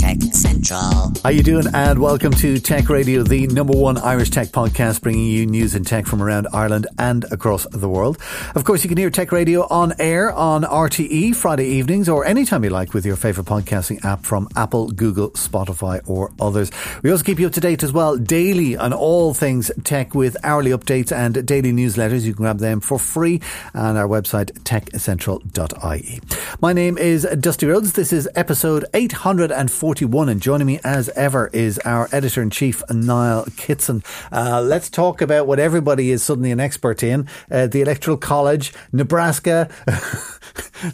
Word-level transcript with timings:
Tech 0.00 0.16
Central. 0.32 0.80
How 0.80 1.12
are 1.24 1.32
you 1.32 1.42
doing? 1.42 1.66
And 1.74 1.98
welcome 1.98 2.32
to 2.32 2.58
Tech 2.58 2.88
Radio, 2.88 3.22
the 3.22 3.46
number 3.48 3.76
one 3.76 3.98
Irish 3.98 4.30
tech 4.30 4.48
podcast, 4.48 5.02
bringing 5.02 5.26
you 5.26 5.44
news 5.44 5.74
and 5.74 5.86
tech 5.86 6.06
from 6.06 6.22
around 6.22 6.48
Ireland 6.54 6.86
and 6.98 7.30
across 7.30 7.66
the 7.66 7.86
world. 7.86 8.16
Of 8.54 8.64
course, 8.64 8.82
you 8.82 8.88
can 8.88 8.96
hear 8.96 9.10
Tech 9.10 9.30
Radio 9.30 9.66
on 9.68 9.92
air 9.98 10.32
on 10.32 10.62
RTE 10.62 11.36
Friday 11.36 11.66
evenings 11.66 12.08
or 12.08 12.24
anytime 12.24 12.64
you 12.64 12.70
like 12.70 12.94
with 12.94 13.04
your 13.04 13.16
favorite 13.16 13.46
podcasting 13.46 14.02
app 14.02 14.24
from 14.24 14.48
Apple, 14.56 14.88
Google, 14.90 15.32
Spotify, 15.32 16.00
or 16.08 16.30
others. 16.40 16.70
We 17.02 17.10
also 17.10 17.22
keep 17.22 17.38
you 17.38 17.46
up 17.48 17.52
to 17.52 17.60
date 17.60 17.82
as 17.82 17.92
well 17.92 18.16
daily 18.16 18.78
on 18.78 18.94
all 18.94 19.34
things 19.34 19.70
tech 19.84 20.14
with 20.14 20.34
hourly 20.42 20.70
updates 20.70 21.12
and 21.14 21.46
daily 21.46 21.72
newsletters. 21.72 22.22
You 22.22 22.32
can 22.32 22.44
grab 22.44 22.58
them 22.58 22.80
for 22.80 22.98
free 22.98 23.42
on 23.74 23.98
our 23.98 24.08
website, 24.08 24.52
techcentral.ie. 24.62 26.20
My 26.62 26.72
name 26.72 26.96
is 26.96 27.28
Dusty 27.38 27.66
Rhodes. 27.66 27.92
This 27.92 28.14
is 28.14 28.26
episode 28.34 28.86
840. 28.94 29.90
41. 30.00 30.28
And 30.30 30.40
joining 30.40 30.66
me 30.66 30.80
as 30.82 31.10
ever 31.10 31.50
is 31.52 31.78
our 31.80 32.08
editor 32.10 32.40
in 32.40 32.48
chief, 32.48 32.82
Niall 32.90 33.44
Kitson. 33.56 34.02
Uh, 34.32 34.62
let's 34.62 34.88
talk 34.88 35.20
about 35.20 35.46
what 35.46 35.58
everybody 35.58 36.10
is 36.10 36.22
suddenly 36.22 36.50
an 36.50 36.58
expert 36.58 37.02
in 37.02 37.28
uh, 37.50 37.66
the 37.66 37.82
Electoral 37.82 38.16
College, 38.16 38.72
Nebraska. 38.92 39.68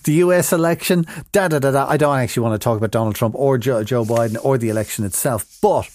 the 0.02 0.14
US 0.14 0.52
election, 0.52 1.06
da 1.30 1.46
da 1.46 1.60
da 1.60 1.70
da. 1.70 1.86
I 1.88 1.96
don't 1.96 2.18
actually 2.18 2.42
want 2.42 2.60
to 2.60 2.64
talk 2.64 2.76
about 2.76 2.90
Donald 2.90 3.14
Trump 3.14 3.36
or 3.36 3.58
Joe, 3.58 3.84
Joe 3.84 4.04
Biden 4.04 4.44
or 4.44 4.58
the 4.58 4.70
election 4.70 5.04
itself, 5.04 5.46
but 5.62 5.88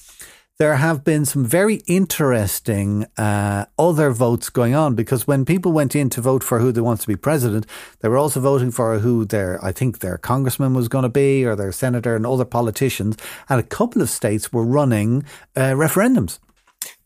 there 0.61 0.75
have 0.75 1.03
been 1.03 1.25
some 1.25 1.43
very 1.43 1.81
interesting 1.87 3.07
uh, 3.17 3.65
other 3.79 4.11
votes 4.11 4.51
going 4.51 4.75
on 4.75 4.93
because 4.93 5.25
when 5.25 5.43
people 5.43 5.71
went 5.71 5.95
in 5.95 6.07
to 6.07 6.21
vote 6.21 6.43
for 6.43 6.59
who 6.59 6.71
they 6.71 6.79
want 6.79 7.01
to 7.01 7.07
be 7.07 7.15
president, 7.15 7.65
they 8.01 8.07
were 8.07 8.19
also 8.19 8.39
voting 8.39 8.69
for 8.69 8.99
who 8.99 9.25
their, 9.25 9.57
I 9.65 9.71
think 9.71 9.97
their 9.97 10.19
congressman 10.19 10.75
was 10.75 10.87
going 10.87 11.01
to 11.01 11.09
be 11.09 11.43
or 11.43 11.55
their 11.55 11.71
senator 11.71 12.15
and 12.15 12.27
other 12.27 12.45
politicians. 12.45 13.17
And 13.49 13.59
a 13.59 13.63
couple 13.63 14.03
of 14.03 14.09
states 14.11 14.53
were 14.53 14.63
running 14.63 15.23
uh, 15.55 15.71
referendums. 15.71 16.37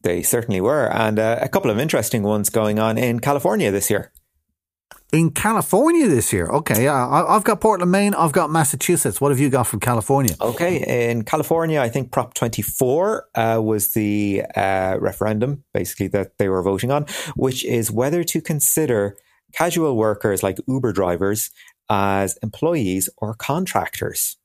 They 0.02 0.22
certainly 0.22 0.60
were. 0.60 0.92
And 0.92 1.18
uh, 1.18 1.40
a 1.42 1.48
couple 1.48 1.72
of 1.72 1.80
interesting 1.80 2.24
ones 2.24 2.50
going 2.50 2.78
on 2.78 2.98
in 2.98 3.22
California 3.22 3.72
this 3.72 3.90
year 3.90 4.12
in 5.12 5.32
California 5.32 6.08
this 6.08 6.34
year. 6.34 6.48
Okay, 6.48 6.84
yeah, 6.84 7.08
I, 7.08 7.34
have 7.34 7.44
got 7.44 7.62
Portland, 7.62 7.92
Maine. 7.92 8.14
I've 8.14 8.32
got 8.32 8.50
Massachusetts. 8.50 9.22
What 9.22 9.32
have 9.32 9.40
you 9.40 9.50
got 9.50 9.68
from 9.68 9.80
California? 9.80 10.36
Okay, 10.42 11.10
in 11.10 11.24
California, 11.24 11.80
I 11.80 11.90
think 11.90 12.12
Prop 12.12 12.34
24 12.34 13.28
uh, 13.36 13.62
was 13.64 13.94
the 13.94 14.44
uh, 14.56 14.98
referendum, 15.00 15.64
basically, 15.74 16.08
that 16.10 16.38
they 16.38 16.50
were 16.50 16.62
voting 16.62 16.92
on, 16.92 17.06
which 17.36 17.64
is 17.64 17.92
whether 17.92 18.24
to 18.24 18.42
consider 18.42 19.18
casual 19.54 19.96
workers 19.96 20.44
like 20.44 20.58
Uber 20.68 20.92
drivers 20.92 21.52
as 21.90 22.38
employees 22.44 23.10
or 23.18 23.34
contractors. 23.34 24.38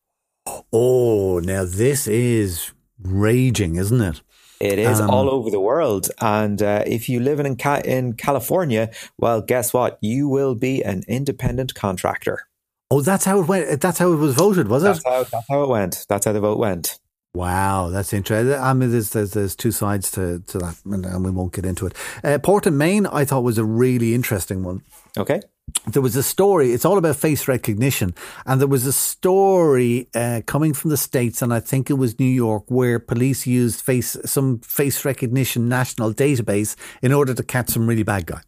Oh, 0.72 1.41
now 1.41 1.64
this 1.64 2.06
is 2.06 2.72
raging, 3.02 3.77
isn't 3.77 4.00
it? 4.00 4.22
It 4.61 4.78
is 4.78 5.00
um, 5.00 5.11
all 5.11 5.30
over 5.30 5.50
the 5.50 5.61
world. 5.61 6.11
And 6.20 6.62
uh, 6.62 6.84
if 6.86 7.08
you 7.08 7.20
live 7.20 7.41
in, 7.41 7.56
in 7.84 8.12
California, 8.12 8.91
well, 9.19 9.41
guess 9.41 9.72
what? 9.72 9.98
You 10.02 10.28
will 10.28 10.55
be 10.55 10.83
an 10.83 11.02
independent 11.08 11.75
contractor. 11.75 12.47
Oh, 12.91 13.00
that's 13.00 13.25
how 13.25 13.41
it 13.41 13.48
went. 13.48 13.80
That's 13.80 13.98
how 13.98 14.12
it 14.12 14.17
was 14.17 14.34
voted, 14.34 14.69
was 14.69 14.83
that's 14.83 14.98
it? 14.98 15.05
How, 15.06 15.25
that's 15.25 15.47
how 15.48 15.62
it 15.62 15.69
went. 15.69 16.05
That's 16.08 16.27
how 16.27 16.33
the 16.33 16.41
vote 16.41 16.58
went. 16.58 16.98
Wow, 17.33 17.91
that's 17.91 18.12
interesting. 18.12 18.52
I 18.52 18.75
mean, 18.75 18.91
there's 18.91 19.11
there's, 19.11 19.30
there's 19.30 19.55
two 19.55 19.70
sides 19.70 20.11
to, 20.12 20.41
to 20.48 20.58
that, 20.58 20.77
and 20.84 21.24
we 21.24 21.30
won't 21.30 21.52
get 21.52 21.64
into 21.64 21.86
it. 21.86 21.95
Uh, 22.24 22.39
Portland, 22.41 22.77
Maine, 22.77 23.06
I 23.06 23.24
thought 23.24 23.45
was 23.45 23.56
a 23.56 23.64
really 23.64 24.14
interesting 24.14 24.64
one. 24.64 24.83
Okay 25.17 25.41
there 25.86 26.02
was 26.02 26.16
a 26.16 26.22
story. 26.22 26.72
It's 26.72 26.84
all 26.84 26.98
about 26.98 27.17
face 27.17 27.48
recognition, 27.48 28.14
and 28.46 28.61
there 28.61 28.68
was 28.68 28.86
a 28.86 28.92
story 28.92 30.08
uh, 30.14 30.42
coming 30.46 30.74
from 30.74 30.90
the 30.90 30.96
states, 30.96 31.42
and 31.42 31.52
I 31.52 31.61
think 31.61 31.90
it 31.90 31.95
was 31.95 32.18
New 32.18 32.24
York, 32.24 32.64
where 32.68 32.98
police 32.98 33.46
used 33.46 33.80
face 33.80 34.17
some 34.24 34.61
face 34.61 35.05
recognition 35.05 35.68
national 35.68 36.12
database 36.12 36.77
in 37.02 37.12
order 37.12 37.34
to 37.34 37.42
catch 37.42 37.70
some 37.70 37.86
really 37.86 38.02
bad 38.02 38.27
guy. 38.27 38.40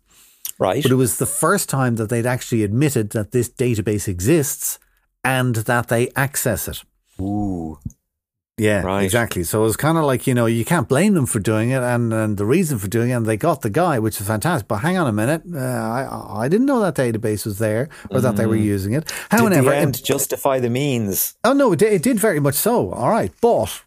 Right. 0.59 0.83
But 0.83 0.93
it 0.93 0.97
was 0.97 1.19
the 1.19 1.27
first 1.27 1.69
time 1.69 1.97
that 1.97 2.09
they'd 2.09 2.27
actually 2.27 2.63
admitted 2.63 3.11
that 3.11 3.33
this 3.33 3.49
database 3.49 4.07
exists 4.07 4.79
and 5.25 5.57
that 5.57 5.89
they 5.89 6.11
access 6.15 6.69
it. 6.69 6.83
Ooh. 7.21 7.79
Yeah, 8.59 8.83
right. 8.83 9.03
exactly. 9.03 9.45
So 9.45 9.63
it 9.63 9.65
was 9.65 9.77
kind 9.77 9.97
of 9.97 10.05
like, 10.05 10.27
you 10.27 10.35
know, 10.35 10.47
you 10.47 10.65
can't 10.65 10.87
blame 10.87 11.15
them 11.15 11.25
for 11.25 11.41
doing 11.41 11.71
it 11.71 11.83
and, 11.83 12.13
and 12.13 12.37
the 12.37 12.45
reason 12.45 12.79
for 12.79 12.87
doing 12.87 13.11
it. 13.11 13.15
And 13.15 13.27
they 13.27 13.37
got 13.37 13.63
the 13.63 13.71
guy, 13.71 13.99
which 13.99 14.21
is 14.21 14.27
fantastic. 14.27 14.69
But 14.69 14.79
hang 14.79 14.99
on 14.99 15.07
a 15.07 15.13
minute. 15.13 15.43
Uh, 15.53 15.59
I, 15.59 16.45
I 16.45 16.49
didn't 16.49 16.67
know 16.67 16.81
that 16.81 16.95
database 16.95 17.47
was 17.47 17.59
there 17.59 17.89
or 18.11 18.19
mm. 18.19 18.23
that 18.23 18.37
they 18.37 18.47
were 18.47 18.57
mm. 18.57 18.63
using 18.63 18.93
it. 18.93 19.11
However, 19.31 19.55
did 19.55 19.65
the 19.65 19.77
end 19.77 19.97
it, 19.97 20.05
justify 20.05 20.61
the 20.61 20.69
means? 20.69 21.35
Oh, 21.45 21.55
no, 21.55 21.73
it 21.73 21.79
did, 21.79 21.93
it 21.95 22.03
did 22.03 22.21
very 22.21 22.41
much 22.41 22.55
so. 22.55 22.93
All 22.93 23.09
right. 23.09 23.33
But 23.41 23.85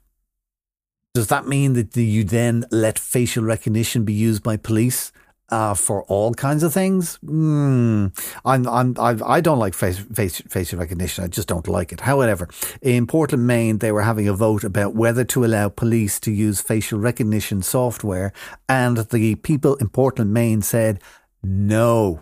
does 1.13 1.27
that 1.27 1.47
mean 1.47 1.73
that 1.73 1.95
you 1.95 2.23
then 2.23 2.65
let 2.71 2.97
facial 2.97 3.43
recognition 3.43 4.03
be 4.03 4.13
used 4.13 4.41
by 4.41 4.57
police? 4.57 5.11
Uh, 5.49 5.73
for 5.73 6.03
all 6.03 6.33
kinds 6.33 6.63
of 6.63 6.73
things. 6.73 7.19
Mm, 7.23 8.11
I'm, 8.43 8.67
I'm, 8.67 8.95
I've, 8.99 9.21
I 9.23 9.41
don't 9.41 9.59
like 9.59 9.73
face, 9.73 9.99
face, 9.99 10.41
facial 10.49 10.79
recognition. 10.79 11.23
I 11.23 11.27
just 11.27 11.47
don't 11.47 11.67
like 11.67 11.91
it. 11.91 12.01
However, 12.01 12.49
in 12.81 13.07
Portland, 13.07 13.45
Maine, 13.45 13.79
they 13.79 13.91
were 13.91 14.01
having 14.01 14.27
a 14.27 14.33
vote 14.33 14.63
about 14.63 14.95
whether 14.95 15.23
to 15.25 15.45
allow 15.45 15.69
police 15.69 16.19
to 16.21 16.31
use 16.31 16.61
facial 16.61 16.99
recognition 16.99 17.61
software, 17.61 18.33
and 18.67 18.97
the 18.97 19.35
people 19.35 19.75
in 19.75 19.89
Portland, 19.89 20.33
Maine 20.33 20.61
said 20.61 20.99
no. 21.43 22.21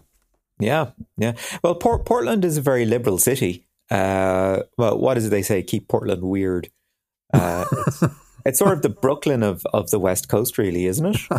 Yeah, 0.59 0.91
yeah. 1.17 1.33
Well, 1.63 1.75
Port- 1.75 2.05
Portland 2.05 2.45
is 2.45 2.57
a 2.57 2.61
very 2.61 2.85
liberal 2.85 3.17
city. 3.17 3.67
Uh, 3.89 4.63
well, 4.77 4.97
what 4.97 5.17
is 5.17 5.25
it 5.25 5.29
they 5.29 5.41
say? 5.41 5.63
Keep 5.63 5.87
Portland 5.87 6.23
weird. 6.23 6.69
Uh, 7.33 7.65
It's 8.45 8.59
sort 8.59 8.73
of 8.73 8.81
the 8.81 8.89
Brooklyn 8.89 9.41
of, 9.41 9.65
of 9.73 9.89
the 9.89 9.99
West 9.99 10.27
Coast, 10.27 10.57
really, 10.57 10.85
isn't 10.85 11.05
it? 11.05 11.17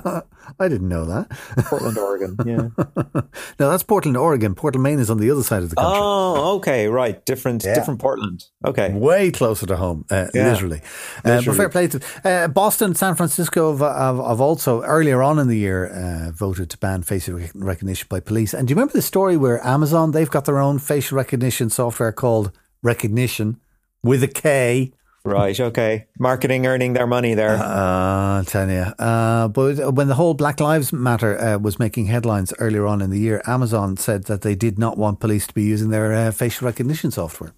I 0.58 0.68
didn't 0.68 0.88
know 0.88 1.04
that. 1.04 1.30
Portland, 1.66 1.98
Oregon, 1.98 2.36
yeah. 2.46 2.68
no, 3.58 3.70
that's 3.70 3.82
Portland, 3.82 4.16
Oregon. 4.16 4.54
Portland, 4.54 4.82
Maine 4.82 4.98
is 4.98 5.10
on 5.10 5.18
the 5.18 5.30
other 5.30 5.42
side 5.42 5.62
of 5.62 5.70
the 5.70 5.76
country. 5.76 6.00
Oh, 6.00 6.56
okay, 6.56 6.88
right. 6.88 7.24
Different, 7.26 7.62
yeah. 7.62 7.74
different 7.74 8.00
Portland. 8.00 8.44
Okay, 8.66 8.92
way 8.92 9.30
closer 9.30 9.66
to 9.66 9.76
home, 9.76 10.06
uh, 10.10 10.28
yeah. 10.32 10.50
literally. 10.50 10.80
Uh, 11.24 11.42
but 11.44 11.56
fair 11.56 11.68
play 11.68 11.88
to 11.88 12.00
uh, 12.24 12.48
Boston, 12.48 12.94
San 12.94 13.14
Francisco 13.14 13.76
have, 13.76 13.80
have, 13.80 14.16
have, 14.16 14.40
also 14.40 14.82
earlier 14.82 15.22
on 15.22 15.38
in 15.38 15.48
the 15.48 15.58
year 15.58 15.86
uh, 15.86 16.30
voted 16.32 16.70
to 16.70 16.78
ban 16.78 17.02
facial 17.02 17.38
recognition 17.54 18.06
by 18.08 18.20
police. 18.20 18.54
And 18.54 18.66
do 18.66 18.72
you 18.72 18.76
remember 18.76 18.94
the 18.94 19.02
story 19.02 19.36
where 19.36 19.64
Amazon 19.66 20.12
they've 20.12 20.30
got 20.30 20.46
their 20.46 20.58
own 20.58 20.78
facial 20.78 21.16
recognition 21.16 21.68
software 21.70 22.12
called 22.12 22.50
Recognition 22.82 23.60
with 24.02 24.22
a 24.22 24.28
K 24.28 24.92
Right. 25.24 25.58
Okay. 25.58 26.06
Marketing 26.18 26.66
earning 26.66 26.92
their 26.92 27.06
money 27.06 27.32
there. 27.32 27.56
Uh, 27.56 28.40
I 28.40 28.44
tell 28.46 28.68
you. 28.68 28.82
Uh, 28.98 29.48
but 29.48 29.94
when 29.94 30.08
the 30.08 30.14
whole 30.14 30.34
Black 30.34 30.60
Lives 30.60 30.92
Matter 30.92 31.38
uh, 31.40 31.58
was 31.58 31.78
making 31.78 32.06
headlines 32.06 32.52
earlier 32.58 32.86
on 32.86 33.00
in 33.00 33.08
the 33.08 33.18
year, 33.18 33.40
Amazon 33.46 33.96
said 33.96 34.24
that 34.24 34.42
they 34.42 34.54
did 34.54 34.78
not 34.78 34.98
want 34.98 35.20
police 35.20 35.46
to 35.46 35.54
be 35.54 35.62
using 35.62 35.88
their 35.88 36.12
uh, 36.12 36.30
facial 36.30 36.66
recognition 36.66 37.10
software. 37.10 37.54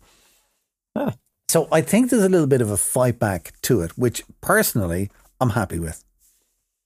Huh. 0.97 1.13
So 1.49 1.67
I 1.73 1.81
think 1.81 2.11
there's 2.11 2.23
a 2.23 2.29
little 2.29 2.47
bit 2.47 2.61
of 2.61 2.71
a 2.71 2.77
fight 2.77 3.19
back 3.19 3.53
to 3.63 3.81
it, 3.81 3.99
which 3.99 4.23
personally 4.41 5.11
I'm 5.41 5.51
happy 5.51 5.81
with. 5.81 6.05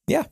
Yeah. 0.07 0.25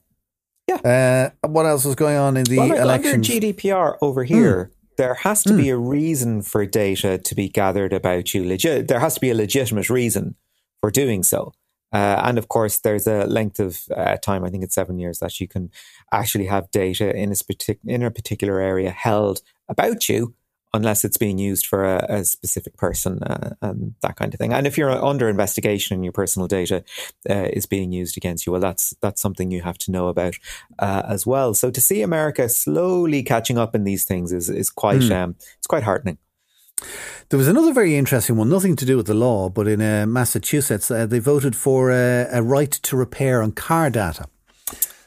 Yeah. 0.66 1.32
Uh, 1.42 1.48
what 1.48 1.66
else 1.66 1.84
was 1.84 1.94
going 1.94 2.16
on 2.16 2.38
in 2.38 2.44
the 2.44 2.58
well, 2.58 2.68
like 2.68 2.78
election? 2.78 3.14
Under 3.16 3.28
GDPR 3.28 3.98
over 4.00 4.24
here. 4.24 4.64
Hmm 4.64 4.77
there 4.98 5.14
has 5.14 5.42
to 5.44 5.50
mm. 5.50 5.56
be 5.56 5.68
hmm. 5.68 5.74
a 5.74 5.78
reason 5.78 6.42
for 6.42 6.66
data 6.66 7.16
to 7.16 7.34
be 7.34 7.48
gathered 7.48 7.92
about 7.92 8.34
you. 8.34 8.42
Legi- 8.42 8.86
there 8.86 9.00
has 9.00 9.14
to 9.14 9.20
be 9.20 9.30
a 9.30 9.34
legitimate 9.34 9.88
reason 9.88 10.34
for 10.80 10.90
doing 10.90 11.22
so. 11.22 11.52
Uh, 11.90 12.20
and 12.24 12.36
of 12.36 12.48
course, 12.48 12.78
there's 12.78 13.06
a 13.06 13.24
length 13.24 13.60
of 13.60 13.80
uh, 13.96 14.16
time, 14.16 14.44
I 14.44 14.50
think 14.50 14.62
it's 14.62 14.74
seven 14.74 14.98
years, 14.98 15.20
that 15.20 15.40
you 15.40 15.48
can 15.48 15.70
actually 16.12 16.46
have 16.46 16.70
data 16.70 17.16
in 17.16 17.30
a, 17.30 17.34
partic- 17.34 17.78
in 17.86 18.02
a 18.02 18.10
particular 18.10 18.60
area 18.60 18.90
held 18.90 19.40
about 19.68 20.08
you 20.08 20.34
unless 20.74 21.04
it's 21.04 21.16
being 21.16 21.38
used 21.38 21.66
for 21.66 21.84
a, 21.84 22.04
a 22.08 22.24
specific 22.24 22.76
person 22.76 23.22
uh, 23.22 23.54
and 23.62 23.94
that 24.02 24.16
kind 24.16 24.34
of 24.34 24.38
thing. 24.38 24.52
And 24.52 24.66
if 24.66 24.76
you're 24.76 24.90
under 24.90 25.28
investigation 25.28 25.94
and 25.94 26.04
your 26.04 26.12
personal 26.12 26.48
data 26.48 26.84
uh, 27.28 27.48
is 27.52 27.66
being 27.66 27.92
used 27.92 28.16
against 28.16 28.46
you, 28.46 28.52
well, 28.52 28.60
that's 28.60 28.94
that's 29.00 29.20
something 29.20 29.50
you 29.50 29.62
have 29.62 29.78
to 29.78 29.90
know 29.90 30.08
about 30.08 30.34
uh, 30.78 31.02
as 31.06 31.26
well. 31.26 31.54
So 31.54 31.70
to 31.70 31.80
see 31.80 32.02
America 32.02 32.48
slowly 32.48 33.22
catching 33.22 33.58
up 33.58 33.74
in 33.74 33.84
these 33.84 34.04
things 34.04 34.32
is 34.32 34.50
is 34.50 34.70
quite 34.70 35.00
mm. 35.00 35.12
um, 35.12 35.36
it's 35.56 35.66
quite 35.66 35.84
heartening. 35.84 36.18
There 37.30 37.38
was 37.38 37.48
another 37.48 37.72
very 37.72 37.96
interesting 37.96 38.36
one, 38.36 38.48
nothing 38.48 38.76
to 38.76 38.86
do 38.86 38.96
with 38.96 39.06
the 39.06 39.14
law, 39.14 39.48
but 39.48 39.66
in 39.66 39.82
uh, 39.82 40.06
Massachusetts, 40.06 40.90
uh, 40.90 41.06
they 41.06 41.18
voted 41.18 41.56
for 41.56 41.90
a 41.90 42.40
right 42.40 42.70
to 42.70 42.96
repair 42.96 43.42
on 43.42 43.50
car 43.52 43.90
data. 43.90 44.26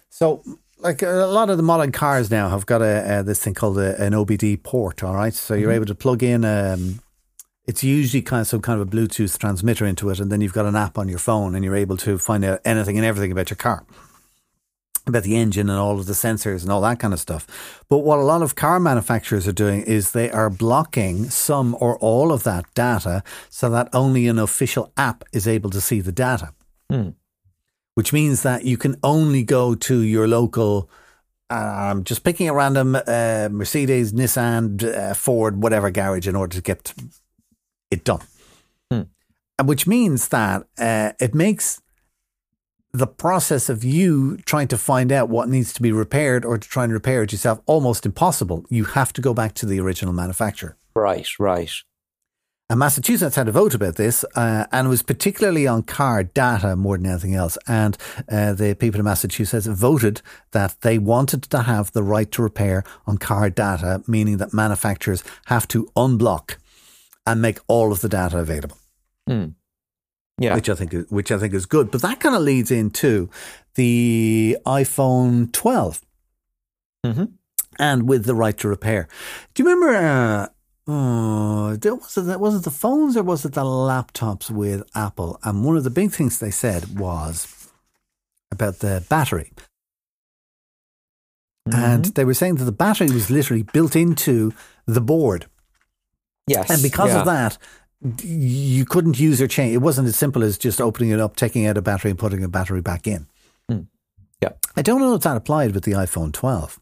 So 0.10 0.44
like 0.82 1.02
a 1.02 1.28
lot 1.28 1.50
of 1.50 1.58
the 1.58 1.64
modern 1.64 1.92
cars 1.92 2.32
now 2.32 2.50
have 2.50 2.66
got 2.66 2.82
a, 2.82 3.24
this 3.26 3.44
thing 3.44 3.54
called 3.54 3.78
a, 3.78 4.02
an 4.02 4.14
OBD 4.14 4.62
port. 4.64 5.04
All 5.04 5.16
right, 5.16 5.34
so 5.34 5.54
you're 5.54 5.70
mm-hmm. 5.70 5.76
able 5.76 5.86
to 5.86 5.96
plug 5.96 6.24
in 6.24 6.44
um, 6.44 7.00
It's 7.66 7.84
usually 7.84 8.22
kind 8.22 8.42
of 8.42 8.48
some 8.48 8.62
kind 8.62 8.82
of 8.82 8.88
a 8.88 8.92
Bluetooth 8.92 9.38
transmitter 9.38 9.86
into 9.86 10.10
it, 10.10 10.20
and 10.20 10.32
then 10.32 10.42
you've 10.42 10.54
got 10.54 10.66
an 10.66 10.76
app 10.76 10.98
on 10.98 11.08
your 11.08 11.20
phone, 11.20 11.56
and 11.56 11.64
you're 11.64 11.76
able 11.76 11.98
to 11.98 12.18
find 12.18 12.44
out 12.44 12.60
anything 12.66 12.98
and 12.98 13.06
everything 13.06 13.32
about 13.32 13.50
your 13.50 13.58
car 13.58 13.86
about 15.08 15.24
the 15.24 15.36
engine 15.36 15.68
and 15.70 15.80
all 15.80 16.00
of 16.00 16.06
the 16.06 16.14
sensors 16.14 16.62
and 16.62 16.72
all 16.72 16.82
that 16.82 17.00
kind 17.00 17.14
of 17.14 17.20
stuff. 17.20 17.84
But 17.90 18.00
what 18.00 18.20
a 18.20 18.24
lot 18.24 18.44
of 18.44 18.56
car 18.56 18.80
manufacturers 18.80 19.48
are 19.48 19.52
doing 19.52 19.82
is 19.82 20.12
they 20.12 20.30
are 20.30 20.50
blocking 20.50 21.26
some 21.30 21.76
or 21.80 21.98
all 21.98 22.32
of 22.32 22.44
that 22.44 22.72
data 22.76 23.24
so 23.50 23.70
that 23.72 23.90
only 23.94 24.28
an 24.28 24.38
official 24.38 24.92
app 24.98 25.24
is 25.34 25.48
able 25.48 25.70
to 25.72 25.82
see 25.82 26.02
the 26.02 26.12
data. 26.12 26.54
Hmm. 26.90 27.10
Which 27.96 28.14
means 28.14 28.44
that 28.44 28.64
you 28.64 28.78
can 28.78 28.96
only 29.04 29.44
go 29.44 29.76
to 29.76 30.00
your 30.00 30.28
local, 30.28 30.90
um, 31.50 32.04
just 32.04 32.24
picking 32.24 32.48
a 32.48 32.54
random 32.54 32.96
uh, 32.96 33.50
Mercedes, 33.52 34.14
Nissan, 34.14 34.82
uh, 34.84 35.14
Ford, 35.14 35.62
whatever 35.62 35.92
garage 35.92 36.28
in 36.28 36.36
order 36.36 36.56
to 36.56 36.62
get 36.62 36.94
it 37.90 38.04
done. 38.06 38.22
Hmm. 38.90 39.02
And 39.60 39.68
which 39.68 39.86
means 39.88 40.30
that 40.30 40.68
uh, 40.78 41.12
it 41.20 41.36
makes 41.36 41.82
the 42.94 43.08
process 43.08 43.70
of 43.70 43.84
you 43.84 44.38
trying 44.46 44.68
to 44.68 44.78
find 44.78 45.12
out 45.12 45.30
what 45.30 45.50
needs 45.50 45.72
to 45.74 45.82
be 45.82 45.92
repaired 45.92 46.44
or 46.44 46.58
to 46.58 46.68
try 46.68 46.84
and 46.84 46.92
repair 46.92 47.24
it 47.24 47.32
yourself 47.32 47.62
almost 47.66 48.06
impossible. 48.06 48.66
You 48.70 48.84
have 48.86 49.14
to 49.14 49.22
go 49.22 49.34
back 49.34 49.54
to 49.56 49.66
the 49.66 49.80
original 49.80 50.14
manufacturer. 50.14 50.78
Right, 50.96 51.28
right. 51.40 51.72
And 52.72 52.80
Massachusetts 52.80 53.36
had 53.36 53.50
a 53.50 53.52
vote 53.52 53.74
about 53.74 53.98
this, 53.98 54.24
uh, 54.34 54.66
and 54.72 54.88
it 54.88 54.90
was 54.90 55.04
particularly 55.04 55.68
on 55.68 55.84
car 55.84 56.24
data 56.24 56.78
more 56.78 56.96
than 56.96 57.08
anything 57.08 57.36
else. 57.36 57.58
And 57.68 57.98
uh, 58.32 58.54
the 58.54 58.76
people 58.76 58.98
in 58.98 59.04
Massachusetts 59.04 59.66
voted 59.66 60.22
that 60.52 60.80
they 60.80 60.98
wanted 60.98 61.44
to 61.44 61.64
have 61.64 61.92
the 61.92 62.02
right 62.02 62.32
to 62.32 62.42
repair 62.42 62.86
on 63.06 63.18
car 63.18 63.50
data, 63.50 64.02
meaning 64.08 64.38
that 64.38 64.54
manufacturers 64.54 65.22
have 65.48 65.68
to 65.68 65.92
unblock 65.98 66.56
and 67.28 67.42
make 67.42 67.60
all 67.68 67.92
of 67.92 68.00
the 68.00 68.08
data 68.08 68.38
available. 68.38 68.78
Hmm. 69.28 69.48
Yeah. 70.40 70.56
which 70.56 70.70
I 70.70 70.76
think 70.76 70.94
is, 70.94 71.12
which 71.12 71.30
I 71.30 71.40
think 71.40 71.54
is 71.54 71.66
good. 71.66 71.92
But 71.92 72.02
that 72.04 72.22
kind 72.22 72.36
of 72.36 72.42
leads 72.42 72.72
into 72.72 73.30
the 73.76 74.58
iPhone 74.66 75.52
12 75.52 76.02
hmm 77.06 77.24
and 77.78 78.08
with 78.08 78.26
the 78.26 78.36
right 78.36 78.58
to 78.60 78.70
repair. 78.70 79.10
Do 79.54 79.64
you 79.64 79.70
remember? 79.70 79.96
Uh, 79.98 80.48
oh, 80.92 81.76
there- 81.76 81.96
was 81.96 82.18
it 82.18 82.40
was 82.40 82.56
it 82.56 82.64
the 82.64 82.72
phones 82.72 83.16
or 83.18 83.24
was 83.24 83.46
it 83.46 83.54
the 83.54 83.64
laptops 83.64 84.50
with 84.50 84.84
Apple? 84.96 85.40
And 85.44 85.64
one 85.64 85.78
of 85.78 85.84
the 85.84 85.90
big 85.90 86.12
things 86.12 86.40
they 86.40 86.52
said 86.52 87.00
was 87.00 87.70
about 88.52 88.80
the 88.80 89.04
battery. 89.10 89.52
And 91.72 92.06
they 92.06 92.26
were 92.26 92.34
saying 92.34 92.56
that 92.56 92.66
the 92.66 92.72
battery 92.72 93.10
was 93.12 93.30
literally 93.30 93.64
built 93.64 93.96
into 93.96 94.52
the 94.86 95.00
board. 95.00 95.46
Yes. 96.48 96.70
And 96.70 96.82
because 96.82 97.12
yeah. 97.12 97.20
of 97.20 97.26
that, 97.26 97.58
you 98.24 98.84
couldn't 98.84 99.20
use 99.20 99.42
or 99.42 99.48
change. 99.48 99.76
It 99.76 99.78
wasn't 99.78 100.08
as 100.08 100.16
simple 100.16 100.44
as 100.44 100.58
just 100.58 100.82
opening 100.82 101.12
it 101.12 101.20
up, 101.20 101.36
taking 101.36 101.68
out 101.68 101.78
a 101.78 101.82
battery, 101.82 102.12
and 102.12 102.20
putting 102.20 102.44
a 102.44 102.50
battery 102.50 102.82
back 102.82 103.08
in. 103.08 103.28
Hmm. 103.70 103.82
Yeah. 104.42 104.54
I 104.76 104.82
don't 104.82 105.00
know 105.00 105.14
if 105.14 105.22
that 105.22 105.38
applied 105.38 105.74
with 105.74 105.84
the 105.84 105.92
iPhone 105.92 106.34
12. 106.34 106.81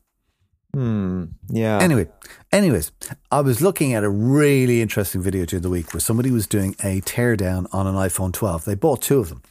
Hmm. 0.73 1.25
Yeah. 1.47 1.79
Anyway, 1.79 2.07
anyways, 2.51 2.91
I 3.31 3.41
was 3.41 3.61
looking 3.61 3.93
at 3.93 4.03
a 4.03 4.09
really 4.09 4.81
interesting 4.81 5.21
video 5.21 5.45
during 5.45 5.63
the 5.63 5.67
other 5.67 5.73
week 5.73 5.93
where 5.93 5.99
somebody 5.99 6.29
was 6.29 6.45
doing 6.45 6.75
a 6.83 7.01
teardown 7.01 7.67
on 7.73 7.87
an 7.87 7.95
iPhone 7.95 8.31
12. 8.31 8.65
They 8.65 8.75
bought 8.75 9.01
two 9.01 9.19
of 9.19 9.29
them. 9.29 9.41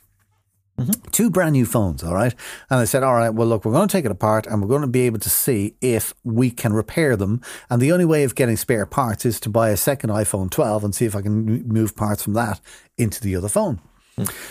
Two 1.11 1.29
brand 1.29 1.55
new 1.55 1.67
phones, 1.67 2.05
all 2.05 2.15
right? 2.15 2.33
And 2.71 2.81
they 2.81 2.87
said, 2.87 3.03
all 3.03 3.15
right, 3.15 3.31
well, 3.31 3.49
look, 3.49 3.65
we're 3.65 3.73
going 3.73 3.89
to 3.89 3.93
take 3.93 4.05
it 4.05 4.13
apart 4.13 4.47
and 4.47 4.63
we're 4.63 4.69
going 4.69 4.83
to 4.83 4.87
be 4.87 5.03
able 5.03 5.19
to 5.19 5.31
see 5.31 5.75
if 5.81 6.15
we 6.23 6.53
can 6.53 6.73
repair 6.73 7.17
them. 7.17 7.41
And 7.69 7.83
the 7.83 7.91
only 7.91 8.05
way 8.05 8.23
of 8.23 8.37
getting 8.37 8.57
spare 8.57 8.87
parts 8.87 9.27
is 9.27 9.41
to 9.41 9.49
buy 9.49 9.71
a 9.71 9.77
second 9.77 10.11
iPhone 10.11 10.51
12 10.51 10.85
and 10.85 10.95
see 10.95 11.05
if 11.05 11.17
I 11.17 11.23
can 11.23 11.67
move 11.67 11.97
parts 11.97 12.23
from 12.23 12.35
that 12.35 12.61
into 12.97 13.21
the 13.21 13.35
other 13.35 13.49
phone. 13.49 13.81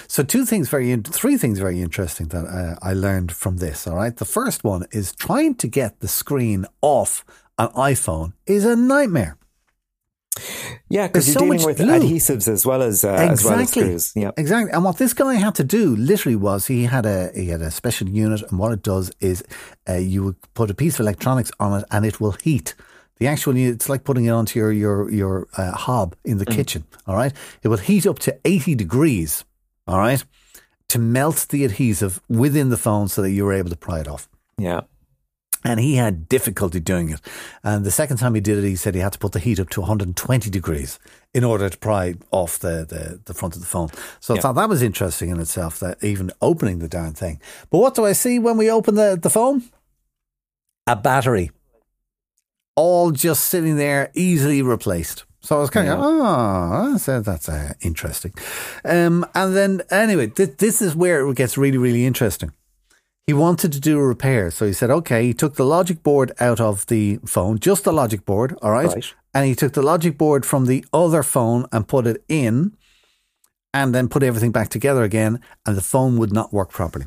So, 0.07 0.23
two 0.23 0.45
things 0.45 0.69
very, 0.69 0.91
in- 0.91 1.03
three 1.03 1.37
things 1.37 1.59
very 1.59 1.81
interesting 1.81 2.27
that 2.29 2.45
uh, 2.45 2.75
I 2.81 2.93
learned 2.93 3.31
from 3.31 3.57
this. 3.57 3.87
All 3.87 3.95
right. 3.95 4.15
The 4.15 4.25
first 4.25 4.63
one 4.63 4.85
is 4.91 5.13
trying 5.15 5.55
to 5.55 5.67
get 5.67 5.99
the 5.99 6.07
screen 6.07 6.65
off 6.81 7.23
an 7.57 7.69
iPhone 7.69 8.33
is 8.45 8.65
a 8.65 8.75
nightmare. 8.75 9.37
Yeah, 10.89 11.07
because 11.07 11.27
you're 11.27 11.33
so 11.33 11.39
dealing 11.39 11.65
with 11.65 11.77
glue. 11.77 11.99
adhesives 11.99 12.47
as 12.47 12.63
well 12.65 12.83
as 12.83 13.03
uh, 13.03 13.09
as 13.31 13.43
well 13.43 13.59
as 13.59 13.69
screws. 13.71 14.13
Yeah. 14.15 14.31
Exactly. 14.37 14.71
And 14.71 14.83
what 14.83 14.97
this 14.97 15.13
guy 15.13 15.33
had 15.33 15.55
to 15.55 15.63
do 15.63 15.95
literally 15.95 16.35
was 16.35 16.67
he 16.67 16.83
had 16.83 17.05
a 17.07 17.31
he 17.35 17.47
had 17.47 17.61
a 17.61 17.71
special 17.71 18.07
unit, 18.07 18.43
and 18.49 18.59
what 18.59 18.71
it 18.71 18.83
does 18.83 19.11
is 19.19 19.43
uh, 19.89 19.93
you 19.93 20.23
would 20.23 20.35
put 20.53 20.69
a 20.69 20.75
piece 20.75 20.95
of 20.95 20.99
electronics 21.01 21.51
on 21.59 21.79
it, 21.79 21.85
and 21.89 22.05
it 22.05 22.21
will 22.21 22.33
heat. 22.43 22.75
The 23.17 23.25
actual 23.25 23.57
unit, 23.57 23.73
it's 23.75 23.89
like 23.89 24.03
putting 24.03 24.25
it 24.25 24.29
onto 24.29 24.59
your 24.59 24.71
your 24.71 25.09
your 25.11 25.47
uh, 25.57 25.71
hob 25.71 26.15
in 26.23 26.37
the 26.37 26.45
Mm. 26.45 26.55
kitchen. 26.55 26.83
All 27.07 27.15
right, 27.15 27.33
it 27.63 27.67
will 27.69 27.77
heat 27.77 28.05
up 28.05 28.19
to 28.19 28.37
eighty 28.45 28.75
degrees. 28.75 29.43
All 29.87 29.99
right, 29.99 30.23
to 30.89 30.99
melt 30.99 31.47
the 31.49 31.65
adhesive 31.65 32.21
within 32.29 32.69
the 32.69 32.77
phone 32.77 33.07
so 33.07 33.21
that 33.21 33.31
you 33.31 33.45
were 33.45 33.53
able 33.53 33.69
to 33.69 33.77
pry 33.77 33.99
it 33.99 34.07
off. 34.07 34.27
Yeah. 34.57 34.81
And 35.63 35.79
he 35.79 35.95
had 35.95 36.29
difficulty 36.29 36.79
doing 36.79 37.09
it. 37.09 37.19
And 37.63 37.83
the 37.83 37.91
second 37.91 38.17
time 38.17 38.35
he 38.35 38.41
did 38.41 38.63
it, 38.63 38.67
he 38.67 38.75
said 38.75 38.95
he 38.95 39.01
had 39.01 39.13
to 39.13 39.19
put 39.19 39.31
the 39.31 39.39
heat 39.39 39.59
up 39.59 39.69
to 39.69 39.81
120 39.81 40.49
degrees 40.49 40.99
in 41.33 41.43
order 41.43 41.67
to 41.67 41.77
pry 41.77 42.15
off 42.31 42.59
the, 42.59 42.85
the, 42.87 43.19
the 43.25 43.33
front 43.33 43.55
of 43.55 43.61
the 43.61 43.67
phone. 43.67 43.89
So 44.19 44.35
I 44.35 44.39
thought 44.39 44.55
that 44.55 44.69
was 44.69 44.81
interesting 44.81 45.29
in 45.29 45.39
itself, 45.39 45.79
that 45.79 46.01
even 46.03 46.31
opening 46.41 46.79
the 46.79 46.87
darn 46.87 47.13
thing. 47.13 47.41
But 47.69 47.79
what 47.79 47.95
do 47.95 48.05
I 48.05 48.13
see 48.13 48.39
when 48.39 48.55
we 48.57 48.71
open 48.71 48.95
the, 48.95 49.17
the 49.21 49.29
phone? 49.29 49.63
A 50.85 50.95
battery. 50.95 51.51
All 52.75 53.11
just 53.11 53.45
sitting 53.45 53.77
there, 53.77 54.11
easily 54.13 54.61
replaced. 54.61 55.25
So 55.47 55.55
I 55.55 55.59
was 55.59 55.69
kind 55.69 55.87
of, 55.87 55.99
oh, 56.01 56.91
that's, 56.91 57.05
that's 57.25 57.47
uh, 57.47 57.71
interesting. 57.79 58.33
Um, 58.83 59.25
and 59.33 59.55
then, 59.55 59.81
anyway, 59.89 60.27
th- 60.27 60.57
this 60.57 60.81
is 60.81 60.93
where 60.93 61.25
it 61.25 61.37
gets 61.37 61.57
really, 61.57 61.77
really 61.77 62.05
interesting. 62.05 62.51
He 63.25 63.31
wanted 63.31 63.71
to 63.71 63.79
do 63.79 63.97
a 63.97 64.05
repair. 64.05 64.51
So 64.51 64.65
he 64.65 64.73
said, 64.73 64.89
okay, 64.89 65.23
he 65.23 65.33
took 65.33 65.55
the 65.55 65.63
logic 65.63 66.03
board 66.03 66.33
out 66.41 66.59
of 66.59 66.85
the 66.87 67.19
phone, 67.25 67.59
just 67.59 67.85
the 67.85 67.93
logic 67.93 68.25
board, 68.25 68.57
all 68.61 68.71
right? 68.71 68.93
Right. 68.93 69.13
And 69.33 69.45
he 69.45 69.55
took 69.55 69.71
the 69.71 69.81
logic 69.81 70.17
board 70.17 70.45
from 70.45 70.65
the 70.65 70.83
other 70.91 71.23
phone 71.23 71.65
and 71.71 71.87
put 71.87 72.07
it 72.07 72.25
in 72.27 72.75
and 73.73 73.95
then 73.95 74.09
put 74.09 74.23
everything 74.23 74.51
back 74.51 74.67
together 74.67 75.03
again. 75.03 75.39
And 75.65 75.77
the 75.77 75.81
phone 75.81 76.17
would 76.17 76.33
not 76.33 76.51
work 76.51 76.71
properly. 76.71 77.05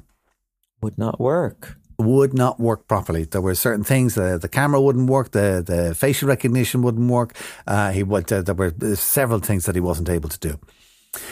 Would 0.81 0.97
not 0.97 1.21
work. 1.21 1.77
Would 2.01 2.33
not 2.33 2.59
work 2.59 2.89
properly. 2.89 3.25
There 3.25 3.43
were 3.43 3.55
certain 3.55 3.85
things. 3.85 4.15
The, 4.15 4.39
the 4.39 4.49
camera 4.49 4.81
wouldn't 4.81 5.11
work. 5.11 5.33
The, 5.33 5.63
the 5.65 5.95
facial 5.95 6.29
recognition 6.29 6.81
wouldn't 6.81 7.11
work. 7.11 7.37
Uh, 7.67 7.91
he 7.93 8.03
would, 8.03 8.33
uh, 8.33 8.41
there 8.41 8.55
were 8.55 8.73
several 8.97 9.39
things 9.39 9.67
that 9.67 9.75
he 9.75 9.81
wasn't 9.81 10.09
able 10.09 10.31
to 10.31 10.39
do. 10.39 10.59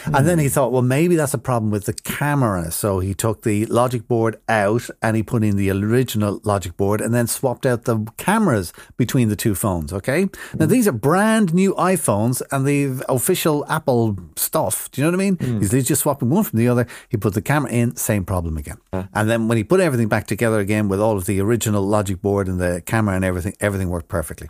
And 0.06 0.26
then 0.26 0.38
he 0.38 0.46
hmm. 0.46 0.50
thought, 0.50 0.72
well, 0.72 0.82
maybe 0.82 1.16
that's 1.16 1.34
a 1.34 1.38
problem 1.38 1.70
with 1.70 1.84
the 1.84 1.92
camera. 1.92 2.70
So 2.70 2.98
he 2.98 3.14
took 3.14 3.42
the 3.42 3.66
logic 3.66 4.08
board 4.08 4.40
out 4.48 4.88
and 5.02 5.16
he 5.16 5.22
put 5.22 5.44
in 5.44 5.56
the 5.56 5.70
original 5.70 6.40
logic 6.44 6.76
board 6.76 7.00
and 7.00 7.14
then 7.14 7.26
swapped 7.26 7.64
out 7.64 7.84
the 7.84 8.04
cameras 8.16 8.72
between 8.96 9.28
the 9.28 9.36
two 9.36 9.54
phones. 9.54 9.92
Okay. 9.92 10.24
Now, 10.54 10.66
hmm. 10.66 10.72
these 10.72 10.88
are 10.88 10.92
brand 10.92 11.54
new 11.54 11.74
iPhones 11.74 12.42
and 12.50 12.66
the 12.66 13.04
official 13.08 13.64
Apple 13.68 14.18
stuff. 14.36 14.90
Do 14.90 15.00
you 15.00 15.04
know 15.04 15.16
what 15.16 15.22
I 15.22 15.30
mean? 15.30 15.36
Hmm. 15.36 15.60
He's 15.60 15.86
just 15.86 16.02
swapping 16.02 16.30
one 16.30 16.44
from 16.44 16.58
the 16.58 16.68
other. 16.68 16.86
He 17.08 17.16
put 17.16 17.34
the 17.34 17.42
camera 17.42 17.70
in, 17.70 17.96
same 17.96 18.24
problem 18.24 18.56
again. 18.56 18.78
And 18.92 19.30
then 19.30 19.48
when 19.48 19.58
he 19.58 19.64
put 19.64 19.80
everything 19.80 20.08
back 20.08 20.26
together 20.26 20.58
again 20.58 20.88
with 20.88 21.00
all 21.00 21.16
of 21.16 21.26
the 21.26 21.40
original 21.40 21.82
logic 21.82 22.20
board 22.20 22.48
and 22.48 22.60
the 22.60 22.82
camera 22.84 23.14
and 23.14 23.24
everything, 23.24 23.54
everything 23.60 23.90
worked 23.90 24.08
perfectly. 24.08 24.48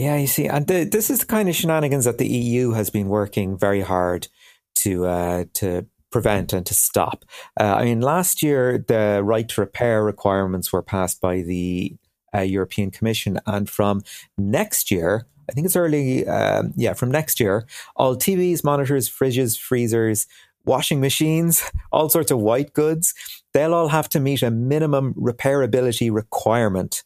Yeah, 0.00 0.16
you 0.16 0.28
see, 0.28 0.46
and 0.46 0.66
the, 0.66 0.84
this 0.84 1.10
is 1.10 1.18
the 1.18 1.26
kind 1.26 1.46
of 1.46 1.54
shenanigans 1.54 2.06
that 2.06 2.16
the 2.16 2.26
EU 2.26 2.70
has 2.70 2.88
been 2.88 3.08
working 3.08 3.58
very 3.58 3.82
hard 3.82 4.28
to 4.76 5.04
uh, 5.04 5.44
to 5.54 5.88
prevent 6.10 6.54
and 6.54 6.64
to 6.64 6.72
stop. 6.72 7.26
Uh, 7.60 7.74
I 7.74 7.84
mean, 7.84 8.00
last 8.00 8.42
year 8.42 8.78
the 8.78 9.20
right 9.22 9.46
to 9.46 9.60
repair 9.60 10.02
requirements 10.02 10.72
were 10.72 10.82
passed 10.82 11.20
by 11.20 11.42
the 11.42 11.98
uh, 12.34 12.40
European 12.40 12.90
Commission, 12.90 13.40
and 13.44 13.68
from 13.68 14.00
next 14.38 14.90
year, 14.90 15.26
I 15.50 15.52
think 15.52 15.66
it's 15.66 15.76
early, 15.76 16.26
um, 16.26 16.72
yeah, 16.76 16.94
from 16.94 17.10
next 17.10 17.38
year, 17.38 17.66
all 17.94 18.16
TVs, 18.16 18.64
monitors, 18.64 19.06
fridges, 19.06 19.58
freezers, 19.58 20.26
washing 20.64 21.02
machines, 21.02 21.62
all 21.92 22.08
sorts 22.08 22.30
of 22.30 22.38
white 22.38 22.72
goods, 22.72 23.12
they'll 23.52 23.74
all 23.74 23.88
have 23.88 24.08
to 24.10 24.20
meet 24.20 24.42
a 24.42 24.50
minimum 24.50 25.12
repairability 25.12 26.10
requirement 26.10 27.02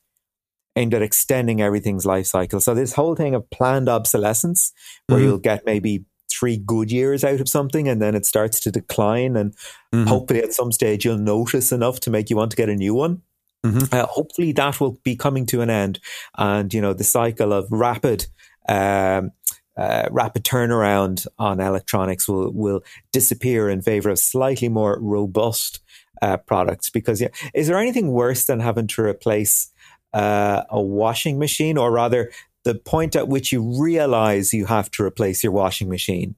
aimed 0.77 0.95
at 0.95 1.03
extending 1.03 1.61
everything's 1.61 2.07
life 2.07 2.27
cycle. 2.27 2.61
So 2.61 2.75
this 2.75 2.93
whole 2.93 3.15
thing 3.15 3.35
of 3.35 3.49
planned 3.51 3.89
obsolescence, 3.89 4.73
where 5.07 5.21
Mhm. 5.21 5.23
you'll 5.25 5.39
get 5.39 5.65
maybe 5.67 6.05
three 6.31 6.57
good 6.57 6.91
years 6.91 7.23
out 7.23 7.41
of 7.41 7.49
something 7.49 7.87
and 7.89 8.03
then 8.03 8.15
it 8.15 8.27
starts 8.27 8.59
to 8.61 8.71
decline, 8.73 9.37
and 9.37 9.55
Mhm. 9.95 10.09
hopefully 10.09 10.43
at 10.43 10.53
some 10.53 10.73
stage 10.73 11.05
you'll 11.05 11.19
notice 11.19 11.71
enough 11.71 12.01
to 12.01 12.11
make 12.11 12.29
you 12.29 12.37
want 12.37 12.51
to 12.51 12.57
get 12.57 12.69
a 12.69 12.75
new 12.75 12.95
one. 12.95 13.23
Mhm. 13.65 13.93
Uh, 13.95 14.07
hopefully 14.07 14.53
that 14.53 14.81
will 14.81 14.99
be 15.05 15.15
coming 15.17 15.47
to 15.47 15.61
an 15.61 15.71
end, 15.71 16.01
and 16.37 16.75
you 16.75 16.81
know 16.81 16.93
the 16.93 17.05
cycle 17.05 17.53
of 17.53 17.67
rapid. 17.71 18.27
Um, 18.69 19.31
uh, 19.77 20.09
rapid 20.11 20.45
turnaround 20.45 21.27
on 21.39 21.61
electronics 21.61 22.29
will 22.29 22.53
will 22.53 22.83
disappear 23.13 23.69
in 23.69 23.81
favor 23.83 24.09
of 24.11 24.19
slightly 24.19 24.69
more 24.69 24.99
robust 25.01 25.81
uh, 26.23 26.37
products. 26.37 26.91
Because 26.91 27.21
yeah, 27.21 27.29
is 27.55 27.67
there 27.69 27.79
anything 27.79 28.13
worse 28.13 28.45
than 28.47 28.61
having 28.61 28.87
to 28.89 29.03
replace 29.03 29.69
uh, 30.15 30.63
a 30.71 30.81
washing 30.81 31.39
machine, 31.39 31.77
or 31.77 31.91
rather 31.91 32.31
the 32.63 32.75
point 32.75 33.15
at 33.15 33.29
which 33.29 33.53
you 33.53 33.83
realize 33.83 34.55
you 34.55 34.67
have 34.67 34.91
to 34.93 35.05
replace 35.05 35.45
your 35.45 35.53
washing 35.53 35.89
machine 35.89 36.35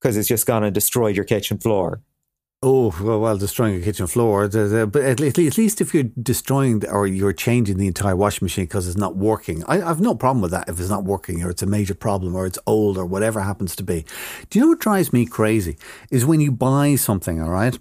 because 0.00 0.16
it's 0.16 0.28
just 0.28 0.46
gone 0.46 0.64
and 0.64 0.74
destroyed 0.74 1.14
your 1.14 1.24
kitchen 1.24 1.58
floor. 1.58 2.00
Oh 2.60 2.92
well, 3.00 3.20
well, 3.20 3.38
destroying 3.38 3.76
a 3.76 3.80
kitchen 3.80 4.08
floor. 4.08 4.48
But 4.48 4.96
at 4.96 5.20
least, 5.20 5.38
at 5.38 5.56
least 5.56 5.80
if 5.80 5.94
you're 5.94 6.10
destroying 6.20 6.84
or 6.88 7.06
you're 7.06 7.32
changing 7.32 7.76
the 7.76 7.86
entire 7.86 8.16
washing 8.16 8.44
machine 8.44 8.64
because 8.64 8.88
it's 8.88 8.96
not 8.96 9.16
working, 9.16 9.62
I, 9.68 9.76
have 9.76 10.00
no 10.00 10.16
problem 10.16 10.42
with 10.42 10.50
that. 10.50 10.68
If 10.68 10.80
it's 10.80 10.88
not 10.88 11.04
working 11.04 11.44
or 11.44 11.50
it's 11.50 11.62
a 11.62 11.66
major 11.66 11.94
problem 11.94 12.34
or 12.34 12.46
it's 12.46 12.58
old 12.66 12.98
or 12.98 13.06
whatever 13.06 13.40
happens 13.40 13.76
to 13.76 13.84
be. 13.84 14.04
Do 14.50 14.58
you 14.58 14.64
know 14.64 14.70
what 14.70 14.80
drives 14.80 15.12
me 15.12 15.24
crazy 15.24 15.76
is 16.10 16.26
when 16.26 16.40
you 16.40 16.50
buy 16.50 16.96
something, 16.96 17.40
all 17.40 17.50
right, 17.50 17.78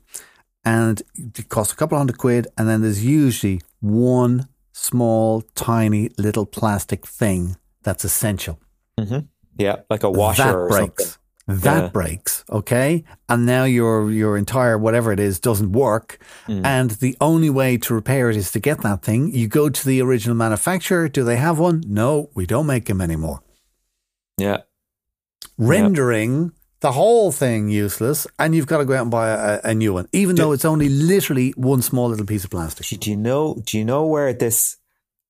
and 0.64 1.02
it 1.18 1.50
costs 1.50 1.74
a 1.74 1.76
couple 1.76 1.98
hundred 1.98 2.20
quid, 2.20 2.48
and 2.56 2.70
then 2.70 2.82
there's 2.82 3.04
usually 3.04 3.62
one 3.80 4.48
small, 4.78 5.42
tiny 5.56 6.10
little 6.18 6.46
plastic 6.46 7.06
thing 7.06 7.58
that's 7.84 8.04
essential. 8.04 8.60
Mm-hmm. 9.00 9.20
Yeah, 9.58 9.78
like 9.90 10.04
a 10.04 10.10
washer 10.12 10.44
that 10.44 10.56
or 10.56 10.68
breaks. 10.70 11.04
something. 11.04 11.24
That 11.50 11.84
Yeah. 11.84 11.90
breaks, 11.90 12.44
okay? 12.50 13.04
And 13.30 13.46
now 13.46 13.64
your 13.64 14.12
your 14.12 14.38
entire 14.38 14.78
whatever 14.78 15.14
it 15.14 15.20
is 15.20 15.40
doesn't 15.40 15.72
work. 15.72 16.20
Mm. 16.48 16.66
And 16.66 16.92
the 16.92 17.16
only 17.22 17.50
way 17.50 17.78
to 17.78 17.94
repair 17.94 18.30
it 18.30 18.36
is 18.36 18.52
to 18.52 18.60
get 18.60 18.82
that 18.82 19.02
thing. 19.02 19.32
You 19.34 19.48
go 19.48 19.70
to 19.70 19.86
the 19.86 20.02
original 20.02 20.36
manufacturer. 20.36 21.08
Do 21.08 21.24
they 21.24 21.38
have 21.38 21.58
one? 21.58 21.82
No, 21.88 22.30
we 22.36 22.46
don't 22.46 22.66
make 22.68 22.86
them 22.86 23.00
anymore. 23.02 23.40
Yeah. 24.38 24.58
Rendering 25.58 26.52
the 26.82 26.92
whole 26.92 27.32
thing 27.32 27.70
useless, 27.70 28.28
and 28.38 28.54
you've 28.56 28.68
got 28.68 28.78
to 28.78 28.86
go 28.86 28.94
out 28.94 29.02
and 29.04 29.12
buy 29.12 29.30
a, 29.30 29.60
a 29.64 29.74
new 29.74 29.94
one, 29.94 30.08
even 30.14 30.36
though 30.36 30.52
it's 30.52 30.66
only 30.66 30.90
literally 30.90 31.52
one 31.58 31.82
small 31.82 32.10
little 32.10 32.26
piece 32.26 32.44
of 32.44 32.52
plastic. 32.52 33.00
Do 33.00 33.10
you 33.10 33.18
know? 33.18 33.62
Do 33.66 33.78
you 33.78 33.86
know 33.86 34.06
where 34.06 34.32
this 34.34 34.78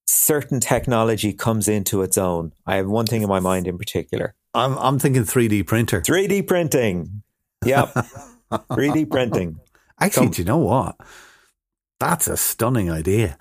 certain 0.06 0.60
technology 0.60 1.34
comes 1.34 1.68
into 1.68 2.02
its 2.02 2.18
own? 2.18 2.54
I 2.66 2.76
have 2.76 2.88
one 2.88 3.06
thing 3.06 3.22
in 3.22 3.30
my 3.30 3.40
mind 3.40 3.68
in 3.68 3.78
particular: 3.78 4.36
I'm 4.54 4.78
I'm 4.78 5.00
thinking 5.00 5.24
3D 5.24 5.66
printer. 5.66 6.02
3D 6.02 6.46
printing. 6.48 7.24
Yep, 7.66 7.94
3D 8.52 9.10
printing. 9.12 9.60
Actually, 10.00 10.28
Come- 10.28 10.34
do 10.34 10.42
you 10.42 10.46
know 10.46 10.58
what? 10.60 10.96
That's 12.00 12.28
a 12.28 12.38
stunning 12.38 12.92
idea. 12.92 13.38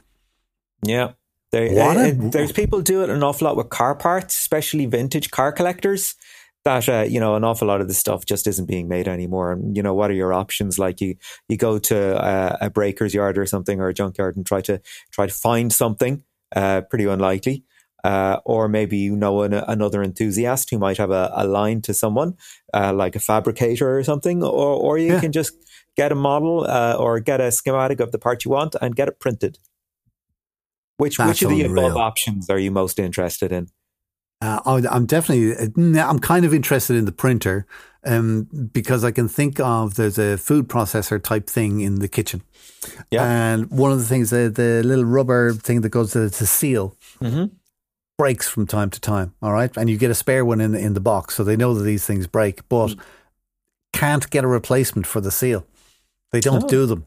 Yeah. 0.82 1.12
There, 1.52 1.70
What 1.74 1.96
a- 1.96 2.10
uh, 2.10 2.30
there's 2.30 2.52
people 2.52 2.80
do 2.80 3.02
it 3.02 3.10
an 3.10 3.22
awful 3.22 3.46
lot 3.46 3.56
with 3.56 3.68
car 3.68 3.94
parts, 3.94 4.38
especially 4.38 4.86
vintage 4.86 5.30
car 5.30 5.52
collectors. 5.52 6.14
That 6.66 6.88
uh, 6.88 7.06
you 7.08 7.20
know, 7.20 7.36
an 7.36 7.44
awful 7.44 7.68
lot 7.68 7.80
of 7.80 7.86
this 7.86 7.98
stuff 7.98 8.24
just 8.26 8.46
isn't 8.48 8.66
being 8.66 8.88
made 8.88 9.06
anymore. 9.08 9.52
And 9.52 9.76
you 9.76 9.82
know, 9.84 9.94
what 9.94 10.10
are 10.10 10.14
your 10.14 10.32
options? 10.32 10.78
Like 10.78 11.00
you, 11.00 11.14
you 11.48 11.56
go 11.56 11.78
to 11.78 11.98
uh, 12.20 12.56
a 12.60 12.68
breaker's 12.70 13.14
yard 13.14 13.38
or 13.38 13.46
something 13.46 13.80
or 13.80 13.88
a 13.88 13.94
junkyard 13.94 14.36
and 14.36 14.44
try 14.44 14.60
to 14.62 14.80
try 15.12 15.26
to 15.26 15.32
find 15.32 15.72
something. 15.72 16.24
Uh, 16.54 16.80
pretty 16.90 17.04
unlikely. 17.04 17.62
Uh, 18.04 18.38
or 18.44 18.68
maybe 18.68 18.96
you 18.98 19.16
know 19.16 19.42
an, 19.42 19.52
another 19.54 20.02
enthusiast 20.02 20.70
who 20.70 20.78
might 20.78 20.96
have 20.98 21.10
a, 21.10 21.30
a 21.34 21.44
line 21.46 21.80
to 21.82 21.92
someone, 21.94 22.34
uh, 22.74 22.92
like 22.92 23.16
a 23.16 23.20
fabricator 23.20 23.98
or 23.98 24.02
something, 24.04 24.42
or 24.42 24.74
or 24.86 24.98
you 24.98 25.12
Yeah. 25.14 25.20
can 25.20 25.32
just 25.32 25.52
get 25.96 26.12
a 26.12 26.14
model 26.14 26.66
uh, 26.68 26.96
or 26.98 27.20
get 27.20 27.40
a 27.40 27.50
schematic 27.50 28.00
of 28.00 28.10
the 28.10 28.18
part 28.18 28.44
you 28.44 28.50
want 28.50 28.76
and 28.80 28.94
get 28.96 29.08
it 29.08 29.18
printed. 29.18 29.58
Which 30.98 31.18
That's 31.18 31.28
which 31.28 31.42
of 31.42 31.50
the 31.50 31.62
above 31.62 31.96
options 31.96 32.50
are 32.50 32.58
you 32.58 32.70
most 32.70 32.98
interested 32.98 33.52
in? 33.52 33.68
Uh, 34.42 34.60
I- 34.66 34.94
I'm 34.94 35.06
definitely, 35.06 35.54
I'm 36.00 36.18
kind 36.18 36.44
of 36.44 36.52
interested 36.52 36.96
in 36.96 37.04
the 37.06 37.12
printer 37.12 37.66
um, 38.04 38.44
because 38.72 39.02
I 39.02 39.10
can 39.10 39.28
think 39.28 39.58
of 39.60 39.94
there's 39.94 40.18
a 40.18 40.36
food 40.36 40.68
processor 40.68 41.20
type 41.22 41.48
thing 41.48 41.80
in 41.80 41.96
the 42.00 42.08
kitchen. 42.08 42.42
Yeah. 43.10 43.24
And 43.24 43.70
one 43.70 43.90
of 43.92 43.98
the 43.98 44.04
things, 44.04 44.30
the, 44.30 44.48
the 44.54 44.82
little 44.84 45.04
rubber 45.04 45.52
thing 45.52 45.80
that 45.80 45.88
goes 45.88 46.12
to, 46.12 46.28
to 46.30 46.46
seal 46.46 46.94
Mhm. 47.20 47.50
breaks 48.18 48.46
from 48.48 48.66
time 48.66 48.90
to 48.90 49.00
time. 49.00 49.32
All 49.42 49.52
right. 49.52 49.74
And 49.76 49.88
you 49.90 49.96
get 49.96 50.10
a 50.10 50.14
spare 50.14 50.44
one 50.44 50.60
in, 50.60 50.74
in 50.74 50.92
the 50.94 51.00
box. 51.00 51.34
So 51.34 51.42
they 51.42 51.56
know 51.56 51.74
that 51.74 51.82
these 51.84 52.04
things 52.06 52.26
break, 52.26 52.68
but 52.68 52.94
can't 53.92 54.28
get 54.30 54.44
a 54.44 54.48
replacement 54.48 55.06
for 55.06 55.20
the 55.20 55.30
seal. 55.30 55.66
They 56.30 56.40
don't 56.40 56.64
Oh. 56.64 56.68
do 56.68 56.86
them. 56.86 57.06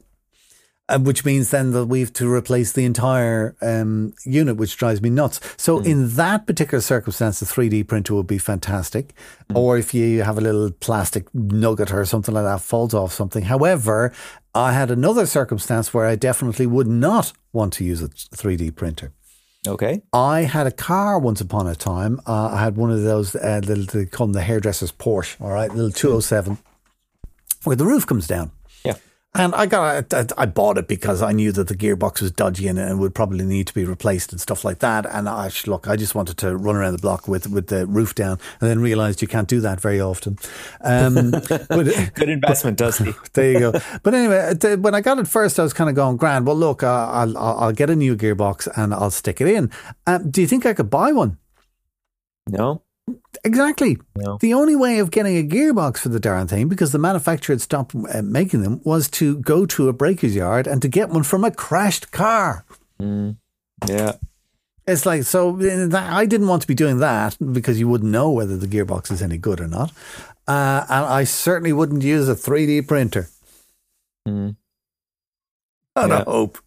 Uh, 0.89 0.98
which 0.98 1.24
means 1.24 1.51
then 1.51 1.72
that 1.72 1.86
we 1.86 2.00
have 2.00 2.12
to 2.13 2.31
replace 2.31 2.72
the 2.72 2.84
entire 2.84 3.55
um, 3.62 4.12
unit, 4.25 4.58
which 4.58 4.75
drives 4.75 5.01
me 5.01 5.10
nuts. 5.10 5.39
So, 5.55 5.79
in 5.79 6.15
that 6.15 6.48
particular 6.48 6.81
circumstance, 6.81 7.39
the 7.39 7.46
3D 7.46 7.88
printer 7.88 8.15
would 8.15 8.25
be 8.25 8.39
fantastic. 8.39 9.13
Or 9.53 9.77
if 9.77 9.93
you 9.93 10.24
have 10.24 10.38
a 10.38 10.41
little 10.41 10.72
plastic 10.72 11.27
nugget 11.34 11.93
or 11.93 12.05
something 12.05 12.34
like 12.34 12.43
that 12.43 12.62
falls 12.62 12.93
off 12.93 13.13
something. 13.13 13.43
However, 13.43 14.12
I 14.55 14.74
had 14.74 14.89
another 14.89 15.25
circumstance 15.25 15.93
where 15.93 16.05
I 16.05 16.15
definitely 16.15 16.65
would 16.65 16.88
not 16.88 17.34
want 17.53 17.74
to 17.74 17.84
use 17.84 18.01
a 18.01 18.10
3D 18.10 18.75
printer. 18.75 19.13
Okay. 19.67 20.01
I 20.12 20.41
had 20.41 20.65
a 20.67 20.72
car 20.72 21.19
once 21.19 21.41
upon 21.41 21.67
a 21.67 21.75
time. 21.75 22.19
Uh, 22.25 22.50
I 22.53 22.62
had 22.63 22.77
one 22.77 22.91
of 22.91 23.03
those 23.03 23.36
uh, 23.36 23.62
little, 23.63 23.86
they 23.86 24.05
call 24.05 24.27
them 24.27 24.34
the 24.34 24.41
hairdresser's 24.41 24.91
Porsche, 24.91 25.39
all 25.39 25.51
right, 25.51 25.69
little 25.69 25.91
207, 25.91 26.58
where 27.63 27.75
the 27.75 27.86
roof 27.86 28.08
comes 28.08 28.25
down. 28.25 28.51
And 29.36 29.53
I 29.53 29.67
got, 29.67 30.12
I, 30.12 30.25
I 30.39 30.45
bought 30.48 30.79
it 30.79 30.88
because 30.88 31.21
I 31.21 31.33
knew 31.33 31.51
that 31.51 31.67
the 31.67 31.75
gearbox 31.75 32.19
was 32.19 32.31
dodgy 32.31 32.67
and, 32.67 32.79
and 32.79 33.00
would 33.00 33.13
probably 33.13 33.45
need 33.45 33.67
to 33.67 33.74
be 33.75 33.86
replaced 33.86 34.31
and 34.31 34.41
stuff 34.41 34.65
like 34.65 34.79
that. 34.79 35.05
And 35.05 35.29
I, 35.29 35.51
look, 35.67 35.88
I 35.88 35.95
just 35.95 36.15
wanted 36.15 36.38
to 36.39 36.57
run 36.57 36.75
around 36.75 36.93
the 36.93 37.00
block 37.00 37.27
with 37.27 37.48
with 37.48 37.67
the 37.67 37.86
roof 37.86 38.15
down, 38.15 38.39
and 38.59 38.69
then 38.69 38.79
realised 38.79 39.21
you 39.21 39.27
can't 39.27 39.48
do 39.48 39.62
that 39.62 39.79
very 39.81 40.01
often. 40.01 40.39
Um, 40.81 41.29
but, 41.69 41.69
Good 42.15 42.29
investment, 42.29 42.79
Dusty. 42.79 43.13
there 43.33 43.51
you 43.51 43.59
go. 43.59 43.79
But 44.01 44.15
anyway, 44.15 44.55
th- 44.59 44.79
when 44.79 44.95
I 44.95 45.01
got 45.01 45.19
it 45.19 45.27
first, 45.27 45.59
I 45.59 45.63
was 45.63 45.74
kind 45.74 45.91
of 45.91 45.95
going, 45.95 46.17
grand. 46.17 46.48
Well, 46.48 46.55
look, 46.55 46.81
uh, 46.81 46.88
I'll, 46.88 47.38
I'll 47.38 47.57
I'll 47.59 47.71
get 47.71 47.91
a 47.91 47.95
new 47.95 48.15
gearbox 48.15 48.67
and 48.75 48.95
I'll 48.95 49.12
stick 49.12 49.41
it 49.41 49.48
in. 49.48 49.69
Um, 50.07 50.31
do 50.31 50.41
you 50.41 50.48
think 50.48 50.65
I 50.65 50.74
could 50.74 50.89
buy 50.89 51.12
one? 51.12 51.38
No. 52.48 52.81
Exactly. 53.44 53.98
No. 54.16 54.38
The 54.42 54.54
only 54.54 54.75
way 54.75 55.00
of 55.00 55.12
getting 55.12 55.38
a 55.38 55.44
gearbox 55.48 56.00
for 56.00 56.10
the 56.10 56.20
darn 56.20 56.48
thing, 56.48 56.68
because 56.68 56.92
the 56.92 57.00
manufacturer 57.00 57.54
had 57.54 57.62
stopped 57.62 57.96
uh, 57.96 58.22
making 58.22 58.62
them, 58.63 58.82
was 58.84 59.10
to 59.12 59.38
go 59.38 59.66
to 59.68 59.88
a 59.89 59.94
breaker's 59.94 60.36
yard 60.36 60.68
and 60.68 60.82
to 60.82 60.88
get 60.88 61.10
one 61.10 61.24
from 61.24 61.44
a 61.44 61.51
crashed 61.51 62.12
car. 62.12 62.66
Yeah. 63.00 64.13
It's 64.88 65.06
like, 65.06 65.24
so 65.24 65.56
uh, 65.62 65.89
I 65.98 66.25
didn't 66.25 66.48
want 66.48 66.63
to 66.63 66.68
be 66.68 66.74
doing 66.75 66.98
that 66.98 67.38
because 67.54 67.80
you 67.80 67.88
wouldn't 67.88 68.12
know 68.12 68.32
whether 68.32 68.58
the 68.58 68.68
gearbox 68.68 69.12
is 69.12 69.22
any 69.22 69.38
good 69.38 69.62
or 69.62 69.68
not. 69.68 69.92
Uh, 70.48 70.84
and 70.89 71.06
I 71.06 71.24
certainly 71.25 71.72
wouldn't 71.74 72.01
use 72.01 72.28
a 72.28 72.34
3D 72.36 72.88
printer. 72.88 73.30
Mm. 74.28 74.56
On 75.96 76.10
Yeah. 76.10 76.22
a 76.22 76.24
hope. 76.24 76.58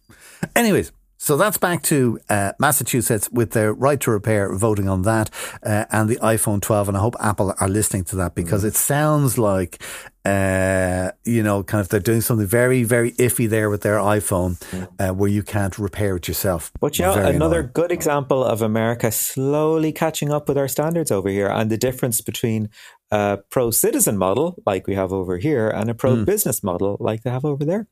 Anyways, 0.55 0.91
so 1.23 1.37
that's 1.37 1.57
back 1.57 1.83
to 1.83 2.19
uh, 2.27 2.51
Massachusetts 2.59 3.29
with 3.31 3.51
their 3.51 3.71
right 3.71 3.97
to 4.01 4.11
repair 4.11 4.53
voting 4.53 4.89
on 4.89 5.03
that 5.03 5.29
uh, 5.63 5.85
and 5.89 6.09
the 6.09 6.17
iPhone 6.17 6.61
12. 6.61 6.89
And 6.89 6.97
I 6.97 6.99
hope 6.99 7.15
Apple 7.17 7.55
are 7.61 7.69
listening 7.69 8.03
to 8.05 8.17
that 8.17 8.35
because 8.35 8.65
it 8.65 8.75
sounds 8.75 9.37
like, 9.37 9.81
uh, 10.25 11.11
you 11.23 11.41
know, 11.41 11.63
kind 11.63 11.79
of 11.79 11.87
they're 11.87 12.01
doing 12.01 12.19
something 12.19 12.45
very, 12.45 12.83
very 12.83 13.13
iffy 13.13 13.47
there 13.47 13.69
with 13.69 13.83
their 13.83 13.99
iPhone 13.99 14.61
uh, 14.99 15.13
where 15.13 15.29
you 15.29 15.43
can't 15.43 15.79
repair 15.79 16.17
it 16.17 16.27
yourself. 16.27 16.73
But 16.81 16.99
you 16.99 17.05
know, 17.05 17.13
another 17.13 17.59
annoying. 17.59 17.71
good 17.73 17.93
example 17.93 18.43
of 18.43 18.61
America 18.61 19.09
slowly 19.09 19.93
catching 19.93 20.29
up 20.29 20.49
with 20.49 20.57
our 20.57 20.67
standards 20.67 21.09
over 21.09 21.29
here 21.29 21.47
and 21.47 21.71
the 21.71 21.77
difference 21.77 22.19
between 22.19 22.67
a 23.11 23.39
pro 23.49 23.71
citizen 23.71 24.17
model 24.17 24.61
like 24.65 24.87
we 24.87 24.95
have 24.95 25.13
over 25.13 25.37
here 25.37 25.69
and 25.69 25.89
a 25.89 25.93
pro 25.93 26.25
business 26.25 26.61
model 26.61 26.97
like 26.99 27.23
they 27.23 27.29
have 27.29 27.45
over 27.45 27.63
there. 27.63 27.87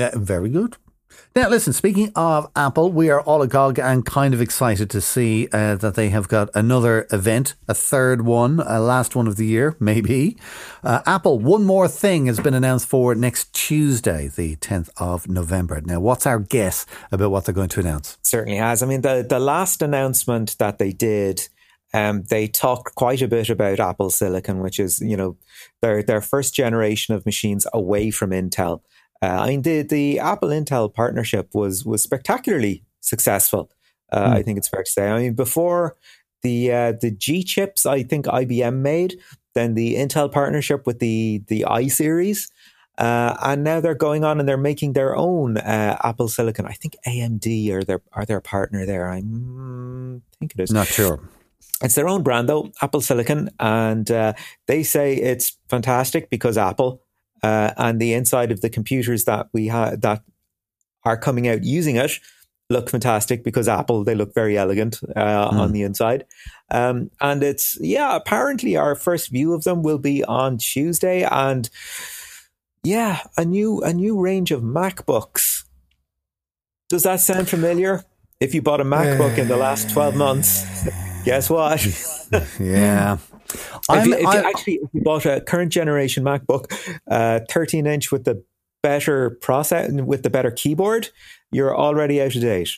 Yeah, 0.00 0.10
very 0.16 0.48
good. 0.48 0.78
Now, 1.34 1.50
listen, 1.50 1.74
speaking 1.74 2.12
of 2.16 2.50
Apple, 2.56 2.90
we 2.90 3.10
are 3.10 3.20
all 3.20 3.42
agog 3.42 3.78
and 3.78 4.06
kind 4.06 4.32
of 4.32 4.40
excited 4.40 4.88
to 4.88 5.02
see 5.02 5.48
uh, 5.52 5.74
that 5.76 5.94
they 5.94 6.08
have 6.08 6.28
got 6.28 6.48
another 6.54 7.06
event, 7.12 7.54
a 7.68 7.74
third 7.74 8.22
one, 8.24 8.60
a 8.60 8.80
last 8.80 9.14
one 9.14 9.26
of 9.26 9.36
the 9.36 9.44
year, 9.44 9.76
maybe. 9.80 10.38
Uh, 10.82 11.02
Apple, 11.04 11.38
one 11.38 11.64
more 11.64 11.88
thing 11.88 12.24
has 12.24 12.40
been 12.40 12.54
announced 12.54 12.88
for 12.88 13.14
next 13.14 13.52
Tuesday, 13.52 14.28
the 14.28 14.56
10th 14.56 14.88
of 14.96 15.28
November. 15.28 15.82
Now, 15.84 16.00
what's 16.00 16.26
our 16.26 16.38
guess 16.38 16.86
about 17.12 17.30
what 17.30 17.44
they're 17.44 17.54
going 17.54 17.68
to 17.68 17.80
announce? 17.80 18.16
Certainly 18.22 18.56
has. 18.56 18.82
I 18.82 18.86
mean, 18.86 19.02
the, 19.02 19.24
the 19.28 19.38
last 19.38 19.82
announcement 19.82 20.56
that 20.58 20.78
they 20.78 20.92
did, 20.92 21.48
um, 21.92 22.22
they 22.30 22.48
talked 22.48 22.94
quite 22.94 23.20
a 23.20 23.28
bit 23.28 23.50
about 23.50 23.78
Apple 23.78 24.08
Silicon, 24.08 24.60
which 24.60 24.80
is, 24.80 25.00
you 25.00 25.18
know, 25.18 25.36
their, 25.82 26.02
their 26.02 26.22
first 26.22 26.54
generation 26.54 27.14
of 27.14 27.26
machines 27.26 27.66
away 27.74 28.10
from 28.10 28.30
Intel. 28.30 28.80
Uh, 29.22 29.26
I 29.26 29.48
mean, 29.48 29.62
the, 29.62 29.82
the 29.82 30.18
Apple 30.18 30.50
Intel 30.50 30.92
partnership 30.92 31.54
was, 31.54 31.84
was 31.84 32.02
spectacularly 32.02 32.84
successful. 33.00 33.70
Uh, 34.12 34.30
I 34.34 34.42
think 34.42 34.58
it's 34.58 34.68
fair 34.68 34.82
to 34.82 34.90
say. 34.90 35.08
I 35.08 35.18
mean, 35.18 35.34
before 35.34 35.96
the 36.42 36.72
uh, 36.72 36.92
the 37.00 37.10
G 37.10 37.42
chips, 37.42 37.86
I 37.86 38.02
think 38.02 38.26
IBM 38.26 38.76
made, 38.76 39.18
then 39.54 39.74
the 39.74 39.96
Intel 39.96 40.30
partnership 40.30 40.86
with 40.86 41.00
the 41.00 41.42
the 41.48 41.64
i 41.64 41.88
series, 41.88 42.50
uh, 42.98 43.36
and 43.42 43.64
now 43.64 43.80
they're 43.80 43.94
going 43.94 44.24
on 44.24 44.38
and 44.38 44.48
they're 44.48 44.56
making 44.56 44.92
their 44.92 45.16
own 45.16 45.56
uh, 45.56 45.98
Apple 46.04 46.28
Silicon. 46.28 46.66
I 46.66 46.72
think 46.72 46.96
AMD 47.06 47.70
are 47.72 47.82
their 47.82 48.02
are 48.12 48.24
their 48.24 48.40
partner 48.40 48.86
there. 48.86 49.10
I 49.10 49.22
mm, 49.22 50.20
think 50.38 50.52
it 50.56 50.60
is. 50.60 50.70
Not 50.70 50.86
sure. 50.86 51.20
It's 51.82 51.94
their 51.94 52.08
own 52.08 52.22
brand 52.22 52.48
though, 52.48 52.70
Apple 52.80 53.00
Silicon, 53.00 53.50
and 53.58 54.10
uh, 54.10 54.32
they 54.66 54.82
say 54.82 55.14
it's 55.16 55.58
fantastic 55.68 56.30
because 56.30 56.56
Apple 56.56 57.02
uh, 57.42 57.72
and 57.76 58.00
the 58.00 58.12
inside 58.14 58.50
of 58.52 58.60
the 58.60 58.70
computers 58.70 59.24
that 59.24 59.48
we 59.52 59.68
have 59.68 60.00
that 60.02 60.22
are 61.04 61.16
coming 61.16 61.46
out 61.48 61.62
using 61.64 61.96
it 61.96 62.12
look 62.68 62.90
fantastic 62.90 63.44
because 63.44 63.68
Apple 63.68 64.02
they 64.02 64.14
look 64.16 64.34
very 64.34 64.58
elegant 64.58 64.98
uh, 65.14 65.50
Hmm. 65.50 65.60
on 65.60 65.72
the 65.72 65.82
inside. 65.82 66.24
Um, 66.70 67.10
and 67.20 67.42
it's 67.42 67.78
yeah, 67.80 68.16
apparently 68.16 68.76
our 68.76 68.96
first 68.96 69.30
view 69.30 69.52
of 69.52 69.62
them 69.62 69.82
will 69.82 69.98
be 69.98 70.24
on 70.24 70.58
Tuesday, 70.58 71.22
and 71.22 71.70
yeah, 72.82 73.20
a 73.36 73.44
new 73.44 73.80
a 73.82 73.92
new 73.92 74.18
range 74.20 74.50
of 74.50 74.62
MacBooks. 74.62 75.62
Does 76.88 77.04
that 77.04 77.20
sound 77.20 77.48
familiar? 77.48 78.04
If 78.40 78.54
you 78.54 78.62
bought 78.62 78.80
a 78.80 78.84
MacBook 78.84 79.38
in 79.38 79.46
the 79.48 79.56
last 79.56 79.88
twelve 79.90 80.16
months, 80.16 80.64
guess 81.24 81.48
what? 81.48 81.86
Yeah. 82.58 83.18
If 83.54 83.80
I'm- 83.88 84.06
you, 84.08 84.14
if 84.14 84.20
you 84.22 84.28
I- 84.28 84.48
actually 84.48 84.74
if 84.74 84.90
you 84.92 85.00
bought 85.02 85.26
a 85.26 85.40
current 85.40 85.72
generation 85.72 86.24
MacBook, 86.24 86.72
uh, 87.10 87.40
13 87.50 87.86
inch 87.86 88.10
with 88.12 88.24
the 88.24 88.42
better 88.82 89.30
process 89.30 89.90
with 89.90 90.22
the 90.22 90.30
better 90.30 90.50
keyboard, 90.50 91.08
you're 91.50 91.76
already 91.76 92.20
out 92.22 92.34
of 92.36 92.40
date. 92.42 92.70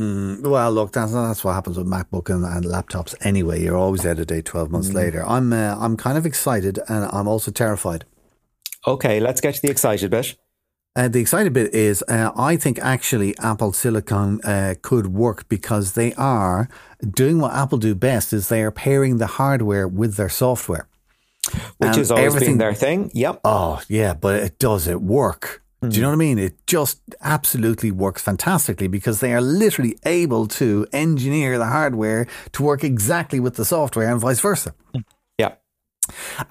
Mm, 0.00 0.42
well, 0.46 0.70
look, 0.72 0.92
that's 0.92 1.12
that's 1.12 1.42
what 1.42 1.54
happens 1.54 1.78
with 1.78 1.86
MacBook 1.86 2.28
and, 2.28 2.44
and 2.44 2.64
laptops 2.66 3.14
anyway. 3.22 3.62
You're 3.62 3.78
always 3.78 4.04
out 4.04 4.18
of 4.18 4.26
date 4.26 4.44
twelve 4.44 4.70
months 4.70 4.92
later. 4.92 5.24
I'm 5.26 5.52
uh, 5.52 5.74
I'm 5.78 5.96
kind 5.96 6.18
of 6.18 6.26
excited 6.26 6.78
and 6.88 7.08
I'm 7.12 7.26
also 7.26 7.50
terrified. 7.50 8.04
Okay, 8.86 9.18
let's 9.20 9.40
get 9.40 9.54
to 9.54 9.62
the 9.62 9.70
excited 9.70 10.10
bit. 10.10 10.36
Uh, 10.96 11.08
the 11.08 11.20
exciting 11.20 11.52
bit 11.52 11.74
is 11.74 12.02
uh, 12.08 12.30
I 12.36 12.56
think 12.56 12.78
actually 12.80 13.36
Apple 13.38 13.72
Silicon 13.74 14.40
uh, 14.42 14.74
could 14.80 15.08
work 15.08 15.46
because 15.48 15.92
they 15.92 16.14
are 16.14 16.70
doing 17.22 17.38
what 17.38 17.52
Apple 17.52 17.76
do 17.78 17.94
best 17.94 18.32
is 18.32 18.48
they 18.48 18.62
are 18.62 18.70
pairing 18.70 19.18
the 19.18 19.26
hardware 19.26 19.86
with 19.86 20.16
their 20.16 20.30
software. 20.30 20.88
Which 21.78 21.96
has 21.96 22.10
always 22.10 22.26
everything- 22.26 22.54
been 22.54 22.58
their 22.58 22.74
thing. 22.74 23.10
Yep. 23.14 23.40
Oh 23.44 23.80
yeah, 23.88 24.14
but 24.14 24.36
it 24.42 24.58
does 24.58 24.88
it 24.88 25.00
work. 25.02 25.62
Do 25.86 25.94
you 25.94 26.00
know 26.02 26.08
what 26.08 26.14
I 26.14 26.16
mean? 26.16 26.38
It 26.38 26.54
just 26.66 27.00
absolutely 27.20 27.90
works 27.92 28.22
fantastically 28.22 28.88
because 28.88 29.20
they 29.20 29.32
are 29.34 29.42
literally 29.42 29.96
able 30.04 30.48
to 30.48 30.86
engineer 30.92 31.58
the 31.58 31.66
hardware 31.66 32.26
to 32.52 32.62
work 32.62 32.82
exactly 32.82 33.38
with 33.38 33.54
the 33.56 33.64
software 33.64 34.10
and 34.10 34.18
vice 34.18 34.40
versa. 34.40 34.74
Yeah. 34.94 35.02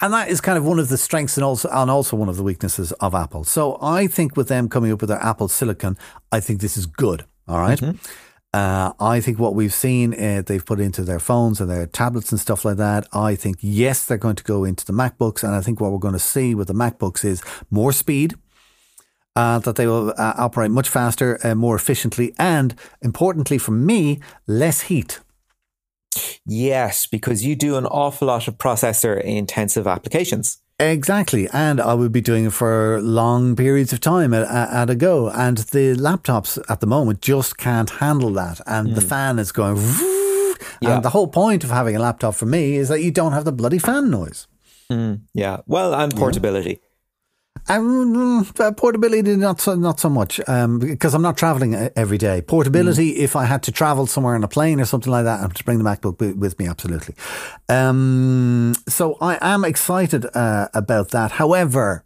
And 0.02 0.14
that 0.14 0.30
is 0.30 0.42
kind 0.42 0.58
of 0.58 0.66
one 0.66 0.80
of 0.80 0.90
the 0.90 0.98
strengths 0.98 1.38
and 1.38 1.44
also 1.44 1.70
and 1.72 1.90
also 1.90 2.16
one 2.16 2.30
of 2.30 2.38
the 2.38 2.44
weaknesses 2.44 2.92
of 2.94 3.14
Apple. 3.16 3.44
So 3.44 3.78
I 3.82 4.08
think 4.08 4.36
with 4.36 4.48
them 4.48 4.70
coming 4.70 4.92
up 4.92 5.02
with 5.02 5.10
their 5.10 5.24
Apple 5.24 5.48
Silicon, 5.48 5.98
I 6.32 6.40
think 6.40 6.62
this 6.62 6.78
is 6.78 6.86
good. 6.86 7.26
All 7.48 7.60
right? 7.60 7.82
Uh, 8.54 8.94
I 9.02 9.20
think 9.20 9.38
what 9.38 9.54
we've 9.54 9.74
seen 9.74 10.14
uh, 10.14 10.42
they've 10.46 10.66
put 10.66 10.80
into 10.80 11.04
their 11.04 11.20
phones 11.20 11.60
and 11.60 11.70
their 11.70 11.86
tablets 11.86 12.32
and 12.32 12.40
stuff 12.40 12.64
like 12.64 12.78
that. 12.78 13.06
I 13.12 13.36
think 13.36 13.58
yes, 13.60 14.06
they're 14.06 14.18
going 14.18 14.38
to 14.38 14.46
go 14.46 14.64
into 14.64 14.86
the 14.86 14.94
MacBooks, 14.94 15.44
and 15.44 15.54
I 15.54 15.60
think 15.60 15.82
what 15.82 15.92
we're 15.92 15.98
going 15.98 16.14
to 16.14 16.20
see 16.20 16.56
with 16.56 16.70
the 16.70 16.74
MacBooks 16.74 17.26
is 17.26 17.44
more 17.70 17.92
speed. 17.92 18.36
Uh, 19.36 19.60
that 19.60 19.76
they 19.76 19.86
will 19.86 20.12
uh, 20.12 20.34
operate 20.38 20.72
much 20.72 20.88
faster, 20.88 21.38
uh, 21.44 21.54
more 21.54 21.76
efficiently, 21.76 22.34
and 22.40 22.74
importantly 23.02 23.58
for 23.58 23.72
me, 23.72 24.22
less 24.48 24.84
heat. 24.84 25.20
Yes, 26.46 27.08
because 27.08 27.46
you 27.46 27.56
do 27.56 27.78
an 27.78 27.86
awful 27.86 28.28
lot 28.28 28.48
of 28.48 28.58
processor 28.58 29.22
intensive 29.22 29.88
applications. 29.88 30.60
Exactly. 30.80 31.48
And 31.54 31.80
I 31.80 31.94
would 31.94 32.12
be 32.12 32.22
doing 32.22 32.46
it 32.46 32.54
for 32.54 33.00
long 33.02 33.56
periods 33.56 33.94
of 33.94 34.02
time 34.02 34.34
at, 34.34 34.44
at 34.50 34.90
a 34.90 34.96
go. 34.96 35.30
And 35.30 35.58
the 35.58 35.96
laptops 35.96 36.62
at 36.70 36.82
the 36.82 36.88
moment 36.88 37.22
just 37.22 37.58
can't 37.58 37.90
handle 37.90 38.32
that. 38.34 38.60
And 38.68 38.96
the 38.96 39.02
hmm. 39.02 39.08
fan 39.08 39.40
is 39.40 39.52
going. 39.52 39.78
Yeah. 40.82 40.96
And 40.96 41.04
the 41.06 41.10
whole 41.10 41.28
point 41.28 41.64
of 41.64 41.70
having 41.70 41.96
a 41.96 42.00
laptop 42.00 42.36
for 42.36 42.46
me 42.46 42.76
is 42.76 42.90
that 42.90 43.02
you 43.02 43.12
don't 43.12 43.32
have 43.32 43.46
the 43.46 43.52
bloody 43.52 43.78
fan 43.78 44.10
noise. 44.10 44.48
Hmm, 44.90 45.16
yeah. 45.34 45.62
Well, 45.66 45.94
and 45.94 46.16
portability. 46.16 46.82
Um, 47.68 48.46
uh, 48.60 48.72
portability, 48.74 49.36
not 49.36 49.60
so, 49.60 49.76
not 49.76 50.00
so 50.00 50.10
much, 50.10 50.40
um, 50.48 50.78
because 50.78 51.16
I'm 51.16 51.24
not 51.24 51.36
traveling 51.36 51.74
every 51.96 52.18
day. 52.18 52.42
Portability, 52.42 53.18
if 53.18 53.36
I 53.36 53.46
had 53.46 53.64
to 53.64 53.72
travel 53.72 54.06
somewhere 54.06 54.36
on 54.36 54.44
a 54.44 54.48
plane 54.48 54.80
or 54.80 54.86
something 54.86 55.12
like 55.12 55.24
that, 55.24 55.40
I 55.40 55.42
have 55.42 55.54
to 55.56 55.64
bring 55.64 55.80
the 55.80 55.84
MacBook 55.84 56.36
with 56.38 56.60
me, 56.60 56.68
absolutely. 56.68 57.16
Um, 57.68 58.76
so 58.88 59.18
I 59.20 59.40
am 59.42 59.66
excited 59.66 60.28
uh, 60.36 60.68
about 60.76 61.10
that. 61.10 61.32
However, 61.32 62.06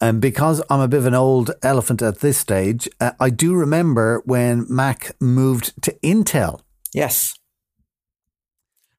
um, 0.00 0.18
because 0.18 0.62
I'm 0.70 0.80
a 0.80 0.88
bit 0.88 0.98
of 0.98 1.06
an 1.06 1.14
old 1.14 1.50
elephant 1.62 2.00
at 2.00 2.20
this 2.20 2.38
stage, 2.38 2.88
uh, 3.00 3.12
I 3.20 3.28
do 3.28 3.54
remember 3.54 4.22
when 4.24 4.64
Mac 4.68 5.14
moved 5.20 5.82
to 5.82 5.92
Intel. 6.02 6.60
Yes. 6.94 7.34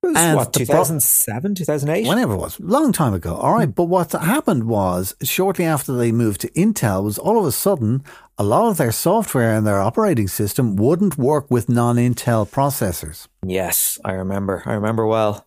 It 0.03 0.07
was 0.07 0.17
And 0.17 0.35
what, 0.35 0.53
2007, 0.53 1.55
2008? 1.55 2.07
Whenever 2.07 2.33
it 2.33 2.37
was, 2.37 2.59
long 2.59 2.91
time 2.91 3.13
ago. 3.13 3.35
All 3.35 3.53
right, 3.53 3.67
hmm. 3.67 3.71
but 3.71 3.83
what 3.83 4.11
happened 4.11 4.63
was 4.63 5.15
shortly 5.21 5.65
after 5.65 5.93
they 5.93 6.11
moved 6.11 6.41
to 6.41 6.49
Intel 6.49 7.03
was 7.03 7.19
all 7.19 7.39
of 7.39 7.45
a 7.45 7.51
sudden 7.51 8.03
a 8.37 8.43
lot 8.43 8.69
of 8.69 8.77
their 8.77 8.91
software 8.91 9.55
and 9.55 9.67
their 9.67 9.79
operating 9.79 10.27
system 10.27 10.75
wouldn't 10.75 11.17
work 11.17 11.51
with 11.51 11.69
non-Intel 11.69 12.49
processors. 12.49 13.27
Yes, 13.45 13.99
I 14.03 14.13
remember. 14.13 14.63
I 14.65 14.73
remember 14.73 15.05
well. 15.05 15.45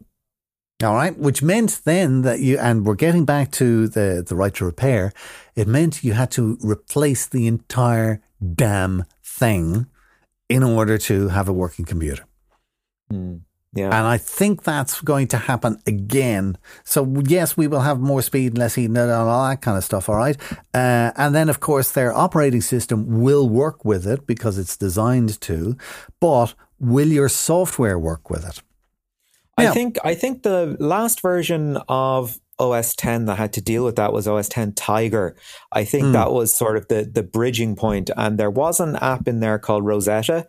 All 0.82 0.94
right, 0.94 1.16
which 1.18 1.42
meant 1.42 1.80
then 1.84 2.22
that 2.22 2.40
you 2.40 2.58
and 2.58 2.84
we're 2.84 2.94
getting 2.94 3.24
back 3.24 3.50
to 3.52 3.88
the 3.88 4.24
the 4.26 4.34
right 4.34 4.54
to 4.54 4.64
repair. 4.64 5.12
It 5.54 5.66
meant 5.66 6.04
you 6.04 6.12
had 6.12 6.30
to 6.32 6.58
replace 6.60 7.26
the 7.26 7.46
entire 7.46 8.22
damn 8.54 9.04
thing 9.22 9.86
in 10.48 10.62
order 10.62 10.98
to 10.98 11.28
have 11.28 11.48
a 11.48 11.52
working 11.52 11.84
computer. 11.84 12.24
Hmm. 13.10 13.36
Yeah. 13.74 13.86
And 13.86 14.06
I 14.06 14.18
think 14.18 14.62
that's 14.62 15.00
going 15.00 15.26
to 15.28 15.36
happen 15.36 15.80
again. 15.86 16.56
So, 16.84 17.22
yes, 17.26 17.56
we 17.56 17.66
will 17.66 17.80
have 17.80 18.00
more 18.00 18.22
speed, 18.22 18.56
less 18.56 18.76
heat, 18.76 18.86
and 18.86 18.98
all 18.98 19.48
that 19.48 19.62
kind 19.62 19.76
of 19.76 19.84
stuff. 19.84 20.08
All 20.08 20.16
right. 20.16 20.36
Uh, 20.72 21.10
and 21.16 21.34
then, 21.34 21.48
of 21.48 21.60
course, 21.60 21.90
their 21.90 22.12
operating 22.14 22.60
system 22.60 23.22
will 23.22 23.48
work 23.48 23.84
with 23.84 24.06
it 24.06 24.26
because 24.26 24.58
it's 24.58 24.76
designed 24.76 25.40
to. 25.42 25.76
But 26.20 26.54
will 26.78 27.08
your 27.08 27.28
software 27.28 27.98
work 27.98 28.30
with 28.30 28.46
it? 28.46 28.62
I 29.56 29.68
think 29.68 29.98
I 30.04 30.14
think 30.14 30.42
the 30.42 30.76
last 30.80 31.20
version 31.20 31.78
of 31.88 32.38
OS 32.58 32.94
10 32.94 33.26
that 33.26 33.38
had 33.38 33.52
to 33.54 33.60
deal 33.60 33.84
with 33.84 33.96
that 33.96 34.12
was 34.12 34.26
OS 34.28 34.48
10 34.48 34.74
Tiger. 34.74 35.36
I 35.72 35.84
think 35.84 36.12
that 36.12 36.32
was 36.32 36.52
sort 36.52 36.76
of 36.76 36.88
the 36.88 37.04
the 37.04 37.22
bridging 37.22 37.76
point, 37.76 38.10
and 38.16 38.38
there 38.38 38.50
was 38.50 38.80
an 38.80 38.96
app 38.96 39.28
in 39.28 39.40
there 39.40 39.58
called 39.58 39.84
Rosetta, 39.84 40.46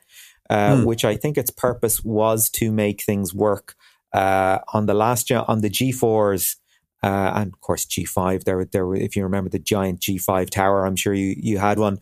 uh, 0.50 0.82
which 0.84 1.04
I 1.06 1.16
think 1.16 1.38
its 1.38 1.52
purpose 1.52 2.04
was 2.04 2.50
to 2.52 2.72
make 2.72 3.02
things 3.04 3.34
work 3.34 3.76
uh, 4.14 4.60
on 4.74 4.86
the 4.86 4.94
last 4.94 5.28
gen- 5.28 5.46
on 5.48 5.62
the 5.62 5.70
G4s. 5.70 6.56
Uh, 7.04 7.32
and 7.36 7.54
of 7.54 7.62
course 7.62 7.86
G5 7.86 8.46
there 8.46 8.58
were- 8.58 8.66
there 8.66 8.86
were, 8.88 8.96
if 8.96 9.16
you 9.16 9.22
remember 9.24 9.50
the 9.50 9.60
giant 9.60 10.00
G5 10.00 10.50
tower 10.50 10.86
I'm 10.88 10.96
sure 10.96 11.14
you 11.14 11.36
you 11.38 11.60
had 11.60 11.78
one 11.78 12.00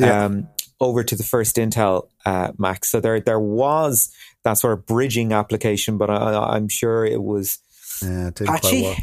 Yeah. 0.00 0.24
um, 0.24 0.48
over 0.80 1.02
to 1.04 1.14
the 1.16 1.24
first 1.24 1.56
Intel 1.56 2.08
uh, 2.24 2.52
Mac 2.56 2.84
so 2.86 2.98
there 3.00 3.20
there 3.20 3.40
was 3.40 4.10
that 4.44 4.54
sort 4.54 4.72
of 4.78 4.86
bridging 4.86 5.32
application 5.32 5.98
but 5.98 6.08
I, 6.08 6.54
I'm 6.54 6.68
sure 6.68 7.04
it 7.04 7.22
was 7.22 7.58
Yeah, 8.02 8.28
it 8.28 8.36
patchy 8.46 8.82
well. 8.82 8.96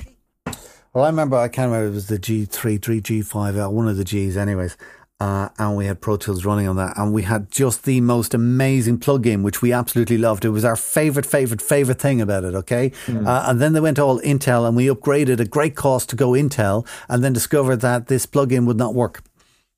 Well, 0.93 1.03
I 1.05 1.07
remember, 1.09 1.37
I 1.37 1.47
can't 1.49 1.71
remember, 1.71 1.87
it 1.91 1.95
was 1.95 2.07
the 2.07 2.19
G3, 2.19 2.79
3, 2.79 3.01
G5, 3.01 3.65
uh, 3.65 3.69
one 3.69 3.87
of 3.87 3.97
the 3.97 4.03
Gs, 4.03 4.37
anyways. 4.37 4.77
Uh, 5.23 5.47
and 5.57 5.77
we 5.77 5.85
had 5.85 6.01
Pro 6.01 6.17
Tools 6.17 6.43
running 6.43 6.67
on 6.67 6.75
that. 6.75 6.97
And 6.97 7.13
we 7.13 7.21
had 7.23 7.49
just 7.49 7.85
the 7.85 8.01
most 8.01 8.33
amazing 8.33 8.99
plugin, 8.99 9.41
which 9.41 9.61
we 9.61 9.71
absolutely 9.71 10.17
loved. 10.17 10.43
It 10.43 10.49
was 10.49 10.65
our 10.65 10.75
favorite, 10.75 11.25
favorite, 11.25 11.61
favorite 11.61 12.01
thing 12.01 12.19
about 12.19 12.43
it, 12.43 12.53
okay? 12.55 12.91
Uh, 13.25 13.45
and 13.47 13.61
then 13.61 13.71
they 13.71 13.79
went 13.79 13.99
all 13.99 14.19
Intel 14.19 14.67
and 14.67 14.75
we 14.75 14.87
upgraded 14.87 15.39
at 15.39 15.49
great 15.49 15.77
cost 15.77 16.09
to 16.09 16.17
go 16.17 16.31
Intel 16.31 16.85
and 17.07 17.23
then 17.23 17.31
discovered 17.31 17.77
that 17.77 18.07
this 18.07 18.25
plugin 18.25 18.65
would 18.65 18.75
not 18.75 18.93
work. 18.93 19.23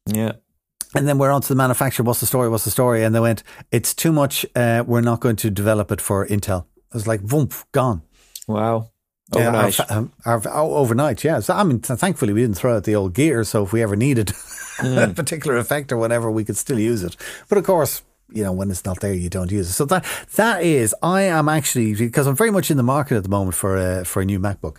yeah 0.07 0.31
And 0.95 1.07
then 1.07 1.19
we're 1.19 1.29
on 1.31 1.41
to 1.41 1.47
the 1.47 1.55
manufacturer. 1.55 2.03
What's 2.03 2.21
the 2.21 2.25
story? 2.25 2.49
What's 2.49 2.65
the 2.65 2.71
story? 2.71 3.03
And 3.03 3.13
they 3.13 3.19
went, 3.19 3.43
it's 3.69 3.93
too 3.93 4.11
much. 4.11 4.47
Uh, 4.55 4.83
we're 4.87 5.01
not 5.01 5.19
going 5.19 5.35
to 5.35 5.51
develop 5.51 5.91
it 5.91 6.01
for 6.01 6.25
Intel. 6.25 6.65
I 6.91 6.95
was 6.95 7.05
like, 7.05 7.21
boom, 7.21 7.49
gone. 7.71 8.01
wow 8.47 8.89
Yeah, 9.33 9.47
our 9.47 9.55
overnight 9.55 9.73
fa- 9.75 9.93
um, 9.97 10.11
our, 10.25 10.41
oh, 10.47 10.75
overnight, 10.75 11.23
yeah. 11.23 11.39
So 11.39 11.53
I 11.53 11.63
mean, 11.63 11.79
th- 11.81 11.99
thankfully 11.99 12.33
we 12.33 12.41
didn't 12.41 12.57
throw 12.57 12.75
out 12.75 12.83
the 12.83 12.95
old 12.95 13.13
gear. 13.13 13.43
So 13.43 13.63
if 13.63 13.73
we 13.73 13.81
ever 13.81 13.95
needed 13.95 14.31
a 14.83 15.07
particular 15.09 15.57
effect 15.57 15.91
or 15.91 15.97
whatever, 15.97 16.29
we 16.29 16.43
could 16.45 16.57
still 16.57 16.79
use 16.79 17.03
it. 17.03 17.15
But 17.49 17.57
of 17.57 17.63
course, 17.65 18.03
you 18.31 18.43
know, 18.43 18.51
when 18.51 18.69
it's 18.69 18.85
not 18.85 18.99
there, 18.99 19.13
you 19.13 19.29
don't 19.29 19.51
use 19.51 19.69
it. 19.69 19.73
So 19.73 19.85
that 19.85 20.05
that 20.35 20.63
is, 20.63 20.93
I 21.01 21.23
am 21.23 21.49
actually 21.49 21.95
because 21.95 22.27
I'm 22.27 22.35
very 22.35 22.51
much 22.51 22.69
in 22.69 22.77
the 22.77 22.83
market 22.83 23.17
at 23.17 23.23
the 23.23 23.29
moment 23.29 23.55
for 23.55 23.77
a 23.77 24.05
for 24.05 24.21
a 24.21 24.25
new 24.25 24.39
MacBook. 24.39 24.77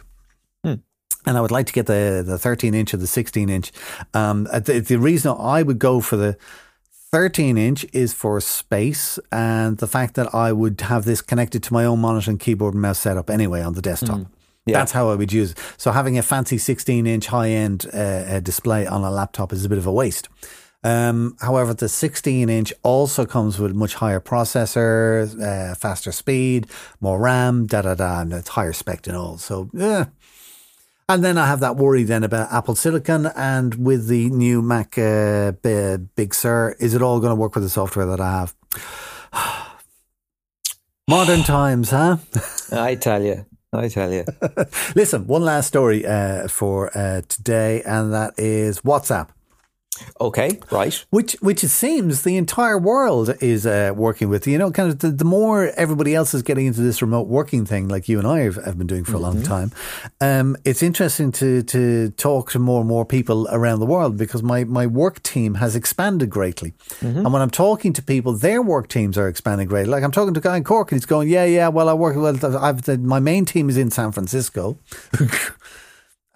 And 1.29 1.37
I 1.37 1.41
would 1.41 1.51
like 1.51 1.67
to 1.67 1.73
get 1.73 1.87
the, 1.87 2.23
the 2.25 2.39
13 2.39 2.73
inch 2.73 2.95
or 2.95 2.99
the 2.99 3.07
16 3.09 3.49
inch. 3.51 3.73
Um, 4.15 4.47
uh, 4.53 4.61
the, 4.61 4.79
the 4.79 4.97
reason 4.97 5.35
I 5.37 5.65
would 5.65 5.81
go 5.81 6.01
for 6.01 6.17
the 6.17 6.37
13 7.11 7.59
inch 7.59 7.85
is 7.93 8.13
for 8.13 8.41
space 8.41 9.19
and 9.33 9.79
the 9.79 9.89
fact 9.89 10.15
that 10.15 10.33
I 10.35 10.53
would 10.53 10.81
have 10.83 11.05
this 11.05 11.23
connected 11.23 11.65
to 11.65 11.73
my 11.73 11.85
own 11.85 12.01
monitor 12.01 12.31
and 12.31 12.39
keyboard 12.39 12.75
and 12.75 12.83
mouse 12.83 13.01
setup 13.01 13.29
anyway 13.29 13.61
on 13.61 13.73
the 13.75 13.83
desktop. 13.83 14.21
Yeah. 14.66 14.79
That's 14.79 14.92
how 14.92 15.11
I 15.11 15.14
would 15.14 15.33
use 15.33 15.52
it. 15.52 15.59
So 15.76 15.92
having 15.92 16.18
a 16.18 16.22
fancy 16.22 16.59
16 16.59 17.07
inch 17.07 17.29
high 17.29 17.50
end 17.50 17.87
uh, 17.94 17.96
uh, 17.96 18.40
display 18.40 18.85
on 18.87 19.02
a 19.05 19.11
laptop 19.11 19.52
is 19.52 19.64
a 19.64 19.68
bit 19.68 19.79
of 19.79 19.87
a 19.87 19.92
waste. 19.92 20.29
Um, 20.83 21.37
however, 21.40 21.72
the 21.72 21.88
16 21.88 22.48
inch 22.48 22.72
also 22.83 23.26
comes 23.26 23.59
with 23.59 23.74
much 23.74 23.94
higher 23.94 24.20
processor, 24.20 25.40
uh, 25.40 25.74
faster 25.74 26.12
speed, 26.12 26.66
more 27.00 27.18
RAM, 27.18 27.66
da 27.66 27.83
da 27.83 27.94
da, 27.94 28.20
and 28.20 28.33
it's 28.33 28.50
higher 28.50 28.72
spec 28.72 29.07
and 29.07 29.16
all. 29.16 29.38
So, 29.38 29.70
yeah. 29.72 30.07
And 31.09 31.22
then 31.22 31.38
I 31.38 31.46
have 31.46 31.61
that 31.61 31.76
worry 31.76 32.02
then 32.02 32.24
about 32.24 32.52
Apple 32.52 32.74
Silicon 32.74 33.26
and 33.37 33.74
with 33.76 34.09
the 34.09 34.29
new 34.31 34.61
Mac 34.62 34.98
uh, 34.98 35.52
B- 35.52 36.05
Big 36.16 36.35
Sur, 36.35 36.76
is 36.81 36.94
it 36.94 37.02
all 37.02 37.20
going 37.20 37.31
to 37.31 37.37
work 37.37 37.55
with 37.55 37.62
the 37.62 37.70
software 37.70 38.07
that 38.07 38.20
I 38.20 38.40
have? 38.40 38.55
Modern 41.09 41.44
times, 41.44 41.90
huh? 41.90 42.16
I 42.72 42.96
tell 42.96 43.22
you. 43.22 43.46
I 43.77 43.89
tell 43.89 44.12
you. 44.12 44.25
Listen, 44.95 45.27
one 45.27 45.43
last 45.43 45.67
story 45.67 46.07
uh, 46.07 46.49
for 46.49 46.97
uh, 46.97 47.23
today, 47.29 47.83
and 47.83 48.12
that 48.12 48.35
is 48.39 48.81
WhatsApp. 48.81 49.29
Okay, 50.21 50.59
right. 50.71 51.05
Which, 51.11 51.33
which 51.41 51.65
it 51.65 51.69
seems 51.69 52.23
the 52.23 52.37
entire 52.37 52.79
world 52.79 53.35
is 53.41 53.67
uh, 53.67 53.93
working 53.95 54.29
with. 54.29 54.47
You 54.47 54.59
know, 54.59 54.71
kind 54.71 54.91
of 54.91 54.99
the, 54.99 55.11
the, 55.11 55.25
more 55.25 55.73
everybody 55.77 56.15
else 56.15 56.35
is 56.35 56.43
getting 56.43 56.67
into 56.67 56.81
this 56.81 57.03
remote 57.03 57.27
working 57.29 57.67
thing, 57.67 57.89
like 57.89 58.09
you 58.09 58.19
and 58.19 58.27
I 58.27 58.41
have, 58.41 58.57
have 58.57 58.79
been 58.79 58.87
doing 58.87 59.05
for 59.05 59.15
a 59.15 59.19
long 59.19 59.37
mm-hmm. 59.37 59.45
time. 59.45 59.73
Um, 60.21 60.57
it's 60.65 60.83
interesting 60.83 61.33
to 61.33 61.63
to 61.65 62.11
talk 62.11 62.51
to 62.53 62.59
more 62.59 62.81
and 62.81 62.89
more 62.89 63.05
people 63.05 63.49
around 63.51 63.81
the 63.81 63.87
world 63.87 64.17
because 64.17 64.43
my 64.43 64.65
my 64.65 64.87
work 64.87 65.23
team 65.23 65.55
has 65.55 65.77
expanded 65.77 66.31
greatly, 66.31 66.73
mm-hmm. 67.01 67.19
and 67.19 67.33
when 67.33 67.43
I'm 67.43 67.51
talking 67.51 67.93
to 67.95 68.03
people, 68.03 68.33
their 68.33 68.63
work 68.63 68.89
teams 68.89 69.19
are 69.19 69.29
expanding 69.29 69.69
greatly. 69.69 69.91
Like 69.91 70.05
I'm 70.05 70.13
talking 70.13 70.35
to 70.35 70.41
a 70.41 70.43
guy 70.43 70.57
in 70.57 70.65
Cork, 70.65 70.93
and 70.93 71.01
he's 71.01 71.07
going, 71.07 71.29
"Yeah, 71.29 71.45
yeah, 71.45 71.69
well, 71.69 71.89
I 71.89 71.95
work 71.95 72.17
well. 72.17 72.57
I've 72.57 72.83
the, 72.83 72.99
my 72.99 73.21
main 73.21 73.45
team 73.45 73.69
is 73.69 73.77
in 73.77 73.91
San 73.91 74.13
Francisco." 74.13 74.79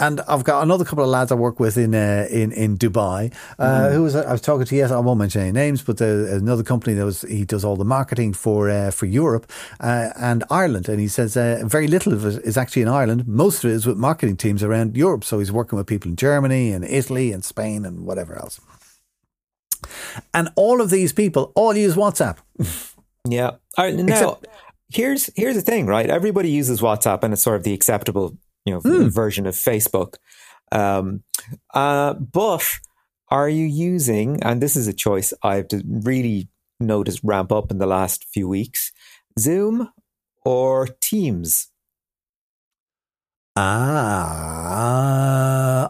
And 0.00 0.22
I've 0.26 0.44
got 0.44 0.62
another 0.62 0.84
couple 0.86 1.04
of 1.04 1.10
lads 1.10 1.30
I 1.30 1.34
work 1.34 1.60
with 1.60 1.76
in 1.76 1.94
uh, 1.94 2.26
in 2.30 2.52
in 2.52 2.78
Dubai. 2.78 3.32
Uh, 3.58 3.64
mm. 3.64 3.92
Who 3.92 4.02
was 4.04 4.16
I 4.16 4.32
was 4.32 4.40
talking 4.40 4.64
to? 4.64 4.74
Yes, 4.74 4.90
I 4.90 4.98
won't 4.98 5.18
mention 5.18 5.42
any 5.42 5.52
names, 5.52 5.82
but 5.82 5.98
the, 5.98 6.34
another 6.34 6.62
company 6.62 6.94
that 6.94 7.04
was 7.04 7.20
he 7.20 7.44
does 7.44 7.64
all 7.66 7.76
the 7.76 7.84
marketing 7.84 8.32
for 8.32 8.70
uh, 8.70 8.90
for 8.90 9.04
Europe 9.04 9.52
uh, 9.78 10.08
and 10.16 10.42
Ireland, 10.50 10.88
and 10.88 10.98
he 11.00 11.06
says 11.06 11.36
uh, 11.36 11.62
very 11.64 11.86
little 11.86 12.14
of 12.14 12.24
it 12.24 12.42
is 12.44 12.56
actually 12.56 12.80
in 12.82 12.88
Ireland. 12.88 13.28
Most 13.28 13.62
of 13.62 13.70
it 13.70 13.74
is 13.74 13.86
with 13.86 13.98
marketing 13.98 14.38
teams 14.38 14.62
around 14.62 14.96
Europe. 14.96 15.22
So 15.22 15.38
he's 15.38 15.52
working 15.52 15.76
with 15.76 15.86
people 15.86 16.10
in 16.10 16.16
Germany 16.16 16.72
and 16.72 16.82
Italy 16.82 17.30
and 17.30 17.44
Spain 17.44 17.84
and 17.84 18.06
whatever 18.06 18.38
else. 18.38 18.58
And 20.32 20.48
all 20.56 20.80
of 20.80 20.88
these 20.88 21.12
people 21.12 21.52
all 21.54 21.76
use 21.76 21.94
WhatsApp. 21.94 22.38
yeah. 23.28 23.50
Right, 23.76 23.94
now, 23.94 24.14
Except, 24.14 24.46
here's 24.88 25.30
here's 25.36 25.56
the 25.56 25.62
thing, 25.62 25.86
right? 25.86 26.08
Everybody 26.08 26.50
uses 26.50 26.80
WhatsApp, 26.80 27.22
and 27.22 27.34
it's 27.34 27.42
sort 27.42 27.56
of 27.56 27.64
the 27.64 27.74
acceptable 27.74 28.38
you 28.64 28.75
know, 28.75 28.81
mm. 28.81 29.12
version 29.12 29.46
of 29.46 29.55
Facebook. 29.55 30.16
Um, 30.73 31.23
uh, 31.75 32.14
but 32.14 32.64
are 33.29 33.49
you 33.49 33.66
using, 33.66 34.42
and 34.42 34.61
this 34.62 34.77
is 34.77 34.87
a 34.87 34.92
choice 34.92 35.33
I've 35.42 35.66
really 35.85 36.49
noticed 36.79 37.20
ramp 37.23 37.53
up 37.53 37.70
in 37.70 37.79
the 37.79 37.87
last 37.87 38.25
few 38.33 38.49
weeks, 38.49 38.92
Zoom 39.38 39.90
or 40.44 40.88
Teams? 41.01 41.68
Ah, 43.57 43.90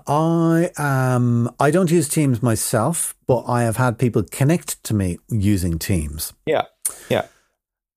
I 0.07 0.71
am. 0.79 1.51
I 1.61 1.71
don't 1.71 1.91
use 1.91 2.09
Teams 2.09 2.43
myself, 2.43 3.15
but 3.27 3.45
I 3.47 3.63
have 3.63 3.77
had 3.77 3.99
people 3.99 4.23
connect 4.23 4.83
to 4.85 4.95
me 4.95 5.19
using 5.29 5.79
Teams. 5.79 6.33
Yeah, 6.47 6.65
yeah. 7.09 7.27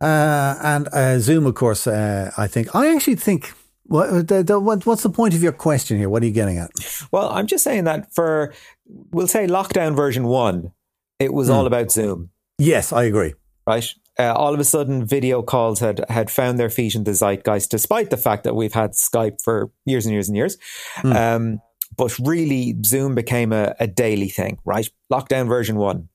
Uh, 0.01 0.55
and 0.61 0.89
uh, 0.89 1.17
Zoom, 1.19 1.45
of 1.45 1.55
course. 1.55 1.87
Uh, 1.87 2.31
I 2.37 2.47
think 2.47 2.75
I 2.75 2.93
actually 2.93 3.15
think 3.15 3.53
what, 3.85 4.09
uh, 4.09 4.21
the, 4.21 4.43
the, 4.43 4.59
what's 4.59 5.03
the 5.03 5.09
point 5.09 5.33
of 5.33 5.43
your 5.43 5.51
question 5.51 5.97
here? 5.97 6.09
What 6.09 6.23
are 6.23 6.25
you 6.25 6.31
getting 6.31 6.57
at? 6.57 6.71
Well, 7.11 7.29
I'm 7.29 7.47
just 7.47 7.63
saying 7.63 7.83
that 7.83 8.13
for, 8.13 8.53
we'll 8.85 9.27
say 9.27 9.47
lockdown 9.47 9.95
version 9.95 10.25
one, 10.25 10.71
it 11.19 11.33
was 11.33 11.49
mm. 11.49 11.53
all 11.53 11.65
about 11.65 11.91
Zoom. 11.91 12.29
Yes, 12.57 12.93
I 12.93 13.03
agree. 13.03 13.33
Right? 13.65 13.87
Uh, 14.19 14.33
all 14.33 14.53
of 14.53 14.59
a 14.59 14.63
sudden, 14.63 15.05
video 15.05 15.41
calls 15.41 15.79
had, 15.79 16.05
had 16.09 16.29
found 16.29 16.59
their 16.59 16.69
feet 16.69 16.95
in 16.95 17.03
the 17.03 17.13
zeitgeist, 17.13 17.71
despite 17.71 18.09
the 18.09 18.17
fact 18.17 18.43
that 18.43 18.55
we've 18.55 18.73
had 18.73 18.91
Skype 18.91 19.41
for 19.41 19.71
years 19.85 20.05
and 20.05 20.13
years 20.13 20.27
and 20.27 20.37
years. 20.37 20.57
Mm. 20.97 21.15
Um, 21.15 21.61
but 21.97 22.17
really, 22.19 22.75
Zoom 22.85 23.15
became 23.15 23.51
a, 23.51 23.73
a 23.79 23.87
daily 23.87 24.29
thing, 24.29 24.59
right? 24.65 24.89
Lockdown 25.11 25.47
version 25.47 25.77
one. 25.77 26.09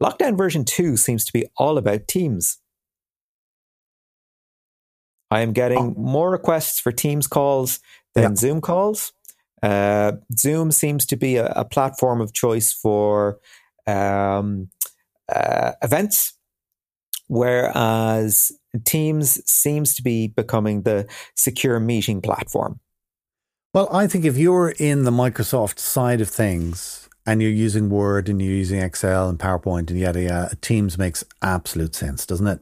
Lockdown 0.00 0.36
version 0.36 0.64
two 0.64 0.96
seems 0.96 1.24
to 1.24 1.32
be 1.32 1.46
all 1.56 1.78
about 1.78 2.08
Teams. 2.08 2.58
I 5.30 5.40
am 5.40 5.52
getting 5.52 5.94
oh. 5.96 6.00
more 6.00 6.30
requests 6.30 6.80
for 6.80 6.92
Teams 6.92 7.26
calls 7.26 7.80
than 8.14 8.30
yeah. 8.30 8.34
Zoom 8.34 8.60
calls. 8.60 9.12
Uh, 9.62 10.12
Zoom 10.36 10.70
seems 10.70 11.04
to 11.06 11.16
be 11.16 11.36
a, 11.36 11.46
a 11.48 11.64
platform 11.64 12.20
of 12.20 12.32
choice 12.32 12.72
for 12.72 13.38
um, 13.86 14.70
uh, 15.34 15.72
events, 15.82 16.34
whereas 17.26 18.52
Teams 18.84 19.40
seems 19.50 19.94
to 19.96 20.02
be 20.02 20.28
becoming 20.28 20.82
the 20.82 21.06
secure 21.34 21.80
meeting 21.80 22.20
platform. 22.20 22.80
Well, 23.74 23.88
I 23.92 24.06
think 24.06 24.24
if 24.24 24.36
you're 24.36 24.70
in 24.78 25.04
the 25.04 25.10
Microsoft 25.10 25.78
side 25.78 26.20
of 26.20 26.28
things 26.28 27.08
and 27.26 27.42
you're 27.42 27.50
using 27.50 27.90
Word 27.90 28.28
and 28.28 28.40
you're 28.40 28.54
using 28.54 28.80
Excel 28.80 29.28
and 29.28 29.38
PowerPoint 29.38 29.90
and 29.90 29.98
yada 29.98 30.22
yada, 30.22 30.56
Teams 30.60 30.96
makes 30.96 31.24
absolute 31.42 31.94
sense, 31.94 32.24
doesn't 32.24 32.46
it? 32.46 32.60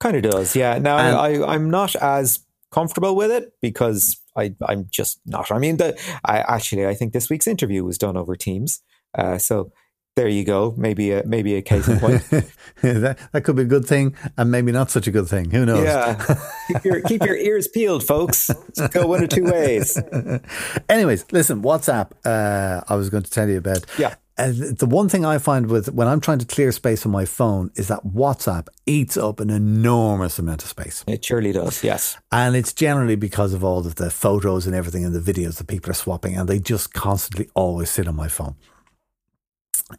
Kind 0.00 0.16
of 0.16 0.30
does, 0.30 0.56
yeah. 0.56 0.78
Now 0.78 0.98
and, 0.98 1.16
I, 1.16 1.54
I'm 1.54 1.70
not 1.70 1.94
as 1.96 2.40
comfortable 2.70 3.14
with 3.14 3.30
it 3.30 3.52
because 3.60 4.18
I, 4.36 4.54
I'm 4.66 4.86
just 4.90 5.20
not. 5.26 5.52
I 5.52 5.58
mean, 5.58 5.76
the 5.76 5.98
I 6.24 6.38
actually 6.38 6.86
I 6.86 6.94
think 6.94 7.12
this 7.12 7.28
week's 7.28 7.46
interview 7.46 7.84
was 7.84 7.98
done 7.98 8.16
over 8.16 8.34
Teams, 8.34 8.82
uh, 9.14 9.38
so 9.38 9.72
there 10.16 10.28
you 10.28 10.44
go. 10.44 10.74
Maybe 10.76 11.12
a 11.12 11.24
maybe 11.24 11.54
a 11.54 11.62
case 11.62 11.88
in 11.88 11.98
point. 11.98 12.22
that, 12.82 13.18
that 13.32 13.44
could 13.44 13.56
be 13.56 13.62
a 13.62 13.66
good 13.66 13.84
thing, 13.84 14.16
and 14.36 14.50
maybe 14.50 14.72
not 14.72 14.90
such 14.90 15.06
a 15.06 15.10
good 15.10 15.28
thing. 15.28 15.50
Who 15.50 15.64
knows? 15.64 15.84
Yeah, 15.84 16.38
keep 16.68 16.84
your 16.84 17.00
keep 17.02 17.24
your 17.24 17.36
ears 17.36 17.68
peeled, 17.68 18.04
folks. 18.04 18.50
go 18.92 19.06
one 19.06 19.22
or 19.22 19.26
two 19.26 19.44
ways. 19.44 20.00
Anyways, 20.88 21.26
listen. 21.32 21.62
WhatsApp. 21.62 22.12
Uh, 22.24 22.82
I 22.88 22.96
was 22.96 23.10
going 23.10 23.22
to 23.22 23.30
tell 23.30 23.48
you 23.48 23.58
about. 23.58 23.84
Yeah. 23.98 24.14
Uh, 24.40 24.52
the 24.52 24.86
one 24.86 25.06
thing 25.06 25.22
I 25.22 25.36
find 25.36 25.66
with 25.66 25.92
when 25.92 26.08
I'm 26.08 26.18
trying 26.18 26.38
to 26.38 26.46
clear 26.46 26.72
space 26.72 27.04
on 27.04 27.12
my 27.12 27.26
phone 27.26 27.70
is 27.74 27.88
that 27.88 28.06
WhatsApp 28.06 28.68
eats 28.86 29.18
up 29.18 29.38
an 29.38 29.50
enormous 29.50 30.38
amount 30.38 30.62
of 30.62 30.68
space. 30.70 31.04
It 31.06 31.22
surely 31.22 31.52
does, 31.52 31.84
yes. 31.84 32.16
And 32.32 32.56
it's 32.56 32.72
generally 32.72 33.16
because 33.16 33.52
of 33.52 33.62
all 33.62 33.80
of 33.80 33.96
the 33.96 34.10
photos 34.10 34.66
and 34.66 34.74
everything 34.74 35.04
and 35.04 35.14
the 35.14 35.32
videos 35.32 35.58
that 35.58 35.66
people 35.66 35.90
are 35.90 35.94
swapping, 35.94 36.36
and 36.36 36.48
they 36.48 36.58
just 36.58 36.94
constantly 36.94 37.50
always 37.54 37.90
sit 37.90 38.08
on 38.08 38.16
my 38.16 38.28
phone. 38.28 38.54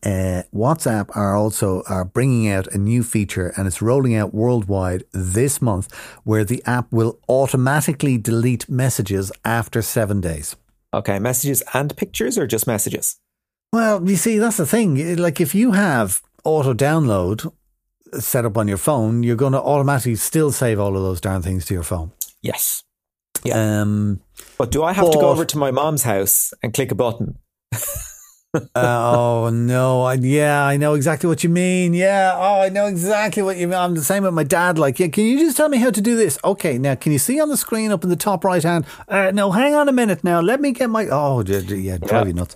Uh, 0.04 0.42
WhatsApp 0.52 1.16
are 1.16 1.36
also 1.36 1.84
are 1.88 2.06
bringing 2.06 2.50
out 2.50 2.66
a 2.74 2.80
new 2.80 3.04
feature, 3.04 3.54
and 3.56 3.68
it's 3.68 3.80
rolling 3.80 4.16
out 4.16 4.34
worldwide 4.34 5.04
this 5.12 5.62
month, 5.62 5.94
where 6.24 6.44
the 6.44 6.64
app 6.66 6.92
will 6.92 7.20
automatically 7.30 8.18
delete 8.18 8.68
messages 8.68 9.32
after 9.46 9.84
seven 9.84 10.20
days. 10.20 10.56
Okay, 10.96 11.20
messages 11.20 11.62
and 11.76 11.96
pictures, 11.96 12.40
or 12.40 12.48
just 12.48 12.66
messages? 12.66 13.18
Well, 13.74 14.08
you 14.08 14.18
see, 14.18 14.38
that's 14.38 14.58
the 14.58 14.66
thing. 14.66 15.18
Like, 15.18 15.40
if 15.40 15.56
you 15.56 15.72
have 15.72 16.22
auto 16.44 16.74
download 16.74 17.52
set 18.20 18.46
up 18.46 18.58
on 18.58 18.68
your 18.68 18.78
phone, 18.78 19.24
you're 19.24 19.38
going 19.38 19.54
to 19.54 19.62
automatically 19.62 20.16
still 20.16 20.52
save 20.52 20.80
all 20.80 20.98
of 20.98 21.04
those 21.04 21.22
darn 21.22 21.42
things 21.42 21.66
to 21.66 21.74
your 21.74 21.84
phone. 21.84 22.12
Yes. 22.42 22.84
Yeah. 23.44 23.82
Um, 23.82 24.22
but 24.58 24.72
do 24.72 24.84
I 24.84 24.94
have 24.94 25.06
but, 25.06 25.14
to 25.14 25.20
go 25.20 25.30
over 25.30 25.46
to 25.46 25.58
my 25.58 25.72
mom's 25.72 26.04
house 26.04 26.54
and 26.62 26.74
click 26.74 26.92
a 26.92 26.96
button? 26.96 27.38
oh 28.76 29.50
no! 29.54 30.04
I, 30.04 30.16
yeah, 30.16 30.66
I 30.66 30.76
know 30.78 30.94
exactly 30.94 31.28
what 31.28 31.44
you 31.44 31.50
mean. 31.50 31.94
Yeah, 31.94 32.34
oh, 32.36 32.62
I 32.62 32.70
know 32.70 32.86
exactly 32.88 33.44
what 33.44 33.58
you 33.58 33.68
mean. 33.68 33.78
I'm 33.78 33.96
the 33.96 34.04
same 34.04 34.24
with 34.24 34.34
my 34.34 34.44
dad. 34.44 34.78
Like, 34.78 35.00
yeah, 35.00 35.08
can 35.08 35.24
you 35.24 35.40
just 35.40 35.56
tell 35.56 35.70
me 35.70 35.78
how 35.78 35.90
to 35.90 36.02
do 36.02 36.18
this? 36.18 36.38
Okay, 36.44 36.78
now 36.78 36.96
can 36.96 37.12
you 37.12 37.20
see 37.20 37.40
on 37.40 37.50
the 37.50 37.58
screen 37.58 37.92
up 37.92 38.04
in 38.04 38.10
the 38.10 38.16
top 38.16 38.44
right 38.44 38.62
hand? 38.62 38.86
Uh, 39.08 39.32
no, 39.32 39.52
hang 39.52 39.74
on 39.74 39.88
a 39.88 39.94
minute. 39.94 40.24
Now 40.24 40.42
let 40.42 40.60
me 40.60 40.72
get 40.72 40.90
my. 40.90 41.08
Oh, 41.08 41.44
yeah, 41.46 41.60
yeah 41.60 41.98
drive 41.98 42.28
you 42.28 42.34
nuts. 42.34 42.56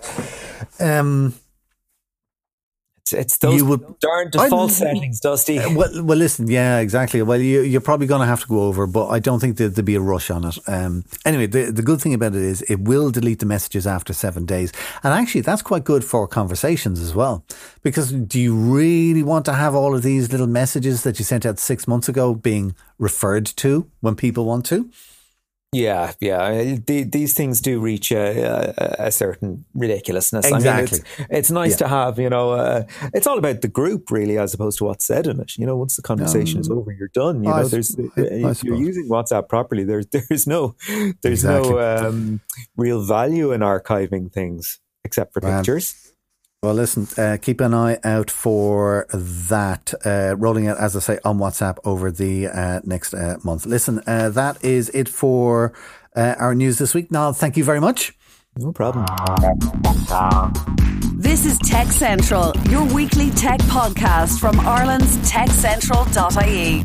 Um, 0.80 1.34
it's, 3.12 3.38
those 3.38 3.62
would, 3.62 3.98
darn 4.00 4.30
default 4.30 4.70
settings, 4.70 5.20
Dusty. 5.20 5.58
Uh, 5.58 5.74
well, 5.74 6.04
well, 6.04 6.18
listen, 6.18 6.48
yeah, 6.48 6.78
exactly. 6.78 7.22
Well, 7.22 7.40
you, 7.40 7.62
you're 7.62 7.80
probably 7.80 8.06
going 8.06 8.20
to 8.20 8.26
have 8.26 8.40
to 8.40 8.46
go 8.46 8.62
over, 8.62 8.86
but 8.86 9.08
I 9.08 9.18
don't 9.18 9.40
think 9.40 9.56
that 9.58 9.74
there'd 9.74 9.84
be 9.84 9.94
a 9.94 10.00
rush 10.00 10.30
on 10.30 10.44
it. 10.44 10.58
Um, 10.66 11.04
anyway, 11.24 11.46
the, 11.46 11.70
the 11.70 11.82
good 11.82 12.00
thing 12.00 12.14
about 12.14 12.34
it 12.34 12.42
is 12.42 12.62
it 12.62 12.80
will 12.80 13.10
delete 13.10 13.40
the 13.40 13.46
messages 13.46 13.86
after 13.86 14.12
seven 14.12 14.46
days. 14.46 14.72
And 15.02 15.12
actually, 15.12 15.42
that's 15.42 15.62
quite 15.62 15.84
good 15.84 16.04
for 16.04 16.26
conversations 16.26 17.00
as 17.00 17.14
well. 17.14 17.44
Because 17.82 18.12
do 18.12 18.40
you 18.40 18.54
really 18.54 19.22
want 19.22 19.44
to 19.46 19.52
have 19.52 19.74
all 19.74 19.94
of 19.94 20.02
these 20.02 20.32
little 20.32 20.46
messages 20.46 21.02
that 21.02 21.18
you 21.18 21.24
sent 21.24 21.46
out 21.46 21.58
six 21.58 21.86
months 21.86 22.08
ago 22.08 22.34
being 22.34 22.74
referred 22.98 23.46
to 23.46 23.90
when 24.00 24.16
people 24.16 24.44
want 24.44 24.66
to? 24.66 24.90
Yeah, 25.72 26.12
yeah. 26.20 26.76
The, 26.86 27.02
these 27.02 27.34
things 27.34 27.60
do 27.60 27.80
reach 27.80 28.10
a, 28.10 28.74
a, 28.78 29.06
a 29.06 29.12
certain 29.12 29.64
ridiculousness. 29.74 30.46
Exactly. 30.46 30.70
I 30.70 30.76
mean, 30.76 30.84
it's, 30.84 31.00
it's 31.30 31.50
nice 31.50 31.72
yeah. 31.72 31.76
to 31.78 31.88
have, 31.88 32.18
you 32.18 32.30
know, 32.30 32.52
uh, 32.52 32.84
it's 33.12 33.26
all 33.26 33.36
about 33.36 33.60
the 33.60 33.68
group 33.68 34.10
really, 34.10 34.38
as 34.38 34.54
opposed 34.54 34.78
to 34.78 34.84
what's 34.84 35.04
said 35.04 35.26
in 35.26 35.40
it. 35.40 35.58
You 35.58 35.66
know, 35.66 35.76
once 35.76 35.96
the 35.96 36.02
conversation 36.02 36.58
um, 36.58 36.60
is 36.60 36.70
over, 36.70 36.92
you're 36.92 37.08
done. 37.08 37.44
You 37.44 37.50
I 37.50 37.62
know, 37.62 37.68
there's, 37.68 37.96
I, 37.98 38.12
if 38.16 38.64
you're 38.64 38.76
using 38.76 39.08
WhatsApp 39.08 39.48
properly, 39.48 39.84
there's, 39.84 40.06
there's 40.12 40.46
no, 40.46 40.76
there's 41.22 41.44
exactly. 41.44 41.72
no 41.72 42.08
um, 42.08 42.40
real 42.76 43.02
value 43.02 43.52
in 43.52 43.60
archiving 43.60 44.32
things 44.32 44.80
except 45.04 45.34
for 45.34 45.40
pictures. 45.40 46.05
Well, 46.66 46.74
listen, 46.74 47.06
uh, 47.16 47.38
keep 47.40 47.60
an 47.60 47.74
eye 47.74 48.00
out 48.02 48.28
for 48.28 49.06
that 49.12 49.94
uh, 50.04 50.34
rolling 50.36 50.66
out, 50.66 50.78
as 50.78 50.96
I 50.96 50.98
say, 50.98 51.20
on 51.24 51.38
WhatsApp 51.38 51.78
over 51.84 52.10
the 52.10 52.48
uh, 52.48 52.80
next 52.82 53.14
uh, 53.14 53.36
month. 53.44 53.66
Listen, 53.66 54.02
uh, 54.04 54.30
that 54.30 54.64
is 54.64 54.88
it 54.88 55.08
for 55.08 55.72
uh, 56.16 56.34
our 56.40 56.56
news 56.56 56.78
this 56.78 56.92
week. 56.92 57.12
Now, 57.12 57.30
thank 57.30 57.56
you 57.56 57.62
very 57.62 57.78
much. 57.78 58.18
No 58.56 58.72
problem. 58.72 59.06
This 61.14 61.46
is 61.46 61.56
Tech 61.60 61.86
Central, 61.86 62.52
your 62.68 62.84
weekly 62.92 63.30
tech 63.30 63.60
podcast 63.60 64.40
from 64.40 64.58
Ireland's 64.58 65.18
techcentral.ie. 65.18 66.82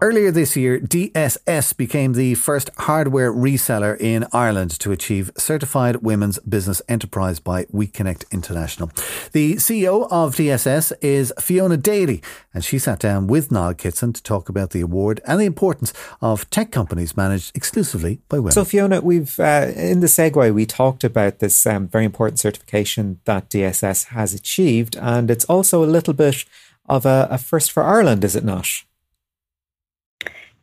Earlier 0.00 0.30
this 0.30 0.56
year, 0.56 0.80
DSS 0.80 1.76
became 1.76 2.14
the 2.14 2.34
first 2.34 2.70
hardware 2.78 3.32
reseller 3.32 3.98
in 4.00 4.26
Ireland 4.32 4.78
to 4.80 4.90
achieve 4.90 5.30
Certified 5.36 5.96
Women's 5.96 6.38
Business 6.38 6.80
Enterprise 6.88 7.40
by 7.40 7.64
WeConnect 7.66 8.30
International. 8.30 8.90
The 9.32 9.56
CEO 9.56 10.08
of 10.10 10.34
DSS 10.34 10.92
is 11.02 11.32
Fiona 11.38 11.76
Daly, 11.76 12.22
and 12.54 12.64
she 12.64 12.78
sat 12.78 12.98
down 12.98 13.26
with 13.26 13.52
Niall 13.52 13.74
Kitson 13.74 14.14
to 14.14 14.22
talk 14.22 14.48
about 14.48 14.70
the 14.70 14.80
award 14.80 15.20
and 15.26 15.40
the 15.40 15.44
importance 15.44 15.92
of 16.22 16.48
tech 16.48 16.72
companies 16.72 17.16
managed 17.16 17.54
exclusively 17.54 18.20
by 18.28 18.38
women. 18.38 18.52
So, 18.52 18.64
Fiona, 18.64 19.00
we've 19.02 19.38
uh, 19.38 19.72
in 19.76 20.00
the 20.00 20.06
segue 20.06 20.54
we 20.54 20.64
talked 20.64 21.04
about 21.04 21.40
this 21.40 21.66
um, 21.66 21.88
very 21.88 22.04
important 22.04 22.40
certification 22.40 23.20
that 23.24 23.50
DSS 23.50 24.06
has 24.06 24.32
achieved. 24.32 24.96
And 24.96 25.30
it's 25.30 25.44
also 25.44 25.84
a 25.84 25.86
little 25.86 26.14
bit 26.14 26.44
of 26.88 27.04
a, 27.04 27.28
a 27.30 27.38
first 27.38 27.72
for 27.72 27.82
Ireland, 27.82 28.24
is 28.24 28.36
it 28.36 28.44
not? 28.44 28.68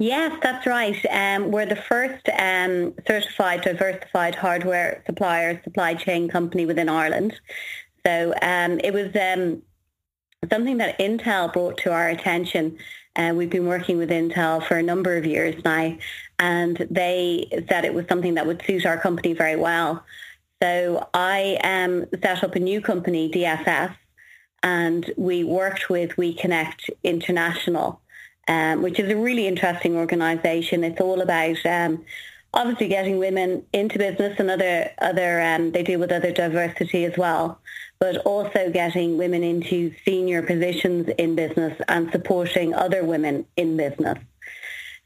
Yes, 0.02 0.36
that's 0.42 0.66
right. 0.66 0.98
Um, 1.12 1.52
we're 1.52 1.68
the 1.68 1.76
first 1.76 2.28
um, 2.30 2.96
certified 3.08 3.62
diversified 3.62 4.34
hardware 4.34 5.04
supplier 5.06 5.62
supply 5.64 5.94
chain 5.94 6.28
company 6.28 6.66
within 6.66 6.90
Ireland. 6.90 7.40
So 8.04 8.34
um, 8.42 8.80
it 8.84 8.96
was 8.96 9.16
um, 9.16 9.62
something 10.50 10.78
that 10.78 10.98
Intel 10.98 11.54
brought 11.54 11.78
to 11.84 11.92
our 11.92 12.10
attention. 12.10 12.80
Uh, 13.16 13.34
we've 13.36 13.52
been 13.52 13.68
working 13.68 14.00
with 14.00 14.10
Intel 14.10 14.68
for 14.68 14.76
a 14.76 14.82
number 14.82 15.18
of 15.18 15.26
years 15.28 15.64
now, 15.64 15.96
and 16.40 16.88
they 16.90 17.46
said 17.70 17.86
it 17.86 17.94
was 17.94 18.08
something 18.10 18.34
that 18.34 18.48
would 18.48 18.64
suit 18.66 18.88
our 18.88 18.98
company 18.98 19.34
very 19.34 19.56
well. 19.56 20.04
So 20.64 21.10
I 21.14 21.60
um, 21.64 22.08
set 22.24 22.44
up 22.44 22.56
a 22.56 22.60
new 22.60 22.82
company, 22.82 23.30
DSS, 23.30 23.96
and 24.64 25.14
we 25.16 25.44
worked 25.44 25.92
with 25.92 26.16
WeConnect 26.16 26.90
International, 27.04 28.01
um, 28.48 28.82
which 28.82 29.00
is 29.00 29.10
a 29.12 29.16
really 29.16 29.48
interesting 29.48 29.96
organisation. 29.96 30.84
It's 30.84 31.02
all 31.02 31.22
about 31.22 31.66
um, 31.66 32.04
obviously 32.54 32.88
getting 32.88 33.18
women 33.18 33.66
into 33.74 33.98
business 33.98 34.40
and 34.40 34.50
other 34.50 34.92
other 35.00 35.42
um, 35.42 35.72
they 35.72 35.84
deal 35.84 36.00
with 36.00 36.12
other 36.12 36.32
diversity 36.32 37.06
as 37.06 37.18
well, 37.18 37.60
but 38.00 38.18
also 38.18 38.70
getting 38.72 39.18
women 39.18 39.44
into 39.44 39.94
senior 40.06 40.42
positions 40.42 41.10
in 41.18 41.36
business 41.36 41.80
and 41.88 42.12
supporting 42.12 42.74
other 42.74 43.04
women 43.04 43.46
in 43.58 43.78
business. 43.78 44.18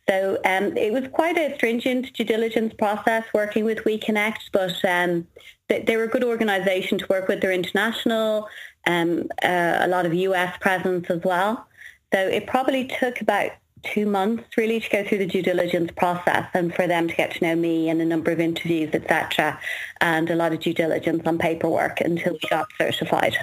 So 0.08 0.40
um, 0.46 0.78
it 0.78 0.94
was 0.94 1.08
quite 1.12 1.36
a 1.38 1.56
stringent 1.56 2.14
due 2.14 2.26
diligence 2.26 2.74
process 2.74 3.24
working 3.34 3.66
with 3.66 3.80
WeConnect, 3.80 4.52
but 4.52 4.86
um, 4.86 5.28
they, 5.68 5.82
they, 5.82 5.98
were 5.98 6.04
a 6.04 6.08
good 6.08 6.24
organisation 6.24 7.00
to 7.00 7.08
work 7.10 7.28
with. 7.28 7.42
They're 7.42 7.52
international, 7.52 8.48
um, 8.86 9.30
uh, 9.42 9.78
a 9.80 9.88
lot 9.88 10.06
of 10.06 10.14
US 10.14 10.56
presence 10.60 11.10
as 11.10 11.24
well. 11.24 11.66
So 12.14 12.20
it 12.20 12.48
probably 12.48 12.86
took 12.86 13.22
about 13.22 13.52
two 13.86 14.06
months 14.06 14.44
really 14.58 14.80
to 14.80 14.90
go 14.90 15.04
through 15.04 15.20
the 15.20 15.26
due 15.26 15.42
diligence 15.42 15.92
process 15.96 16.48
and 16.54 16.74
for 16.74 16.88
them 16.88 17.08
to 17.08 17.16
get 17.16 17.32
to 17.36 17.44
know 17.44 17.56
me 17.56 17.90
and 17.90 18.02
a 18.02 18.06
number 18.06 18.32
of 18.32 18.40
interviews, 18.40 18.90
etc., 18.94 19.60
and 20.02 20.30
a 20.30 20.36
lot 20.36 20.54
of 20.54 20.60
due 20.60 20.74
diligence 20.74 21.24
on 21.26 21.38
paperwork 21.38 22.02
until 22.02 22.34
we 22.34 22.40
got 22.50 22.68
certified. 22.78 23.36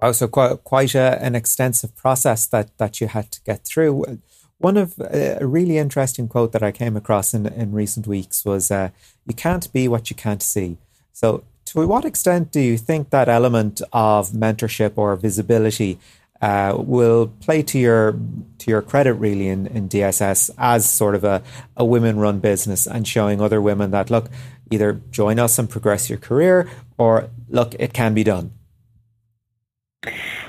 Wow, 0.00 0.12
so 0.12 0.28
quite 0.28 0.64
quite 0.64 0.94
a, 0.94 1.22
an 1.22 1.34
extensive 1.34 1.94
process 1.94 2.46
that 2.46 2.76
that 2.78 3.00
you 3.00 3.08
had 3.08 3.30
to 3.32 3.40
get 3.42 3.64
through. 3.64 4.20
One 4.58 4.76
of 4.76 4.98
uh, 5.00 5.36
a 5.40 5.46
really 5.46 5.78
interesting 5.78 6.28
quote 6.28 6.52
that 6.52 6.62
I 6.62 6.72
came 6.72 6.96
across 6.96 7.34
in, 7.34 7.46
in 7.46 7.72
recent 7.72 8.06
weeks 8.06 8.44
was 8.44 8.70
uh, 8.70 8.90
You 9.26 9.34
can't 9.34 9.70
be 9.72 9.88
what 9.88 10.10
you 10.10 10.16
can't 10.16 10.42
see. 10.42 10.78
So, 11.12 11.44
to 11.66 11.86
what 11.86 12.04
extent 12.04 12.50
do 12.50 12.60
you 12.60 12.78
think 12.78 13.10
that 13.10 13.28
element 13.28 13.82
of 13.92 14.30
mentorship 14.30 14.92
or 14.96 15.14
visibility 15.16 15.98
uh, 16.40 16.74
will 16.76 17.28
play 17.40 17.62
to 17.62 17.78
your 17.78 18.18
to 18.58 18.70
your 18.70 18.82
credit 18.82 19.14
really 19.14 19.48
in, 19.48 19.66
in 19.66 19.88
DSS 19.88 20.50
as 20.58 20.88
sort 20.88 21.14
of 21.14 21.24
a, 21.24 21.42
a 21.76 21.84
women 21.84 22.18
run 22.18 22.40
business 22.40 22.86
and 22.86 23.06
showing 23.06 23.40
other 23.40 23.60
women 23.60 23.90
that 23.90 24.10
look 24.10 24.30
either 24.70 25.00
join 25.10 25.38
us 25.38 25.58
and 25.58 25.68
progress 25.68 26.08
your 26.08 26.18
career 26.18 26.70
or 26.98 27.28
look 27.48 27.74
it 27.78 27.92
can 27.92 28.14
be 28.14 28.24
done 28.24 28.52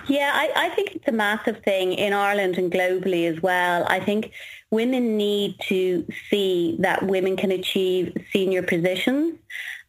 yeah, 0.07 0.31
I, 0.33 0.67
I 0.67 0.69
think 0.75 0.95
it's 0.95 1.07
a 1.07 1.11
massive 1.11 1.63
thing 1.63 1.93
in 1.93 2.13
Ireland 2.13 2.57
and 2.57 2.71
globally 2.71 3.29
as 3.33 3.41
well. 3.41 3.85
I 3.87 3.99
think 3.99 4.31
women 4.69 5.17
need 5.17 5.59
to 5.67 6.05
see 6.29 6.77
that 6.79 7.03
women 7.03 7.37
can 7.37 7.51
achieve 7.51 8.15
senior 8.31 8.63
positions. 8.63 9.37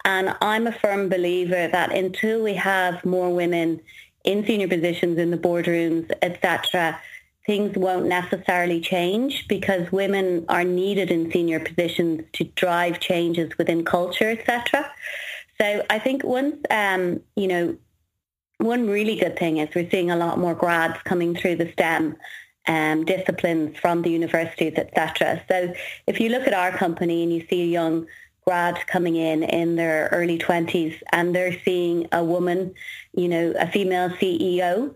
And 0.04 0.36
I'm 0.40 0.66
a 0.66 0.72
firm 0.72 1.08
believer 1.08 1.68
that 1.68 1.92
until 1.92 2.42
we 2.42 2.54
have 2.54 3.04
more 3.04 3.34
women 3.34 3.80
in 4.24 4.46
senior 4.46 4.68
positions 4.68 5.18
in 5.18 5.30
the 5.30 5.38
boardrooms, 5.38 6.10
etc., 6.22 7.00
things 7.46 7.76
won't 7.76 8.06
necessarily 8.06 8.80
change 8.80 9.48
because 9.48 9.90
women 9.90 10.44
are 10.48 10.64
needed 10.64 11.10
in 11.10 11.30
senior 11.32 11.58
positions 11.58 12.22
to 12.32 12.44
drive 12.44 13.00
changes 13.00 13.50
within 13.58 13.84
culture, 13.84 14.30
etc. 14.30 14.88
So 15.60 15.84
I 15.90 15.98
think 15.98 16.22
once, 16.22 16.56
um, 16.70 17.20
you 17.36 17.48
know, 17.48 17.76
one 18.58 18.88
really 18.88 19.16
good 19.16 19.36
thing 19.36 19.58
is 19.58 19.74
we're 19.74 19.90
seeing 19.90 20.10
a 20.10 20.16
lot 20.16 20.38
more 20.38 20.54
grads 20.54 21.02
coming 21.02 21.34
through 21.34 21.56
the 21.56 21.72
STEM 21.72 22.16
um, 22.68 23.04
disciplines 23.04 23.76
from 23.78 24.02
the 24.02 24.10
universities, 24.10 24.74
etc. 24.76 25.42
So 25.48 25.74
if 26.06 26.20
you 26.20 26.28
look 26.28 26.46
at 26.46 26.54
our 26.54 26.70
company 26.70 27.24
and 27.24 27.32
you 27.32 27.44
see 27.48 27.62
a 27.62 27.66
young 27.66 28.06
grad 28.46 28.86
coming 28.86 29.16
in 29.16 29.42
in 29.42 29.76
their 29.76 30.08
early 30.12 30.38
20s 30.38 31.00
and 31.12 31.34
they're 31.34 31.58
seeing 31.64 32.08
a 32.12 32.24
woman, 32.24 32.74
you 33.14 33.28
know, 33.28 33.52
a 33.58 33.70
female 33.70 34.10
CEO, 34.10 34.94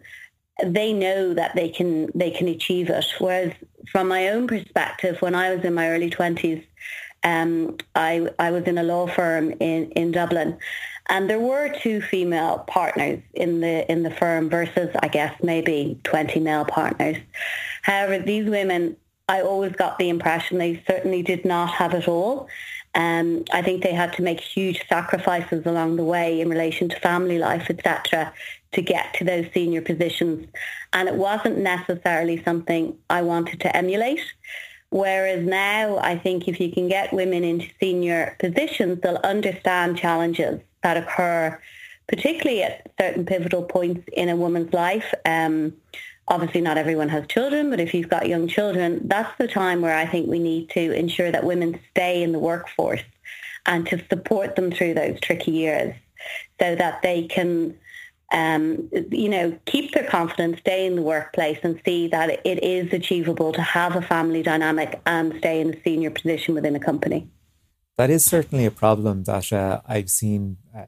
they 0.64 0.92
know 0.92 1.34
that 1.34 1.54
they 1.54 1.68
can 1.68 2.10
they 2.14 2.30
can 2.30 2.48
achieve 2.48 2.88
it. 2.88 3.04
Whereas 3.18 3.52
from 3.90 4.08
my 4.08 4.28
own 4.28 4.46
perspective, 4.46 5.20
when 5.20 5.34
I 5.34 5.54
was 5.54 5.64
in 5.64 5.74
my 5.74 5.90
early 5.90 6.10
20s, 6.10 6.64
um, 7.24 7.76
I, 7.94 8.28
I 8.38 8.50
was 8.50 8.64
in 8.64 8.78
a 8.78 8.82
law 8.82 9.06
firm 9.06 9.52
in, 9.60 9.90
in 9.92 10.12
Dublin 10.12 10.58
and 11.08 11.30
there 11.30 11.40
were 11.40 11.68
two 11.82 12.00
female 12.00 12.64
partners 12.66 13.20
in 13.34 13.60
the 13.60 13.90
in 13.90 14.02
the 14.02 14.10
firm 14.10 14.50
versus 14.50 14.90
I 15.00 15.08
guess 15.08 15.34
maybe 15.42 16.00
20 16.04 16.40
male 16.40 16.64
partners. 16.64 17.16
However, 17.82 18.18
these 18.18 18.48
women, 18.48 18.96
I 19.28 19.42
always 19.42 19.72
got 19.72 19.98
the 19.98 20.08
impression 20.08 20.58
they 20.58 20.82
certainly 20.88 21.22
did 21.22 21.44
not 21.44 21.70
have 21.70 21.94
it 21.94 22.08
all. 22.08 22.48
Um, 22.96 23.44
I 23.52 23.60
think 23.60 23.82
they 23.82 23.92
had 23.92 24.14
to 24.14 24.22
make 24.22 24.40
huge 24.40 24.82
sacrifices 24.88 25.66
along 25.66 25.96
the 25.96 26.02
way 26.02 26.40
in 26.40 26.48
relation 26.48 26.88
to 26.88 26.98
family 26.98 27.38
life, 27.38 27.66
etc., 27.68 28.32
to 28.72 28.82
get 28.82 29.12
to 29.14 29.24
those 29.24 29.46
senior 29.52 29.82
positions. 29.82 30.48
And 30.94 31.06
it 31.06 31.14
wasn't 31.14 31.58
necessarily 31.58 32.42
something 32.42 32.96
I 33.10 33.20
wanted 33.20 33.60
to 33.60 33.76
emulate. 33.76 34.22
Whereas 34.88 35.46
now, 35.46 35.98
I 35.98 36.18
think 36.18 36.48
if 36.48 36.58
you 36.58 36.72
can 36.72 36.88
get 36.88 37.12
women 37.12 37.44
into 37.44 37.68
senior 37.78 38.34
positions, 38.38 39.00
they'll 39.02 39.16
understand 39.16 39.98
challenges 39.98 40.60
that 40.82 40.96
occur, 40.96 41.60
particularly 42.08 42.62
at 42.62 42.90
certain 42.98 43.26
pivotal 43.26 43.62
points 43.62 44.08
in 44.14 44.30
a 44.30 44.36
woman's 44.36 44.72
life. 44.72 45.12
Um, 45.26 45.74
obviously, 46.28 46.60
not 46.60 46.78
everyone 46.78 47.08
has 47.08 47.26
children, 47.28 47.70
but 47.70 47.80
if 47.80 47.94
you've 47.94 48.08
got 48.08 48.28
young 48.28 48.48
children, 48.48 49.06
that's 49.06 49.36
the 49.38 49.48
time 49.48 49.80
where 49.80 49.96
I 49.96 50.06
think 50.06 50.28
we 50.28 50.38
need 50.38 50.70
to 50.70 50.92
ensure 50.92 51.30
that 51.30 51.44
women 51.44 51.78
stay 51.90 52.22
in 52.22 52.32
the 52.32 52.38
workforce 52.38 53.02
and 53.66 53.86
to 53.88 54.02
support 54.08 54.56
them 54.56 54.70
through 54.70 54.94
those 54.94 55.18
tricky 55.20 55.52
years 55.52 55.94
so 56.60 56.74
that 56.76 57.02
they 57.02 57.24
can 57.24 57.76
um, 58.32 58.90
you 59.12 59.28
know, 59.28 59.56
keep 59.66 59.92
their 59.92 60.06
confidence, 60.08 60.58
stay 60.58 60.84
in 60.84 60.96
the 60.96 61.02
workplace 61.02 61.58
and 61.62 61.80
see 61.84 62.08
that 62.08 62.44
it 62.44 62.62
is 62.64 62.92
achievable 62.92 63.52
to 63.52 63.62
have 63.62 63.94
a 63.94 64.02
family 64.02 64.42
dynamic 64.42 65.00
and 65.06 65.34
stay 65.38 65.60
in 65.60 65.74
a 65.74 65.82
senior 65.82 66.10
position 66.10 66.54
within 66.54 66.74
a 66.74 66.80
company 66.80 67.28
that 67.96 68.10
is 68.10 68.24
certainly 68.24 68.64
a 68.64 68.70
problem 68.70 69.24
that 69.24 69.52
uh, 69.52 69.80
I've 69.86 70.10
seen 70.10 70.58
uh, 70.76 70.86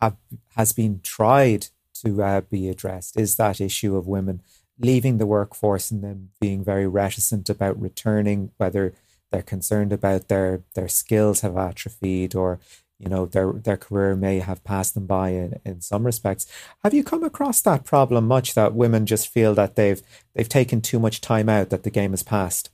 have 0.00 0.16
has 0.56 0.72
been 0.72 1.00
tried 1.02 1.68
to 2.04 2.22
uh, 2.22 2.40
be 2.42 2.68
addressed. 2.68 3.18
Is 3.18 3.36
that 3.36 3.60
issue 3.60 3.96
of 3.96 4.06
women 4.06 4.42
leaving 4.82 5.18
the 5.18 5.26
workforce 5.26 5.90
and 5.90 6.02
then 6.02 6.28
being 6.40 6.62
very 6.62 6.86
reticent 6.86 7.48
about 7.48 7.80
returning, 7.80 8.50
whether 8.58 8.92
they're 9.30 9.42
concerned 9.42 9.92
about 9.92 10.28
their 10.28 10.62
their 10.74 10.88
skills 10.88 11.40
have 11.40 11.56
atrophied 11.56 12.34
or 12.34 12.60
you 12.98 13.08
know 13.08 13.24
their 13.24 13.52
their 13.52 13.76
career 13.76 14.14
may 14.14 14.40
have 14.40 14.62
passed 14.64 14.94
them 14.94 15.06
by 15.06 15.30
in, 15.30 15.60
in 15.64 15.80
some 15.80 16.04
respects. 16.04 16.46
Have 16.84 16.92
you 16.92 17.02
come 17.02 17.24
across 17.24 17.60
that 17.62 17.84
problem 17.84 18.26
much 18.26 18.54
that 18.54 18.74
women 18.74 19.06
just 19.06 19.28
feel 19.28 19.54
that 19.54 19.76
they've 19.76 20.02
they've 20.34 20.48
taken 20.48 20.80
too 20.80 20.98
much 20.98 21.20
time 21.20 21.48
out 21.48 21.70
that 21.70 21.84
the 21.84 21.90
game 21.90 22.10
has 22.10 22.22
passed? 22.22 22.70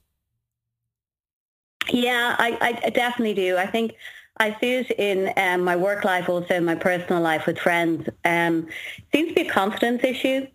Yeah, 1.90 2.36
I, 2.38 2.80
I 2.84 2.90
definitely 2.90 3.34
do. 3.34 3.56
I 3.56 3.66
think 3.66 3.94
I 4.36 4.56
see 4.60 4.74
it 4.74 4.90
in 4.98 5.32
um, 5.36 5.64
my 5.64 5.74
work 5.74 6.04
life, 6.04 6.28
also 6.28 6.54
in 6.54 6.64
my 6.64 6.74
personal 6.74 7.22
life 7.22 7.46
with 7.46 7.58
friends. 7.58 8.08
Um, 8.24 8.68
seems 9.12 9.28
to 9.28 9.34
be 9.34 9.48
a 9.48 9.50
confidence 9.50 10.04
issue. 10.04 10.46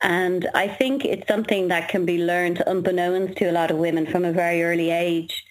And 0.00 0.48
I 0.54 0.68
think 0.68 1.04
it's 1.04 1.26
something 1.26 1.68
that 1.68 1.88
can 1.88 2.04
be 2.06 2.18
learned 2.18 2.62
unbeknownst 2.66 3.36
to 3.38 3.50
a 3.50 3.52
lot 3.52 3.70
of 3.70 3.78
women 3.78 4.06
from 4.06 4.24
a 4.24 4.32
very 4.32 4.62
early 4.62 4.90
age. 4.90 5.44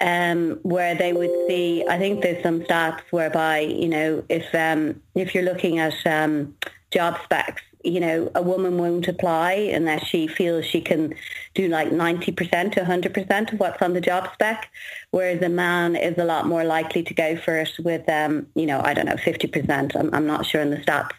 um, 0.00 0.58
where 0.62 0.94
they 0.94 1.12
would 1.12 1.30
see. 1.46 1.84
I 1.88 1.98
think 1.98 2.22
there's 2.22 2.42
some 2.42 2.60
stats 2.62 3.00
whereby 3.10 3.60
you 3.60 3.88
know 3.88 4.24
if 4.28 4.54
um, 4.54 5.00
if 5.14 5.34
you're 5.34 5.44
looking 5.44 5.78
at 5.78 5.94
um, 6.06 6.54
job 6.90 7.18
specs, 7.24 7.62
you 7.84 8.00
know 8.00 8.30
a 8.34 8.42
woman 8.42 8.78
won't 8.78 9.08
apply 9.08 9.52
unless 9.52 10.04
she 10.06 10.26
feels 10.26 10.64
she 10.64 10.80
can 10.80 11.14
do 11.54 11.68
like 11.68 11.90
90% 11.90 12.72
to 12.72 12.80
100% 12.80 13.52
of 13.52 13.60
what's 13.60 13.82
on 13.82 13.92
the 13.92 14.00
job 14.00 14.30
spec, 14.32 14.70
whereas 15.10 15.42
a 15.42 15.48
man 15.48 15.96
is 15.96 16.16
a 16.18 16.24
lot 16.24 16.46
more 16.46 16.64
likely 16.64 17.02
to 17.02 17.14
go 17.14 17.36
for 17.36 17.56
it 17.56 17.70
with 17.80 18.08
um, 18.08 18.46
you 18.54 18.66
know 18.66 18.80
I 18.82 18.94
don't 18.94 19.06
know 19.06 19.16
50%. 19.16 19.96
I'm, 19.96 20.14
I'm 20.14 20.26
not 20.26 20.46
sure 20.46 20.62
in 20.62 20.70
the 20.70 20.78
stats. 20.78 21.10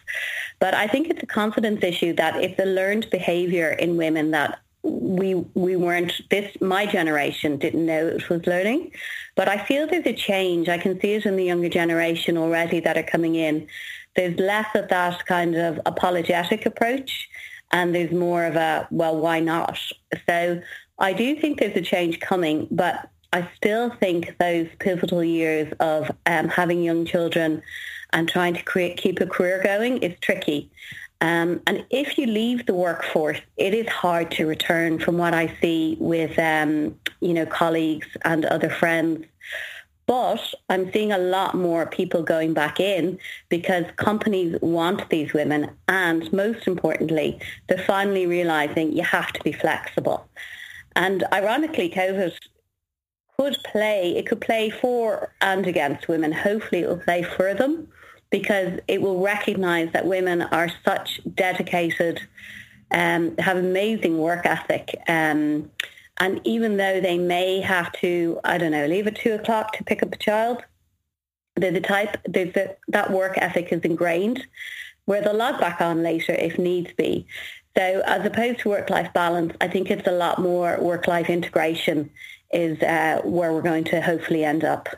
But 0.62 0.74
I 0.74 0.86
think 0.86 1.10
it's 1.10 1.24
a 1.24 1.26
confidence 1.26 1.82
issue 1.82 2.12
that 2.12 2.36
it's 2.36 2.56
a 2.60 2.64
learned 2.64 3.10
behavior 3.10 3.70
in 3.70 3.96
women 3.96 4.30
that 4.30 4.60
we 4.84 5.34
we 5.54 5.74
weren't 5.74 6.12
this 6.30 6.56
my 6.60 6.86
generation 6.86 7.56
didn't 7.56 7.84
know 7.84 8.06
it 8.06 8.28
was 8.30 8.46
learning. 8.46 8.92
But 9.34 9.48
i 9.48 9.58
feel 9.58 9.88
there's 9.88 10.06
a 10.06 10.12
change. 10.12 10.68
I 10.68 10.78
can 10.78 11.00
see 11.00 11.14
it 11.14 11.26
in 11.26 11.34
the 11.34 11.42
younger 11.42 11.68
generation 11.68 12.38
already 12.38 12.78
that 12.78 12.96
are 12.96 13.02
coming 13.14 13.34
in. 13.34 13.66
There's 14.14 14.38
less 14.38 14.68
of 14.76 14.86
that 14.90 15.26
kind 15.26 15.56
of 15.56 15.80
apologetic 15.84 16.64
approach 16.64 17.28
and 17.72 17.92
there's 17.92 18.12
more 18.12 18.44
of 18.44 18.54
a 18.54 18.86
well 18.92 19.16
why 19.18 19.40
not? 19.40 19.76
So 20.28 20.62
i 21.00 21.12
do 21.12 21.34
think 21.40 21.58
there's 21.58 21.76
a 21.76 21.88
change 21.94 22.20
coming 22.20 22.68
but 22.70 23.10
i 23.32 23.48
still 23.56 23.90
think 24.02 24.36
those 24.38 24.68
pivotal 24.78 25.24
years 25.24 25.72
of 25.80 26.08
um, 26.26 26.46
having 26.48 26.84
young 26.84 27.04
children 27.04 27.62
and 28.12 28.28
trying 28.28 28.54
to 28.54 28.62
create, 28.62 28.96
keep 28.96 29.20
a 29.20 29.26
career 29.26 29.60
going 29.62 29.98
is 29.98 30.14
tricky 30.20 30.70
um, 31.22 31.62
and 31.68 31.86
if 31.90 32.18
you 32.18 32.26
leave 32.26 32.66
the 32.66 32.74
workforce, 32.74 33.38
it 33.56 33.74
is 33.74 33.86
hard 33.86 34.32
to 34.32 34.44
return 34.44 34.98
from 34.98 35.18
what 35.18 35.34
I 35.34 35.56
see 35.60 35.96
with, 36.00 36.36
um, 36.36 36.98
you 37.20 37.32
know, 37.32 37.46
colleagues 37.46 38.08
and 38.24 38.44
other 38.44 38.68
friends. 38.68 39.24
But 40.06 40.42
I'm 40.68 40.92
seeing 40.92 41.12
a 41.12 41.18
lot 41.18 41.54
more 41.54 41.86
people 41.86 42.24
going 42.24 42.54
back 42.54 42.80
in 42.80 43.20
because 43.50 43.84
companies 43.98 44.58
want 44.62 45.10
these 45.10 45.32
women. 45.32 45.70
And 45.86 46.30
most 46.32 46.66
importantly, 46.66 47.38
they're 47.68 47.78
finally 47.78 48.26
realizing 48.26 48.92
you 48.92 49.04
have 49.04 49.32
to 49.32 49.44
be 49.44 49.52
flexible. 49.52 50.28
And 50.96 51.22
ironically, 51.32 51.88
COVID 51.88 52.36
could 53.38 53.58
play, 53.62 54.16
it 54.16 54.26
could 54.26 54.40
play 54.40 54.70
for 54.70 55.32
and 55.40 55.68
against 55.68 56.08
women. 56.08 56.32
Hopefully 56.32 56.82
it 56.82 56.88
will 56.88 56.96
play 56.98 57.22
for 57.22 57.54
them 57.54 57.86
because 58.32 58.80
it 58.88 59.00
will 59.00 59.20
recognize 59.20 59.92
that 59.92 60.06
women 60.06 60.42
are 60.42 60.68
such 60.84 61.20
dedicated, 61.34 62.20
um, 62.90 63.36
have 63.36 63.56
amazing 63.56 64.18
work 64.18 64.44
ethic. 64.44 64.96
Um, 65.06 65.70
and 66.18 66.40
even 66.44 66.76
though 66.78 67.00
they 67.00 67.18
may 67.18 67.60
have 67.60 67.92
to, 67.94 68.40
I 68.42 68.58
don't 68.58 68.72
know, 68.72 68.86
leave 68.86 69.06
at 69.06 69.16
two 69.16 69.34
o'clock 69.34 69.72
to 69.74 69.84
pick 69.84 70.02
up 70.02 70.12
a 70.12 70.16
child, 70.16 70.64
they're 71.54 71.70
the 71.70 71.80
type, 71.80 72.16
they're 72.26 72.46
the, 72.46 72.76
that 72.88 73.12
work 73.12 73.34
ethic 73.36 73.68
is 73.70 73.82
ingrained 73.82 74.44
where 75.04 75.20
they'll 75.20 75.34
log 75.34 75.60
back 75.60 75.80
on 75.80 76.02
later 76.02 76.32
if 76.32 76.58
needs 76.58 76.92
be. 76.94 77.26
So 77.76 78.02
as 78.06 78.24
opposed 78.24 78.60
to 78.60 78.68
work-life 78.68 79.12
balance, 79.12 79.54
I 79.60 79.68
think 79.68 79.90
it's 79.90 80.06
a 80.06 80.12
lot 80.12 80.38
more 80.38 80.78
work-life 80.80 81.30
integration 81.30 82.10
is 82.52 82.80
uh, 82.82 83.22
where 83.24 83.52
we're 83.52 83.62
going 83.62 83.84
to 83.84 84.00
hopefully 84.00 84.44
end 84.44 84.62
up 84.62 84.88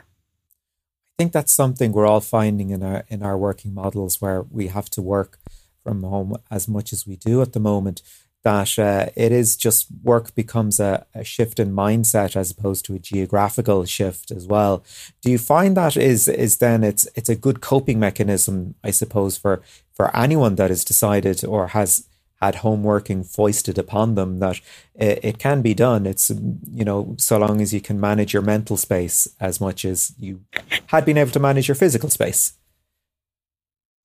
think 1.17 1.31
that's 1.31 1.53
something 1.53 1.91
we're 1.91 2.07
all 2.07 2.21
finding 2.21 2.69
in 2.69 2.83
our 2.83 3.03
in 3.07 3.23
our 3.23 3.37
working 3.37 3.73
models 3.73 4.21
where 4.21 4.41
we 4.43 4.67
have 4.67 4.89
to 4.91 5.01
work 5.01 5.39
from 5.83 6.03
home 6.03 6.35
as 6.51 6.67
much 6.67 6.91
as 6.91 7.07
we 7.07 7.15
do 7.15 7.41
at 7.41 7.53
the 7.53 7.59
moment. 7.59 8.01
That 8.43 8.77
uh, 8.77 9.09
it 9.15 9.31
is 9.31 9.55
just 9.55 9.87
work 10.03 10.35
becomes 10.35 10.79
a, 10.79 11.07
a 11.15 11.23
shift 11.23 11.59
in 11.59 11.73
mindset 11.73 12.35
as 12.35 12.51
opposed 12.51 12.85
to 12.85 12.93
a 12.93 12.99
geographical 12.99 13.85
shift 13.85 14.29
as 14.29 14.45
well. 14.45 14.83
Do 15.23 15.31
you 15.31 15.39
find 15.39 15.75
that 15.77 15.97
is 15.97 16.27
is 16.27 16.57
then 16.57 16.83
it's 16.83 17.07
it's 17.15 17.29
a 17.29 17.35
good 17.35 17.59
coping 17.61 17.99
mechanism, 17.99 18.75
I 18.83 18.91
suppose, 18.91 19.35
for 19.35 19.63
for 19.93 20.15
anyone 20.15 20.55
that 20.55 20.69
has 20.69 20.85
decided 20.85 21.43
or 21.43 21.67
has 21.69 22.07
had 22.45 22.55
home 22.55 22.83
working 22.83 23.23
foisted 23.23 23.77
upon 23.77 24.15
them 24.15 24.39
that 24.39 24.61
it, 24.95 25.19
it, 25.23 25.39
can 25.39 25.61
be 25.61 25.73
done. 25.73 26.05
It's, 26.05 26.29
you 26.71 26.85
know, 26.85 27.15
so 27.17 27.37
long 27.37 27.61
as 27.61 27.73
you 27.73 27.81
can 27.81 27.99
manage 27.99 28.33
your 28.33 28.41
mental 28.41 28.77
space 28.77 29.27
as 29.39 29.59
much 29.59 29.85
as 29.85 30.13
you 30.19 30.41
had 30.87 31.05
been 31.05 31.17
able 31.17 31.31
to 31.31 31.39
manage 31.39 31.67
your 31.67 31.75
physical 31.75 32.09
space. 32.09 32.53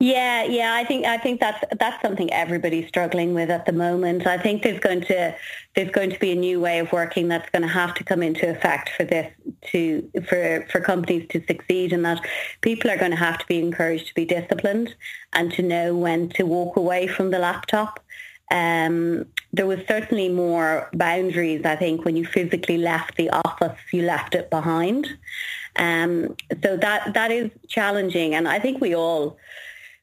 Yeah, 0.02 0.44
yeah, 0.44 0.72
I 0.72 0.84
think 0.84 1.04
I 1.04 1.18
think 1.18 1.40
that's 1.40 1.62
that's 1.78 2.00
something 2.00 2.32
everybody's 2.32 2.88
struggling 2.88 3.34
with 3.34 3.50
at 3.50 3.66
the 3.66 3.72
moment. 3.72 4.26
I 4.26 4.38
think 4.38 4.62
there's 4.62 4.80
going 4.80 5.02
to 5.02 5.36
there's 5.76 5.90
going 5.90 6.08
to 6.08 6.18
be 6.18 6.32
a 6.32 6.34
new 6.34 6.58
way 6.58 6.78
of 6.78 6.90
working 6.90 7.28
that's 7.28 7.50
going 7.50 7.60
to 7.60 7.68
have 7.68 7.92
to 7.96 8.04
come 8.04 8.22
into 8.22 8.48
effect 8.48 8.88
for 8.96 9.04
this 9.04 9.30
to 9.72 10.10
for 10.26 10.66
for 10.72 10.80
companies 10.80 11.28
to 11.32 11.44
succeed, 11.46 11.92
and 11.92 12.02
that 12.06 12.26
people 12.62 12.90
are 12.90 12.96
going 12.96 13.10
to 13.10 13.16
have 13.18 13.40
to 13.40 13.46
be 13.46 13.58
encouraged 13.58 14.06
to 14.06 14.14
be 14.14 14.24
disciplined 14.24 14.94
and 15.34 15.52
to 15.52 15.62
know 15.62 15.94
when 15.94 16.30
to 16.30 16.44
walk 16.44 16.76
away 16.76 17.06
from 17.06 17.30
the 17.30 17.38
laptop 17.38 18.00
um, 18.50 19.26
there 19.52 19.66
was 19.66 19.80
certainly 19.86 20.28
more 20.28 20.88
boundaries, 20.92 21.64
I 21.64 21.76
think, 21.76 22.04
when 22.04 22.16
you 22.16 22.24
physically 22.24 22.78
left 22.78 23.16
the 23.16 23.30
office, 23.30 23.78
you 23.92 24.02
left 24.02 24.34
it 24.34 24.50
behind. 24.50 25.08
Um, 25.76 26.36
so 26.62 26.76
that 26.76 27.14
that 27.14 27.30
is 27.30 27.50
challenging, 27.68 28.34
and 28.34 28.48
I 28.48 28.58
think 28.58 28.80
we 28.80 28.94
all 28.94 29.38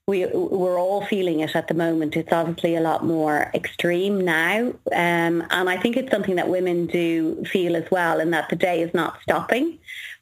we 0.07 0.25
we're 0.25 0.79
all 0.79 1.05
feeling 1.05 1.41
it 1.41 1.55
at 1.55 1.67
the 1.67 1.73
moment. 1.73 2.15
It's 2.15 2.31
obviously 2.31 2.75
a 2.75 2.81
lot 2.81 3.05
more 3.05 3.51
extreme 3.53 4.23
now, 4.23 4.73
um, 4.93 5.43
and 5.49 5.69
I 5.69 5.77
think 5.77 5.97
it's 5.97 6.11
something 6.11 6.35
that 6.35 6.47
women 6.47 6.87
do 6.87 7.43
feel 7.45 7.75
as 7.75 7.89
well, 7.91 8.19
and 8.19 8.33
that 8.33 8.49
the 8.49 8.55
day 8.55 8.81
is 8.81 8.93
not 8.93 9.21
stopping. 9.21 9.77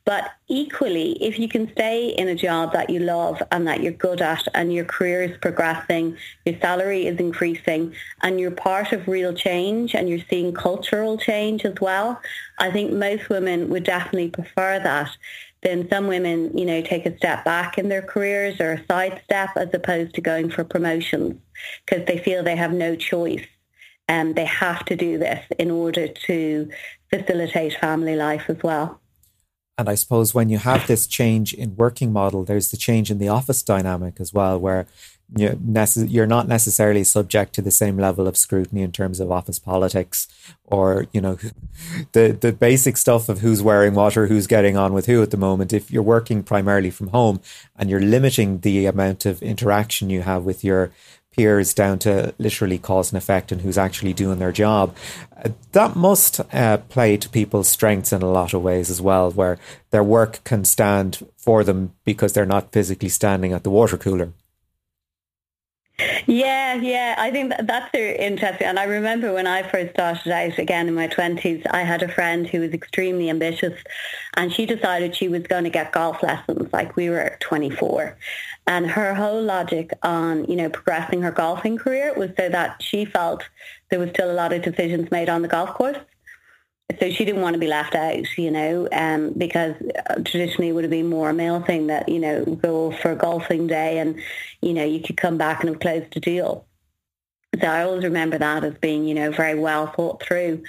But 0.05 0.31
equally, 0.47 1.13
if 1.13 1.39
you 1.39 1.47
can 1.47 1.71
stay 1.71 2.09
in 2.09 2.27
a 2.27 2.35
job 2.35 2.73
that 2.73 2.91
you 2.91 2.99
love 2.99 3.41
and 3.51 3.67
that 3.67 3.81
you're 3.81 3.91
good 3.91 4.21
at 4.21 4.47
and 4.53 4.71
your 4.71 4.85
career 4.85 5.23
is 5.23 5.35
progressing, 5.37 6.15
your 6.45 6.59
salary 6.59 7.07
is 7.07 7.19
increasing 7.19 7.95
and 8.21 8.39
you're 8.39 8.51
part 8.51 8.91
of 8.91 9.07
real 9.07 9.33
change 9.33 9.95
and 9.95 10.07
you're 10.07 10.25
seeing 10.29 10.53
cultural 10.53 11.17
change 11.17 11.65
as 11.65 11.73
well, 11.81 12.21
I 12.59 12.69
think 12.69 12.93
most 12.93 13.29
women 13.29 13.69
would 13.69 13.83
definitely 13.83 14.29
prefer 14.29 14.79
that. 14.79 15.09
Then 15.63 15.89
some 15.89 16.05
women, 16.05 16.55
you 16.55 16.65
know, 16.65 16.83
take 16.83 17.07
a 17.07 17.17
step 17.17 17.43
back 17.43 17.79
in 17.79 17.89
their 17.89 18.03
careers 18.03 18.61
or 18.61 18.73
a 18.73 18.85
sidestep 18.85 19.49
as 19.55 19.69
opposed 19.73 20.13
to 20.13 20.21
going 20.21 20.51
for 20.51 20.63
promotions 20.63 21.41
because 21.83 22.05
they 22.05 22.19
feel 22.19 22.43
they 22.43 22.55
have 22.55 22.73
no 22.73 22.95
choice 22.95 23.45
and 24.07 24.35
they 24.35 24.45
have 24.45 24.85
to 24.85 24.95
do 24.95 25.17
this 25.17 25.43
in 25.57 25.71
order 25.71 26.07
to 26.07 26.69
facilitate 27.09 27.73
family 27.79 28.15
life 28.15 28.43
as 28.49 28.61
well. 28.61 29.01
And 29.77 29.89
I 29.89 29.95
suppose 29.95 30.33
when 30.33 30.47
you 30.47 30.57
have 30.57 30.88
this 30.88 31.05
change 31.05 31.53
in 31.53 31.75
working 31.75 32.13
model, 32.13 32.45
there's 32.45 32.71
the 32.71 32.77
change 32.77 33.11
in 33.11 33.17
the 33.17 33.27
office 33.27 33.61
dynamic 33.61 34.21
as 34.21 34.33
well, 34.33 34.57
where 34.57 34.88
you're, 35.35 35.53
necess- 35.53 36.11
you're 36.11 36.27
not 36.27 36.47
necessarily 36.47 37.03
subject 37.03 37.53
to 37.53 37.61
the 37.61 37.71
same 37.71 37.97
level 37.97 38.27
of 38.27 38.38
scrutiny 38.38 38.81
in 38.81 38.91
terms 38.91 39.19
of 39.19 39.31
office 39.31 39.59
politics 39.59 40.27
or, 40.65 41.07
you 41.11 41.21
know, 41.21 41.38
the, 42.11 42.38
the 42.39 42.51
basic 42.51 42.97
stuff 42.97 43.29
of 43.29 43.39
who's 43.39 43.63
wearing 43.63 43.95
what 43.95 44.17
or 44.17 44.27
who's 44.27 44.47
getting 44.47 44.77
on 44.77 44.93
with 44.93 45.05
who 45.05 45.21
at 45.21 45.31
the 45.31 45.38
moment. 45.38 45.73
If 45.73 45.91
you're 45.91 46.03
working 46.03 46.43
primarily 46.43 46.91
from 46.91 47.07
home 47.07 47.41
and 47.75 47.89
you're 47.89 48.01
limiting 48.01 48.59
the 48.59 48.85
amount 48.85 49.25
of 49.25 49.41
interaction 49.41 50.09
you 50.09 50.21
have 50.21 50.43
with 50.43 50.63
your 50.63 50.91
peers 51.35 51.73
down 51.73 51.99
to 51.99 52.33
literally 52.38 52.77
cause 52.77 53.11
and 53.11 53.17
effect 53.17 53.51
and 53.51 53.61
who's 53.61 53.77
actually 53.77 54.13
doing 54.13 54.39
their 54.39 54.51
job. 54.51 54.95
Uh, 55.35 55.49
that 55.73 55.95
must 55.95 56.39
uh, 56.53 56.77
play 56.77 57.17
to 57.17 57.29
people's 57.29 57.67
strengths 57.67 58.13
in 58.13 58.21
a 58.21 58.31
lot 58.31 58.53
of 58.53 58.61
ways 58.61 58.89
as 58.89 59.01
well, 59.01 59.31
where 59.31 59.57
their 59.91 60.03
work 60.03 60.41
can 60.43 60.63
stand 60.63 61.25
for 61.35 61.63
them 61.63 61.93
because 62.05 62.33
they're 62.33 62.45
not 62.45 62.71
physically 62.71 63.09
standing 63.09 63.51
at 63.51 63.63
the 63.63 63.69
water 63.69 63.97
cooler. 63.97 64.31
Yeah, 66.27 66.73
yeah, 66.75 67.15
I 67.17 67.31
think 67.31 67.51
that, 67.51 67.67
that's 67.67 67.89
interesting. 67.95 68.67
And 68.67 68.77
I 68.77 68.84
remember 68.84 69.34
when 69.34 69.47
I 69.47 69.63
first 69.63 69.93
started 69.93 70.29
out 70.29 70.58
again 70.58 70.89
in 70.89 70.93
my 70.93 71.08
20s, 71.08 71.65
I 71.71 71.84
had 71.84 72.03
a 72.03 72.10
friend 72.10 72.45
who 72.45 72.60
was 72.60 72.73
extremely 72.73 73.29
ambitious 73.29 73.73
and 74.36 74.51
she 74.51 74.65
decided 74.65 75.15
she 75.15 75.29
was 75.29 75.43
going 75.43 75.63
to 75.63 75.69
get 75.69 75.93
golf 75.93 76.21
lessons 76.21 76.71
like 76.73 76.97
we 76.97 77.10
were 77.10 77.38
24. 77.39 78.17
And 78.67 78.88
her 78.88 79.13
whole 79.13 79.41
logic 79.41 79.91
on, 80.03 80.43
you 80.45 80.58
know, 80.58 80.69
progressing 80.69 81.21
her 81.21 81.31
golfing 81.31 81.77
career 81.77 82.13
was 82.13 82.31
so 82.38 82.49
that 82.49 82.81
she 82.81 83.05
felt 83.05 83.43
there 83.89 83.99
was 83.99 84.10
still 84.10 84.31
a 84.31 84.34
lot 84.34 84.51
of 84.51 84.63
decisions 84.63 85.10
made 85.12 85.29
on 85.29 85.43
the 85.43 85.47
golf 85.47 85.69
course. 85.75 85.97
So 87.00 87.10
she 87.10 87.26
didn't 87.26 87.41
want 87.41 87.56
to 87.56 87.60
be 87.60 87.67
left 87.67 87.95
out, 87.95 88.38
you 88.38 88.52
know, 88.52 88.88
um, 88.91 89.34
because 89.36 89.76
uh, 90.08 90.15
traditionally 90.24 90.69
it 90.69 90.74
would 90.74 90.84
have 90.84 90.91
been 90.91 91.10
more 91.10 91.31
a 91.31 91.33
male 91.33 91.62
thing 91.62 91.88
that, 91.88 92.08
you 92.08 92.19
know, 92.19 92.46
go 92.46 92.92
for 92.92 93.12
a 93.12 93.15
golfing 93.15 93.67
day 93.67 93.98
and, 93.98 94.19
you 94.62 94.73
know, 94.73 94.86
you 94.86 95.02
could 95.02 95.17
come 95.17 95.38
back 95.38 95.62
and 95.62 95.69
have 95.69 95.79
closed 95.79 96.13
the 96.13 96.19
deal. 96.19 96.65
So 97.60 97.67
I 97.67 97.83
always 97.83 98.04
remember 98.04 98.38
that 98.38 98.63
as 98.63 98.75
being, 98.75 99.06
you 99.08 99.15
know, 99.15 99.31
very 99.31 99.58
well 99.60 99.88
thought 99.88 100.21
through. 100.21 100.63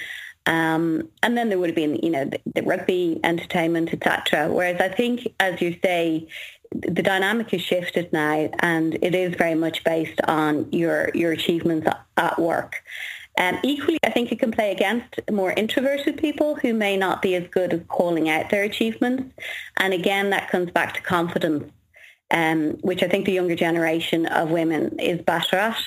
Um, 0.46 1.10
and 1.22 1.36
then 1.36 1.48
there 1.48 1.58
would 1.58 1.70
have 1.70 1.76
been, 1.76 1.96
you 1.96 2.10
know, 2.10 2.24
the, 2.24 2.40
the 2.54 2.62
rugby, 2.62 3.20
entertainment, 3.22 3.92
etc. 3.92 4.50
Whereas 4.50 4.80
I 4.80 4.88
think, 4.88 5.28
as 5.38 5.60
you 5.60 5.76
say, 5.84 6.28
the 6.72 7.02
dynamic 7.02 7.50
has 7.50 7.60
shifted 7.60 8.12
now 8.12 8.50
and 8.60 8.98
it 9.02 9.14
is 9.14 9.34
very 9.36 9.54
much 9.54 9.84
based 9.84 10.20
on 10.26 10.70
your 10.72 11.10
your 11.14 11.32
achievements 11.32 11.88
at 12.16 12.38
work 12.38 12.82
Um, 13.38 13.58
equally, 13.62 13.98
I 14.02 14.10
think 14.10 14.32
it 14.32 14.38
can 14.38 14.50
play 14.50 14.72
against 14.72 15.20
more 15.30 15.52
introverted 15.52 16.16
people 16.16 16.54
who 16.54 16.72
may 16.72 16.96
not 16.96 17.20
be 17.20 17.34
as 17.34 17.46
good 17.48 17.74
at 17.74 17.88
calling 17.88 18.30
out 18.30 18.50
their 18.50 18.62
achievements. 18.62 19.34
And 19.76 19.92
again, 19.92 20.30
that 20.30 20.50
comes 20.50 20.70
back 20.70 20.94
to 20.94 21.02
confidence, 21.02 21.70
um, 22.30 22.78
which 22.80 23.02
I 23.02 23.08
think 23.08 23.26
the 23.26 23.32
younger 23.32 23.56
generation 23.56 24.26
of 24.26 24.50
women 24.50 24.98
is 24.98 25.20
better 25.22 25.56
at. 25.56 25.78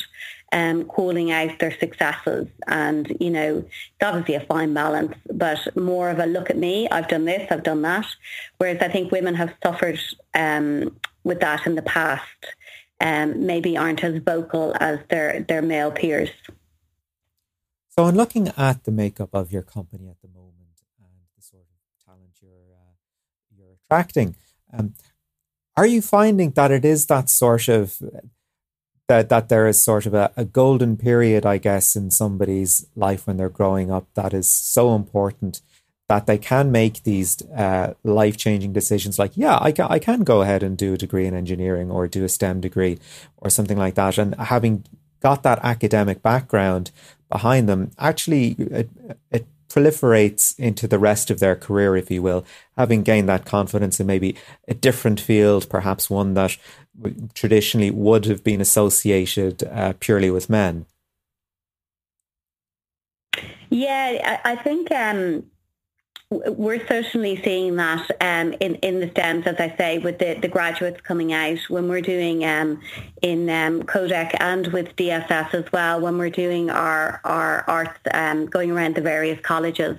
Um, 0.52 0.86
calling 0.86 1.32
out 1.32 1.60
their 1.60 1.78
successes 1.80 2.48
and 2.66 3.16
you 3.20 3.30
know 3.30 3.58
it's 3.60 4.02
obviously 4.02 4.34
a 4.34 4.40
fine 4.48 4.74
balance 4.74 5.14
but 5.32 5.60
more 5.78 6.10
of 6.10 6.18
a 6.18 6.26
look 6.26 6.50
at 6.50 6.58
me 6.58 6.90
I've 6.90 7.08
done 7.08 7.26
this 7.26 7.46
I've 7.52 7.62
done 7.62 7.84
that 7.84 8.08
whereas 8.58 8.82
I 8.82 8.88
think 8.88 9.12
women 9.12 9.36
have 9.36 9.54
suffered 9.64 10.00
um, 10.34 10.98
with 11.24 11.40
that 11.42 11.68
in 11.68 11.76
the 11.76 11.84
past 11.84 12.26
um, 13.00 13.46
maybe 13.46 13.78
aren't 13.78 14.04
as 14.04 14.24
vocal 14.24 14.76
as 14.80 14.98
their 15.12 15.42
their 15.48 15.62
male 15.62 15.92
peers 15.92 16.32
so, 18.00 18.08
in 18.08 18.16
looking 18.16 18.48
at 18.56 18.86
the 18.86 18.92
makeup 18.92 19.32
of 19.34 19.52
your 19.52 19.62
company 19.62 20.08
at 20.08 20.22
the 20.22 20.30
moment 20.30 20.78
and 21.02 21.10
the 21.36 21.42
sort 21.42 21.64
of 21.64 22.06
talent 22.06 22.32
you're 22.42 22.74
uh, 22.74 22.94
you're 23.54 23.76
attracting, 23.84 24.38
um, 24.72 24.94
are 25.76 25.86
you 25.86 26.02
finding 26.02 26.52
that 26.52 26.72
it 26.72 26.86
is 26.86 27.08
that 27.08 27.30
sort 27.30 27.68
of 27.68 28.02
that 29.10 29.28
that 29.28 29.50
there 29.50 29.68
is 29.68 29.84
sort 29.84 30.06
of 30.06 30.14
a, 30.14 30.32
a 30.38 30.46
golden 30.46 30.96
period, 30.96 31.46
I 31.46 31.58
guess, 31.58 31.98
in 31.98 32.10
somebody's 32.10 32.88
life 32.96 33.28
when 33.28 33.36
they're 33.36 33.50
growing 33.50 33.92
up 33.92 34.08
that 34.14 34.34
is 34.34 34.50
so 34.50 34.96
important 34.96 35.60
that 36.08 36.26
they 36.26 36.38
can 36.38 36.72
make 36.72 37.04
these 37.04 37.42
uh, 37.52 37.96
life 38.06 38.38
changing 38.38 38.72
decisions 38.72 39.20
like, 39.20 39.34
yeah, 39.36 39.58
I 39.60 39.74
can, 39.74 39.88
I 39.90 40.00
can 40.00 40.24
go 40.24 40.42
ahead 40.42 40.64
and 40.64 40.78
do 40.78 40.94
a 40.94 40.98
degree 40.98 41.26
in 41.26 41.34
engineering 41.34 41.92
or 41.92 42.08
do 42.08 42.24
a 42.24 42.30
STEM 42.30 42.62
degree 42.62 42.98
or 43.36 43.50
something 43.50 43.78
like 43.78 43.96
that. 43.96 44.18
And 44.18 44.36
having 44.36 44.86
got 45.20 45.44
that 45.44 45.60
academic 45.64 46.24
background, 46.24 46.92
behind 47.30 47.70
them, 47.70 47.92
actually 47.98 48.52
it, 48.60 48.90
it 49.32 49.46
proliferates 49.70 50.58
into 50.60 50.88
the 50.88 51.00
rest 51.00 51.30
of 51.30 51.40
their 51.40 51.56
career, 51.56 51.96
if 51.96 52.10
you 52.10 52.22
will, 52.22 52.44
having 52.76 53.04
gained 53.04 53.30
that 53.30 53.46
confidence 53.46 54.00
in 54.00 54.08
maybe 54.08 54.36
a 54.68 54.74
different 54.74 55.20
field, 55.20 55.70
perhaps 55.70 56.10
one 56.10 56.34
that 56.34 56.58
traditionally 57.34 57.92
would 57.92 58.26
have 58.26 58.44
been 58.44 58.60
associated 58.60 59.64
uh, 59.64 59.94
purely 60.00 60.32
with 60.32 60.50
men. 60.50 60.86
Yeah, 63.70 64.40
I, 64.44 64.54
I 64.54 64.56
think 64.56 64.92
um, 64.92 65.46
we're 66.32 66.86
certainly 66.86 67.42
seeing 67.44 67.76
that 67.78 68.08
um, 68.22 68.54
in 68.60 68.76
in 68.76 69.00
the 69.00 69.08
STEMs, 69.08 69.48
as 69.48 69.56
I 69.60 69.76
say, 69.76 69.98
with 69.98 70.20
the, 70.20 70.36
the 70.40 70.48
graduates 70.48 71.02
coming 71.02 71.34
out 71.34 71.58
when 71.70 71.90
we're 71.90 72.02
doing 72.02 72.46
um, 72.46 72.80
in 73.24 73.50
um, 73.50 73.82
Codec 73.82 74.36
and 74.40 74.68
with 74.68 74.96
DSS 74.96 75.56
as 75.56 75.72
well. 75.72 76.00
When 76.00 76.20
we're 76.20 76.30
doing 76.30 76.70
our 76.70 77.20
our 77.24 77.64
arts 77.68 78.00
um, 78.14 78.46
going 78.46 78.70
around 78.70 78.94
the 78.96 79.02
various 79.02 79.40
colleges, 79.42 79.98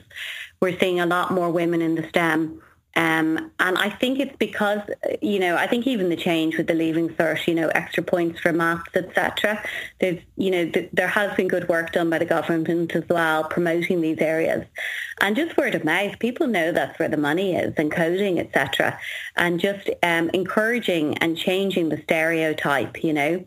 we're 0.61 0.79
seeing 0.79 1.01
a 1.01 1.07
lot 1.07 1.33
more 1.33 1.51
women 1.51 1.83
in 1.83 1.97
the 1.97 2.09
STEM. 2.11 2.63
Um, 2.97 3.53
and 3.61 3.79
I 3.79 3.89
think 3.89 4.19
it's 4.19 4.35
because, 4.37 4.81
you 5.23 5.39
know, 5.39 5.57
I 5.57 5.69
think 5.69 5.87
even 5.87 6.09
the 6.09 6.17
change 6.17 6.57
with 6.57 6.67
the 6.67 6.75
leaving 6.75 7.09
cert, 7.11 7.47
you 7.47 7.55
know, 7.55 7.69
extra 7.69 8.03
points 8.03 8.41
for 8.41 8.53
maths, 8.53 8.91
etc. 8.95 9.63
There's, 10.01 10.19
you 10.37 10.51
know, 10.51 10.69
th- 10.69 10.91
there 10.93 11.09
has 11.09 11.35
been 11.37 11.47
good 11.47 11.69
work 11.69 11.93
done 11.93 12.11
by 12.11 12.19
the 12.19 12.25
government 12.25 12.95
as 12.97 13.05
well, 13.09 13.45
promoting 13.45 14.01
these 14.01 14.19
areas, 14.19 14.65
and 15.21 15.37
just 15.37 15.57
word 15.57 15.77
of 15.77 15.85
mouth. 15.85 16.19
People 16.19 16.49
know 16.49 16.73
that's 16.73 16.99
where 16.99 17.09
the 17.09 17.17
money 17.17 17.55
is, 17.55 17.73
and 17.77 17.93
coding, 17.93 18.41
etc. 18.41 18.99
And 19.37 19.61
just 19.61 19.89
um, 20.03 20.29
encouraging 20.35 21.17
and 21.19 21.37
changing 21.37 21.91
the 21.91 22.03
stereotype, 22.03 23.05
you 23.05 23.13
know. 23.13 23.45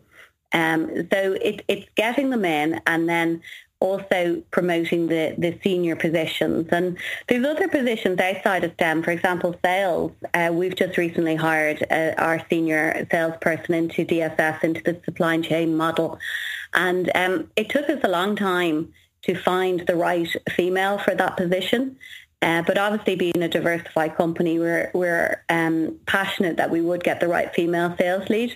Um, 0.52 1.08
so 1.12 1.32
it, 1.32 1.64
it's 1.66 1.88
getting 1.96 2.30
them 2.30 2.44
in 2.44 2.80
and 2.86 3.08
then 3.08 3.42
also 3.80 4.42
promoting 4.50 5.08
the, 5.08 5.34
the 5.36 5.58
senior 5.62 5.96
positions. 5.96 6.68
And 6.70 6.96
there's 7.28 7.44
other 7.44 7.68
positions 7.68 8.18
outside 8.18 8.64
of 8.64 8.72
STEM, 8.74 9.02
for 9.02 9.10
example, 9.10 9.54
sales. 9.64 10.12
Uh, 10.32 10.50
we've 10.52 10.76
just 10.76 10.96
recently 10.96 11.36
hired 11.36 11.84
uh, 11.90 12.14
our 12.16 12.44
senior 12.48 13.06
salesperson 13.10 13.74
into 13.74 14.04
DSS, 14.04 14.64
into 14.64 14.82
the 14.82 15.00
supply 15.04 15.40
chain 15.40 15.76
model. 15.76 16.18
And 16.72 17.10
um, 17.14 17.50
it 17.56 17.68
took 17.68 17.88
us 17.90 18.00
a 18.02 18.08
long 18.08 18.36
time 18.36 18.92
to 19.22 19.34
find 19.34 19.80
the 19.86 19.96
right 19.96 20.28
female 20.50 20.98
for 20.98 21.14
that 21.14 21.36
position. 21.36 21.96
Uh, 22.44 22.60
but 22.60 22.76
obviously, 22.76 23.16
being 23.16 23.42
a 23.42 23.48
diversified 23.48 24.14
company, 24.16 24.58
we're 24.58 24.90
we're 24.92 25.42
um, 25.48 25.98
passionate 26.04 26.58
that 26.58 26.70
we 26.70 26.82
would 26.82 27.02
get 27.02 27.18
the 27.18 27.26
right 27.26 27.54
female 27.54 27.96
sales 27.96 28.28
lead, 28.28 28.54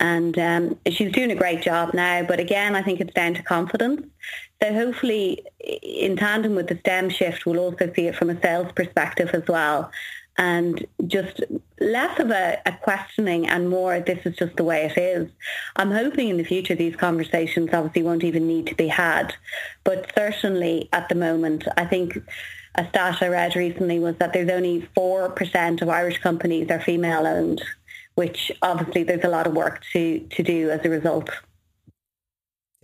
and 0.00 0.38
um, 0.38 0.78
she's 0.90 1.12
doing 1.12 1.30
a 1.30 1.34
great 1.34 1.60
job 1.60 1.92
now. 1.92 2.22
But 2.22 2.40
again, 2.40 2.74
I 2.74 2.80
think 2.80 2.98
it's 2.98 3.12
down 3.12 3.34
to 3.34 3.42
confidence. 3.42 4.06
So 4.62 4.72
hopefully, 4.72 5.44
in 5.60 6.16
tandem 6.16 6.54
with 6.54 6.68
the 6.68 6.78
STEM 6.78 7.10
shift, 7.10 7.44
we'll 7.44 7.58
also 7.58 7.92
see 7.94 8.06
it 8.06 8.16
from 8.16 8.30
a 8.30 8.40
sales 8.40 8.72
perspective 8.74 9.30
as 9.34 9.46
well, 9.46 9.90
and 10.38 10.86
just 11.06 11.40
less 11.80 12.18
of 12.18 12.30
a, 12.30 12.58
a, 12.64 12.72
questioning 12.72 13.46
and 13.46 13.68
more 13.68 14.00
this 14.00 14.24
is 14.24 14.36
just 14.36 14.56
the 14.56 14.64
way 14.64 14.86
it 14.86 14.98
is. 14.98 15.30
I'm 15.76 15.90
hoping 15.90 16.28
in 16.28 16.38
the 16.38 16.44
future 16.44 16.74
these 16.74 16.96
conversations 16.96 17.70
obviously 17.72 18.02
won't 18.02 18.24
even 18.24 18.46
need 18.46 18.66
to 18.68 18.74
be 18.74 18.88
had, 18.88 19.34
but 19.84 20.10
certainly 20.14 20.88
at 20.92 21.08
the 21.08 21.14
moment, 21.14 21.64
I 21.76 21.84
think 21.84 22.18
a 22.76 22.88
stat 22.88 23.18
I 23.22 23.28
read 23.28 23.56
recently 23.56 23.98
was 23.98 24.16
that 24.16 24.32
there's 24.32 24.50
only 24.50 24.88
4% 24.96 25.82
of 25.82 25.88
Irish 25.88 26.18
companies 26.18 26.70
are 26.70 26.80
female 26.80 27.26
owned, 27.26 27.62
which 28.14 28.52
obviously 28.62 29.02
there's 29.02 29.24
a 29.24 29.28
lot 29.28 29.46
of 29.46 29.54
work 29.54 29.82
to, 29.92 30.20
to 30.20 30.42
do 30.42 30.70
as 30.70 30.80
a 30.84 30.90
result. 30.90 31.30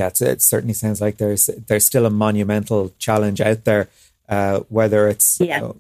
Yeah, 0.03 0.29
it 0.29 0.43
certainly 0.43 0.75
sounds 0.75 1.01
like 1.01 1.19
there's 1.19 1.47
there's 1.67 1.87
still 1.87 2.07
a 2.07 2.11
monumental 2.11 2.93
challenge 2.99 3.41
out 3.41 3.65
there, 3.65 3.89
uh, 4.29 4.61
whether 4.69 5.09
it's 5.09 5.39
yeah. 5.41 5.57
you 5.57 5.63
know, 5.63 5.77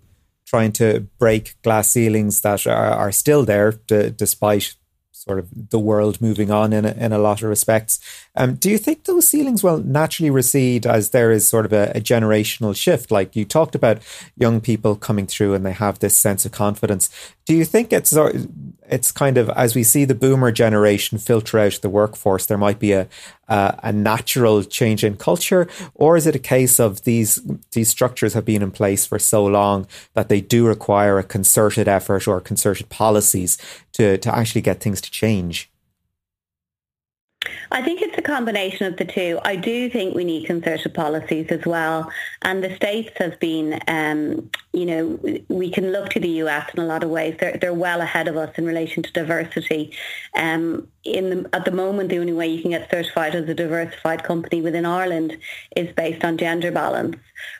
trying 0.46 0.72
to 0.72 1.00
break 1.18 1.60
glass 1.62 1.90
ceilings 1.90 2.40
that 2.42 2.66
are, 2.66 2.92
are 2.92 3.12
still 3.12 3.44
there 3.44 3.72
d- 3.72 4.10
despite 4.10 4.74
sort 5.22 5.38
of 5.38 5.70
the 5.70 5.78
world 5.78 6.20
moving 6.20 6.50
on 6.50 6.72
in 6.72 6.84
a, 6.84 6.92
in 6.92 7.12
a 7.12 7.18
lot 7.18 7.42
of 7.42 7.48
respects. 7.48 8.00
Um, 8.34 8.56
do 8.56 8.68
you 8.70 8.78
think 8.78 9.04
those 9.04 9.28
ceilings 9.28 9.62
will 9.62 9.78
naturally 9.78 10.30
recede 10.30 10.84
as 10.84 11.10
there 11.10 11.30
is 11.30 11.46
sort 11.46 11.64
of 11.64 11.72
a, 11.72 11.92
a, 11.94 12.00
generational 12.00 12.74
shift? 12.74 13.10
Like 13.10 13.36
you 13.36 13.44
talked 13.44 13.76
about 13.76 13.98
young 14.36 14.60
people 14.60 14.96
coming 14.96 15.26
through 15.26 15.54
and 15.54 15.64
they 15.64 15.72
have 15.72 16.00
this 16.00 16.16
sense 16.16 16.44
of 16.44 16.50
confidence. 16.52 17.08
Do 17.46 17.54
you 17.54 17.64
think 17.64 17.92
it's 17.92 18.12
it's 18.92 19.10
kind 19.10 19.38
of 19.38 19.48
as 19.50 19.74
we 19.74 19.82
see 19.82 20.04
the 20.04 20.14
boomer 20.14 20.52
generation 20.52 21.18
filter 21.18 21.58
out 21.58 21.80
the 21.80 21.88
workforce, 21.88 22.46
there 22.46 22.58
might 22.58 22.78
be 22.78 22.92
a 22.92 23.08
uh, 23.48 23.72
a 23.82 23.92
natural 23.92 24.62
change 24.62 25.02
in 25.02 25.16
culture, 25.16 25.66
or 25.94 26.16
is 26.16 26.26
it 26.26 26.36
a 26.36 26.38
case 26.38 26.78
of 26.78 27.02
these 27.04 27.40
these 27.72 27.88
structures 27.88 28.34
have 28.34 28.44
been 28.44 28.62
in 28.62 28.70
place 28.70 29.06
for 29.06 29.18
so 29.18 29.44
long 29.44 29.86
that 30.14 30.28
they 30.28 30.40
do 30.40 30.66
require 30.66 31.18
a 31.18 31.24
concerted 31.24 31.88
effort 31.88 32.28
or 32.28 32.40
concerted 32.40 32.88
policies 32.90 33.58
to 33.92 34.18
to 34.18 34.34
actually 34.34 34.60
get 34.60 34.80
things 34.80 35.00
to 35.00 35.10
change? 35.10 35.71
I 37.70 37.82
think 37.82 38.02
it's 38.02 38.16
a 38.18 38.22
combination 38.22 38.86
of 38.86 38.96
the 38.98 39.04
two. 39.04 39.40
I 39.44 39.56
do 39.56 39.88
think 39.88 40.14
we 40.14 40.24
need 40.24 40.46
concerted 40.46 40.92
policies 40.92 41.46
as 41.50 41.64
well. 41.64 42.10
And 42.42 42.62
the 42.62 42.74
states 42.76 43.10
have 43.16 43.40
been, 43.40 43.80
um, 43.88 44.50
you 44.72 44.86
know, 44.86 45.38
we 45.48 45.70
can 45.70 45.90
look 45.90 46.10
to 46.10 46.20
the 46.20 46.28
US 46.44 46.70
in 46.74 46.82
a 46.82 46.86
lot 46.86 47.02
of 47.02 47.10
ways. 47.10 47.36
They're, 47.40 47.56
they're 47.56 47.74
well 47.74 48.00
ahead 48.02 48.28
of 48.28 48.36
us 48.36 48.56
in 48.58 48.66
relation 48.66 49.02
to 49.02 49.12
diversity. 49.12 49.92
Um, 50.36 50.86
in 51.04 51.30
the, 51.30 51.50
at 51.54 51.64
the 51.64 51.70
moment, 51.70 52.10
the 52.10 52.18
only 52.18 52.34
way 52.34 52.46
you 52.46 52.60
can 52.60 52.72
get 52.72 52.90
certified 52.90 53.34
as 53.34 53.48
a 53.48 53.54
diversified 53.54 54.22
company 54.22 54.60
within 54.60 54.84
Ireland 54.84 55.38
is 55.74 55.92
based 55.94 56.24
on 56.24 56.36
gender 56.36 56.70
balance. 56.70 57.16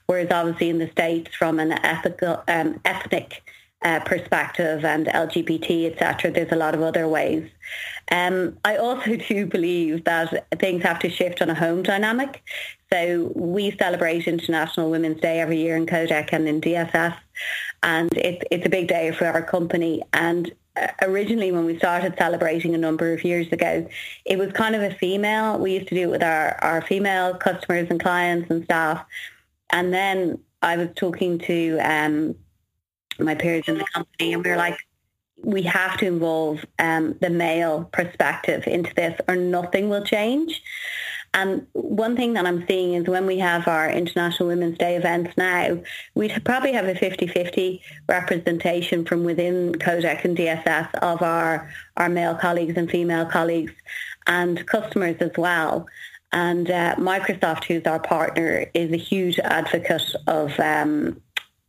Whereas 0.07 0.31
obviously 0.31 0.69
in 0.69 0.79
the 0.79 0.91
states, 0.91 1.35
from 1.35 1.59
an 1.59 1.73
ethical, 1.73 2.43
um, 2.49 2.81
ethnic 2.85 3.43
uh, 3.85 4.01
perspective 4.01 4.85
and 4.85 5.07
LGBT, 5.07 5.93
etc. 5.93 6.31
There's 6.31 6.53
a 6.53 6.57
lot 6.57 6.75
of 6.75 6.83
other 6.83 7.09
ways. 7.09 7.49
Um, 8.11 8.59
I 8.65 8.77
also 8.77 9.17
do 9.29 9.47
believe 9.47 10.05
that 10.05 10.47
things 10.59 10.83
have 10.83 10.99
to 11.01 11.11
shift 11.11 11.43
on 11.43 11.51
a 11.51 11.55
home 11.55 11.83
dynamic. 11.83 12.43
So 12.93 13.33
we 13.35 13.77
celebrate 13.79 14.27
International 14.27 14.91
Women's 14.91 15.21
Day 15.21 15.41
every 15.41 15.59
year 15.59 15.77
in 15.77 15.87
Codec 15.87 16.29
and 16.33 16.47
in 16.47 16.61
DSS, 16.61 17.17
and 17.83 18.13
it, 18.17 18.45
it's 18.51 18.67
a 18.67 18.69
big 18.69 18.89
day 18.89 19.11
for 19.13 19.27
our 19.27 19.43
company. 19.43 20.03
And 20.13 20.53
uh, 20.77 20.89
originally 21.01 21.53
when 21.53 21.65
we 21.65 21.79
started 21.79 22.15
celebrating 22.19 22.75
a 22.75 22.79
number 22.79 23.13
of 23.13 23.25
years 23.25 23.51
ago, 23.51 23.89
it 24.27 24.39
was 24.39 24.53
kind 24.53 24.75
of 24.75 24.83
a 24.83 24.95
female. 24.95 25.59
We 25.59 25.75
used 25.75 25.89
to 25.89 25.95
do 25.95 26.03
it 26.03 26.11
with 26.11 26.23
our, 26.23 26.57
our 26.63 26.83
female 26.83 27.35
customers 27.35 27.89
and 27.91 28.01
clients 28.01 28.51
and 28.51 28.65
staff. 28.65 29.05
And 29.71 29.93
then 29.93 30.39
I 30.61 30.77
was 30.77 30.89
talking 30.95 31.39
to 31.41 31.79
um, 31.79 32.37
my 33.19 33.35
peers 33.35 33.65
in 33.67 33.79
the 33.79 33.87
company, 33.93 34.33
and 34.33 34.45
we 34.45 34.51
were 34.51 34.57
like, 34.57 34.79
we 35.45 35.63
have 35.63 35.99
to 35.99 36.07
involve 36.07 36.65
um, 36.79 37.17
the 37.21 37.31
male 37.31 37.85
perspective 37.93 38.65
into 38.67 38.95
this, 38.95 39.19
or 39.29 39.37
nothing 39.37 39.89
will 39.89 40.05
change. 40.05 40.63
And 41.35 41.67
one 41.73 42.15
thing 42.15 42.35
that 42.35 42.45
I'm 42.45 42.67
seeing 42.67 42.93
is 42.93 43.09
when 43.09 43.27
we 43.27 43.39
have 43.39 43.67
our 43.67 43.91
International 43.91 44.49
Women's 44.49 44.77
Day 44.77 44.97
events 44.97 45.35
now, 45.37 45.81
we'd 46.15 46.45
probably 46.45 46.73
have 46.73 46.87
a 46.87 46.95
50-50 46.95 47.81
representation 48.07 49.07
from 49.07 49.25
within 49.25 49.73
Codec 49.77 50.25
and 50.25 50.37
DSS 50.37 50.95
of 50.97 51.23
our, 51.23 51.71
our 51.97 52.11
male 52.11 52.35
colleagues 52.35 52.77
and 52.77 52.91
female 52.91 53.25
colleagues 53.25 53.73
and 54.27 54.65
customers 54.67 55.17
as 55.21 55.33
well. 55.39 55.87
And 56.33 56.71
uh, 56.71 56.97
Microsoft, 56.97 57.65
who's 57.65 57.87
our 57.87 58.01
partner, 58.01 58.67
is 58.75 58.93
a 58.93 58.97
huge 58.97 59.39
advocate 59.39 60.15
of 60.27 60.59
um, 60.61 61.21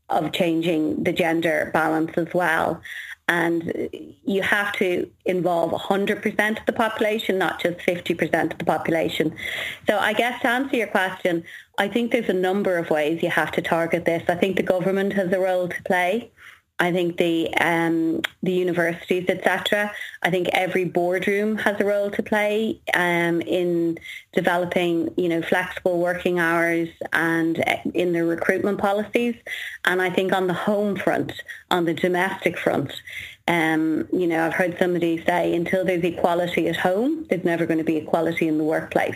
of 0.09 0.31
changing 0.31 1.03
the 1.03 1.13
gender 1.13 1.71
balance 1.73 2.11
as 2.17 2.27
well. 2.33 2.81
And 3.29 3.89
you 4.25 4.41
have 4.41 4.73
to 4.73 5.09
involve 5.25 5.71
100% 5.71 6.59
of 6.59 6.65
the 6.65 6.73
population, 6.73 7.37
not 7.37 7.61
just 7.61 7.79
50% 7.79 8.51
of 8.51 8.57
the 8.57 8.65
population. 8.65 9.33
So 9.87 9.97
I 9.97 10.11
guess 10.11 10.41
to 10.41 10.49
answer 10.49 10.75
your 10.75 10.87
question, 10.87 11.43
I 11.77 11.87
think 11.87 12.11
there's 12.11 12.29
a 12.29 12.33
number 12.33 12.77
of 12.77 12.89
ways 12.89 13.23
you 13.23 13.29
have 13.29 13.51
to 13.53 13.61
target 13.61 14.03
this. 14.03 14.23
I 14.27 14.35
think 14.35 14.57
the 14.57 14.63
government 14.63 15.13
has 15.13 15.31
a 15.31 15.39
role 15.39 15.69
to 15.69 15.83
play. 15.83 16.31
I 16.79 16.91
think 16.91 17.17
the 17.17 17.53
um, 17.55 18.21
the 18.41 18.51
universities, 18.51 19.25
etc. 19.29 19.91
I 20.23 20.29
think 20.31 20.49
every 20.49 20.85
boardroom 20.85 21.57
has 21.57 21.79
a 21.79 21.85
role 21.85 22.09
to 22.11 22.23
play 22.23 22.81
um, 22.93 23.41
in 23.41 23.99
developing, 24.33 25.13
you 25.15 25.29
know, 25.29 25.41
flexible 25.41 25.99
working 25.99 26.39
hours 26.39 26.89
and 27.13 27.59
uh, 27.59 27.77
in 27.93 28.11
their 28.11 28.25
recruitment 28.25 28.79
policies. 28.79 29.35
And 29.85 30.01
I 30.01 30.09
think 30.09 30.33
on 30.33 30.47
the 30.47 30.53
home 30.53 30.95
front, 30.95 31.31
on 31.69 31.85
the 31.85 31.93
domestic 31.93 32.57
front, 32.57 32.91
um, 33.47 34.07
you 34.11 34.27
know, 34.27 34.45
I've 34.45 34.53
heard 34.53 34.77
somebody 34.79 35.23
say 35.23 35.53
until 35.55 35.85
there's 35.85 36.03
equality 36.03 36.67
at 36.67 36.75
home, 36.75 37.25
there's 37.29 37.43
never 37.43 37.65
going 37.65 37.79
to 37.79 37.83
be 37.83 37.97
equality 37.97 38.47
in 38.47 38.57
the 38.57 38.63
workplace. 38.63 39.15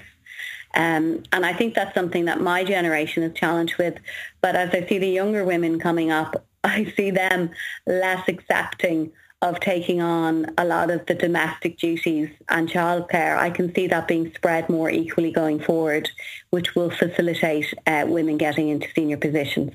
Um, 0.73 1.23
and 1.31 1.45
I 1.45 1.53
think 1.53 1.73
that's 1.73 1.95
something 1.95 2.25
that 2.25 2.39
my 2.39 2.63
generation 2.63 3.23
is 3.23 3.37
challenged 3.37 3.77
with. 3.77 3.97
But 4.41 4.55
as 4.55 4.69
I 4.73 4.85
see 4.87 4.99
the 4.99 5.09
younger 5.09 5.43
women 5.43 5.79
coming 5.79 6.11
up, 6.11 6.46
I 6.63 6.93
see 6.95 7.11
them 7.11 7.51
less 7.85 8.27
accepting 8.27 9.11
of 9.41 9.59
taking 9.59 10.01
on 10.01 10.47
a 10.57 10.65
lot 10.65 10.89
of 10.89 11.05
the 11.05 11.13
domestic 11.13 11.77
duties 11.77 12.29
and 12.49 12.67
childcare. 12.67 13.37
I 13.37 13.51
can 13.51 13.73
see 13.73 13.87
that 13.87 14.07
being 14.07 14.33
spread 14.33 14.67
more 14.67 14.89
equally 14.89 15.31
going 15.31 15.59
forward, 15.59 16.09
which 16.49 16.75
will 16.75 16.89
facilitate 16.89 17.71
uh, 17.85 18.05
women 18.07 18.37
getting 18.37 18.69
into 18.69 18.87
senior 18.95 19.17
positions. 19.17 19.73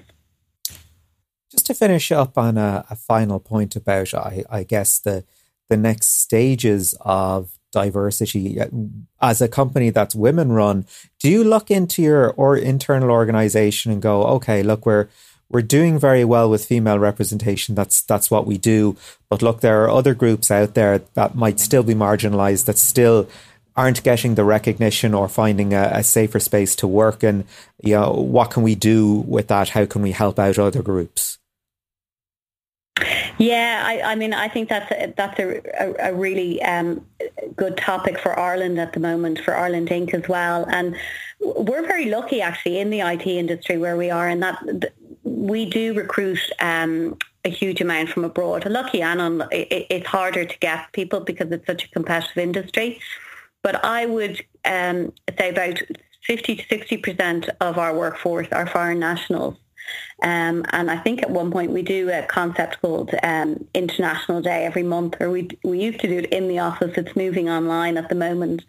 Just 1.50 1.66
to 1.66 1.74
finish 1.74 2.10
up 2.10 2.36
on 2.36 2.58
a, 2.58 2.84
a 2.90 2.96
final 2.96 3.38
point 3.38 3.76
about, 3.76 4.14
I, 4.14 4.44
I 4.50 4.64
guess, 4.64 4.98
the 4.98 5.24
the 5.68 5.76
next 5.78 6.20
stages 6.20 6.94
of 7.00 7.58
diversity 7.72 8.60
as 9.22 9.40
a 9.40 9.48
company 9.48 9.88
that's 9.88 10.14
women 10.14 10.52
run 10.52 10.84
do 11.18 11.30
you 11.30 11.42
look 11.42 11.70
into 11.70 12.02
your 12.02 12.32
or 12.32 12.54
internal 12.54 13.10
organization 13.10 13.90
and 13.90 14.02
go 14.02 14.24
okay 14.24 14.62
look 14.62 14.84
we're 14.84 15.08
we're 15.52 15.62
doing 15.62 15.98
very 15.98 16.24
well 16.24 16.48
with 16.50 16.64
female 16.64 16.98
representation. 16.98 17.74
That's 17.74 18.02
that's 18.02 18.30
what 18.30 18.46
we 18.46 18.58
do. 18.58 18.96
But 19.28 19.42
look, 19.42 19.60
there 19.60 19.84
are 19.84 19.90
other 19.90 20.14
groups 20.14 20.50
out 20.50 20.74
there 20.74 21.02
that 21.14 21.34
might 21.34 21.60
still 21.60 21.82
be 21.82 21.94
marginalised, 21.94 22.64
that 22.64 22.78
still 22.78 23.28
aren't 23.76 24.02
getting 24.02 24.34
the 24.34 24.44
recognition 24.44 25.14
or 25.14 25.28
finding 25.28 25.72
a, 25.72 25.90
a, 25.94 26.02
safer 26.02 26.38
space 26.38 26.76
to 26.76 26.86
work. 26.86 27.22
And 27.22 27.44
you 27.82 27.94
know, 27.94 28.12
what 28.12 28.50
can 28.50 28.62
we 28.62 28.74
do 28.74 29.24
with 29.26 29.48
that? 29.48 29.70
How 29.70 29.86
can 29.86 30.02
we 30.02 30.12
help 30.12 30.38
out 30.38 30.58
other 30.58 30.82
groups? 30.82 31.38
Yeah, 33.38 33.82
I, 33.84 34.12
I 34.12 34.14
mean, 34.14 34.34
I 34.34 34.48
think 34.48 34.68
that's 34.68 34.90
a, 34.92 35.14
that's 35.16 35.38
a, 35.38 35.60
a, 35.80 36.10
a 36.10 36.14
really 36.14 36.62
um, 36.62 37.04
good 37.56 37.76
topic 37.76 38.18
for 38.18 38.38
Ireland 38.38 38.78
at 38.78 38.92
the 38.92 39.00
moment, 39.00 39.40
for 39.40 39.56
Ireland 39.56 39.88
Inc. 39.88 40.12
as 40.14 40.28
well. 40.28 40.66
And 40.70 40.96
we're 41.40 41.82
very 41.82 42.10
lucky 42.10 42.40
actually 42.40 42.78
in 42.78 42.90
the 42.90 43.00
IT 43.00 43.26
industry 43.26 43.78
where 43.78 43.96
we 43.96 44.10
are, 44.10 44.28
and 44.28 44.42
that 44.42 44.92
we 45.24 45.66
do 45.66 45.94
recruit 45.94 46.40
um, 46.60 47.16
a 47.44 47.48
huge 47.48 47.80
amount 47.80 48.08
from 48.10 48.24
abroad. 48.24 48.68
Lucky 48.68 49.02
and 49.02 49.42
it, 49.50 49.86
it's 49.90 50.06
harder 50.06 50.44
to 50.44 50.58
get 50.58 50.92
people 50.92 51.20
because 51.20 51.50
it's 51.50 51.66
such 51.66 51.84
a 51.84 51.88
competitive 51.88 52.36
industry. 52.36 53.00
But 53.62 53.84
I 53.84 54.06
would 54.06 54.44
um, 54.64 55.12
say 55.38 55.50
about 55.50 55.78
50 56.24 56.56
to 56.56 56.62
60% 56.62 57.48
of 57.60 57.78
our 57.78 57.96
workforce 57.96 58.48
are 58.52 58.66
foreign 58.66 58.98
nationals. 58.98 59.56
Um, 60.22 60.64
and 60.70 60.90
I 60.90 60.98
think 60.98 61.22
at 61.22 61.30
one 61.30 61.50
point 61.50 61.72
we 61.72 61.82
do 61.82 62.08
a 62.10 62.22
concept 62.22 62.80
called 62.80 63.10
um, 63.22 63.66
International 63.74 64.40
Day 64.40 64.64
every 64.64 64.84
month, 64.84 65.16
or 65.20 65.30
we 65.30 65.48
we 65.64 65.80
used 65.80 66.00
to 66.00 66.08
do 66.08 66.18
it 66.18 66.26
in 66.26 66.46
the 66.48 66.60
office. 66.60 66.92
It's 66.96 67.16
moving 67.16 67.50
online 67.50 67.96
at 67.96 68.08
the 68.08 68.14
moment, 68.14 68.64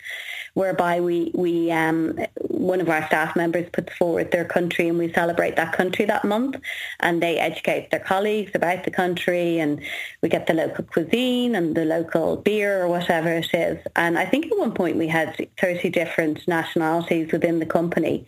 whereby 0.56 1.00
we 1.00 1.32
we 1.36 1.72
um, 1.72 2.18
one 2.42 2.82
of 2.82 2.90
our 2.90 3.06
staff 3.06 3.36
members 3.36 3.70
puts 3.72 3.94
forward 3.96 4.32
their 4.32 4.46
country 4.46 4.88
and 4.88 4.98
we 4.98 5.14
celebrate 5.14 5.56
that 5.58 5.74
country 5.74 6.06
that 6.06 6.26
month, 6.26 6.56
and 7.02 7.22
they 7.22 7.38
educate 7.38 7.92
their 7.92 8.00
colleagues 8.00 8.52
about 8.56 8.84
the 8.84 8.92
country, 8.92 9.60
and 9.60 9.80
we 10.22 10.30
get 10.30 10.48
the 10.48 10.54
local 10.56 10.84
cuisine 10.86 11.54
and 11.54 11.76
the 11.76 11.86
local 11.86 12.38
beer 12.38 12.82
or 12.82 12.88
whatever 12.88 13.30
it 13.30 13.54
is. 13.54 13.78
And 13.96 14.18
I 14.18 14.26
think 14.26 14.48
at 14.48 14.58
one 14.58 14.74
point 14.74 14.98
we 14.98 15.08
had 15.08 15.48
thirty 15.62 15.90
different 15.90 16.48
nationalities 16.48 17.32
within 17.32 17.60
the 17.60 17.68
company. 17.68 18.26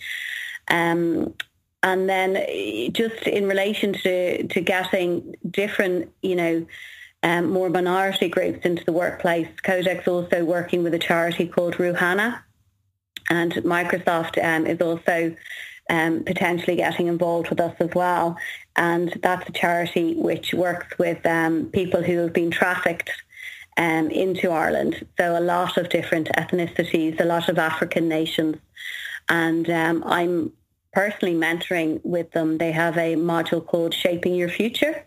Um, 0.67 1.33
and 1.85 2.09
then 2.09 2.35
eh, 2.35 2.89
just 2.91 3.27
in 3.27 3.47
relation 3.47 3.93
to, 3.93 4.47
to 4.47 4.59
getting 4.59 5.35
different, 5.49 6.11
you 6.23 6.35
know, 6.35 6.65
um, 7.21 7.49
more 7.51 7.69
minority 7.69 8.27
groups 8.27 8.65
into 8.65 8.83
the 8.85 8.91
workplace, 8.91 9.47
Codec's 9.63 10.07
also 10.07 10.43
working 10.43 10.83
with 10.83 10.95
a 10.95 10.99
charity 10.99 11.47
called 11.47 11.75
Ruhama. 11.75 12.41
And 13.29 13.53
Microsoft 13.53 14.43
um, 14.43 14.65
is 14.65 14.81
also 14.81 15.35
um, 15.89 16.23
potentially 16.23 16.75
getting 16.75 17.05
involved 17.07 17.49
with 17.49 17.59
us 17.59 17.75
as 17.79 17.89
well. 17.93 18.35
And 18.75 19.19
that's 19.21 19.47
a 19.47 19.51
charity 19.51 20.15
which 20.15 20.55
works 20.55 20.97
with 20.97 21.23
um, 21.25 21.67
people 21.67 22.01
who 22.01 22.17
have 22.17 22.33
been 22.33 22.51
trafficked 22.51 23.11
um, 23.77 24.09
into 24.09 24.49
Ireland. 24.49 25.05
So 25.19 25.37
a 25.37 25.39
lot 25.39 25.77
of 25.77 25.89
different 25.89 26.29
ethnicities, 26.29 27.19
a 27.21 27.25
lot 27.25 27.47
of 27.47 27.59
African 27.59 28.07
nations. 28.07 28.57
And 29.29 29.69
um, 29.69 30.03
I'm 30.05 30.51
personally 30.95 31.35
mentoring 31.35 31.99
with 32.03 32.31
them. 32.31 32.57
They 32.57 32.71
have 32.71 32.97
a 32.97 33.15
module 33.15 33.63
called 33.63 33.93
Shaping 33.93 34.33
Your 34.33 34.49
Future, 34.49 35.03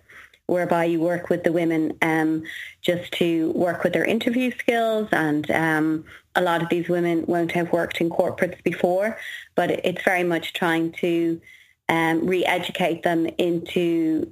whereby 0.46 0.84
you 0.84 1.00
work 1.00 1.30
with 1.30 1.42
the 1.44 1.52
women 1.52 1.96
um, 2.02 2.44
just 2.82 3.10
to 3.12 3.50
work 3.52 3.82
with 3.82 3.94
their 3.94 4.04
interview 4.04 4.50
skills. 4.58 5.08
And 5.12 5.50
um, 5.50 6.04
a 6.34 6.42
lot 6.42 6.62
of 6.62 6.68
these 6.68 6.88
women 6.88 7.24
won't 7.26 7.52
have 7.52 7.72
worked 7.72 8.00
in 8.02 8.10
corporates 8.10 8.62
before, 8.62 9.18
but 9.54 9.70
it's 9.70 10.04
very 10.04 10.24
much 10.24 10.52
trying 10.52 10.92
to 10.92 11.40
um, 11.88 12.26
re-educate 12.26 13.02
them 13.02 13.26
into 13.38 14.30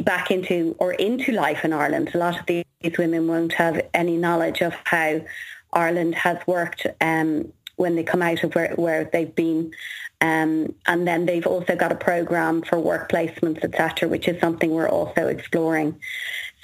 back 0.00 0.30
into 0.30 0.76
or 0.78 0.92
into 0.92 1.32
life 1.32 1.64
in 1.64 1.72
Ireland. 1.72 2.10
A 2.14 2.18
lot 2.18 2.38
of 2.38 2.46
these 2.46 2.98
women 2.98 3.26
won't 3.26 3.54
have 3.54 3.80
any 3.94 4.16
knowledge 4.16 4.60
of 4.60 4.74
how 4.84 5.20
Ireland 5.72 6.14
has 6.16 6.38
worked 6.46 6.86
um, 7.00 7.52
when 7.78 7.96
they 7.96 8.02
come 8.02 8.22
out 8.22 8.42
of 8.42 8.54
where, 8.54 8.74
where 8.74 9.04
they've 9.04 9.34
been. 9.34 9.72
Um, 10.20 10.74
and 10.86 11.06
then 11.06 11.26
they've 11.26 11.46
also 11.46 11.76
got 11.76 11.92
a 11.92 11.94
program 11.94 12.62
for 12.62 12.78
work 12.78 13.10
placements, 13.10 13.62
etc., 13.62 14.08
which 14.08 14.26
is 14.26 14.40
something 14.40 14.70
we're 14.70 14.88
also 14.88 15.28
exploring. 15.28 15.98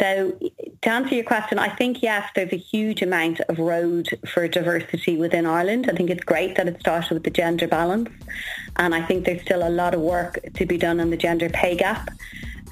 So 0.00 0.36
to 0.82 0.88
answer 0.88 1.14
your 1.14 1.22
question, 1.22 1.60
I 1.60 1.68
think 1.68 2.02
yes, 2.02 2.28
there's 2.34 2.52
a 2.52 2.56
huge 2.56 3.00
amount 3.00 3.38
of 3.48 3.60
road 3.60 4.08
for 4.26 4.48
diversity 4.48 5.16
within 5.16 5.46
Ireland. 5.46 5.88
I 5.88 5.94
think 5.94 6.10
it's 6.10 6.24
great 6.24 6.56
that 6.56 6.66
it 6.66 6.80
started 6.80 7.14
with 7.14 7.22
the 7.22 7.30
gender 7.30 7.68
balance, 7.68 8.10
and 8.76 8.92
I 8.92 9.02
think 9.02 9.24
there's 9.24 9.42
still 9.42 9.66
a 9.66 9.70
lot 9.70 9.94
of 9.94 10.00
work 10.00 10.40
to 10.54 10.66
be 10.66 10.76
done 10.76 10.98
on 10.98 11.10
the 11.10 11.16
gender 11.16 11.48
pay 11.48 11.76
gap. 11.76 12.10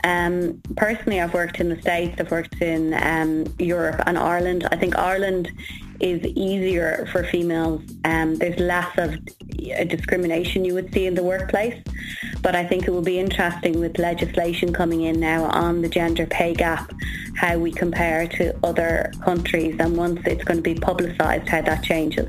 Um, 0.03 0.61
personally, 0.77 1.21
I've 1.21 1.33
worked 1.33 1.61
in 1.61 1.69
the 1.69 1.81
States, 1.81 2.17
I've 2.19 2.33
worked 2.33 2.61
in 2.61 2.93
um, 2.95 3.45
Europe 3.61 4.03
and 4.05 4.19
Ireland. 4.19 4.67
I 4.73 4.77
think 4.77 4.99
Ireland 4.99 5.53
is 6.03 6.21
easier 6.25 7.09
for 7.13 7.23
females. 7.25 7.81
Um, 8.05 8.35
there's 8.35 8.59
less 8.59 8.91
of 8.99 9.17
discrimination 9.89 10.65
you 10.65 10.75
would 10.75 10.93
see 10.93 11.07
in 11.07 11.15
the 11.15 11.23
workplace. 11.23 11.81
But 12.43 12.57
I 12.57 12.67
think 12.67 12.89
it 12.89 12.91
will 12.91 13.03
be 13.03 13.21
interesting 13.21 13.79
with 13.79 13.99
legislation 13.99 14.73
coming 14.73 15.03
in 15.03 15.21
now 15.21 15.45
on 15.45 15.81
the 15.81 15.89
gender 15.89 16.27
pay 16.27 16.55
gap, 16.55 16.93
how 17.37 17.57
we 17.57 17.71
compare 17.71 18.27
to 18.27 18.59
other 18.67 19.13
countries 19.25 19.77
and 19.79 19.97
once 19.97 20.21
it's 20.27 20.43
going 20.43 20.59
to 20.59 20.63
be 20.63 20.75
publicised, 20.75 21.49
how 21.49 21.63
that 21.63 21.85
changes. 21.85 22.29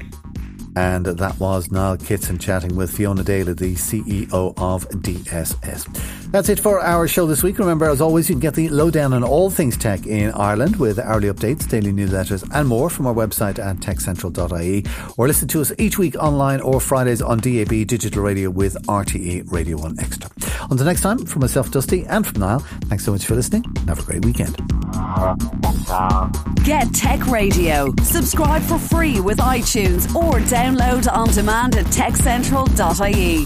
And 0.75 1.05
that 1.05 1.39
was 1.39 1.71
Niall 1.71 1.97
Kitson 1.97 2.37
chatting 2.37 2.75
with 2.75 2.91
Fiona 2.91 3.23
Daly, 3.23 3.53
the 3.53 3.75
CEO 3.75 4.53
of 4.57 4.87
DSS. 4.89 6.22
That's 6.33 6.49
it 6.49 6.59
for 6.59 6.79
our 6.79 7.07
show 7.07 7.27
this 7.27 7.43
week. 7.43 7.59
Remember, 7.59 7.87
as 7.87 8.01
always, 8.01 8.27
you 8.27 8.33
can 8.33 8.39
get 8.39 8.55
the 8.55 8.67
lowdown 8.67 9.13
on 9.13 9.23
all 9.23 9.51
things 9.51 9.77
tech 9.77 10.07
in 10.07 10.31
Ireland 10.31 10.77
with 10.77 10.97
hourly 10.97 11.27
updates, 11.27 11.69
daily 11.69 11.93
newsletters, 11.93 12.43
and 12.51 12.67
more 12.67 12.89
from 12.89 13.05
our 13.05 13.13
website 13.13 13.59
at 13.59 13.77
techcentral.ie, 13.77 14.83
or 15.15 15.27
listen 15.27 15.47
to 15.49 15.61
us 15.61 15.71
each 15.77 15.99
week 15.99 16.15
online 16.15 16.59
or 16.59 16.81
Fridays 16.81 17.21
on 17.21 17.37
DAB 17.37 17.85
digital 17.85 18.23
radio 18.23 18.49
with 18.49 18.73
RTE 18.87 19.51
Radio 19.51 19.77
1 19.77 19.99
Extra. 19.99 20.27
Until 20.71 20.87
next 20.87 21.01
time, 21.01 21.23
from 21.23 21.41
myself, 21.41 21.69
Dusty, 21.69 22.03
and 22.07 22.25
from 22.25 22.39
Niall, 22.39 22.61
thanks 22.85 23.05
so 23.05 23.11
much 23.11 23.27
for 23.27 23.35
listening. 23.35 23.63
Have 23.87 23.99
a 23.99 24.03
great 24.03 24.25
weekend. 24.25 24.57
Get 26.65 26.91
Tech 26.95 27.27
Radio. 27.27 27.93
Subscribe 28.01 28.63
for 28.63 28.79
free 28.79 29.19
with 29.19 29.37
iTunes 29.37 30.11
or 30.15 30.39
download 30.39 31.07
on 31.13 31.29
demand 31.29 31.75
at 31.75 31.85
techcentral.ie. 31.85 33.45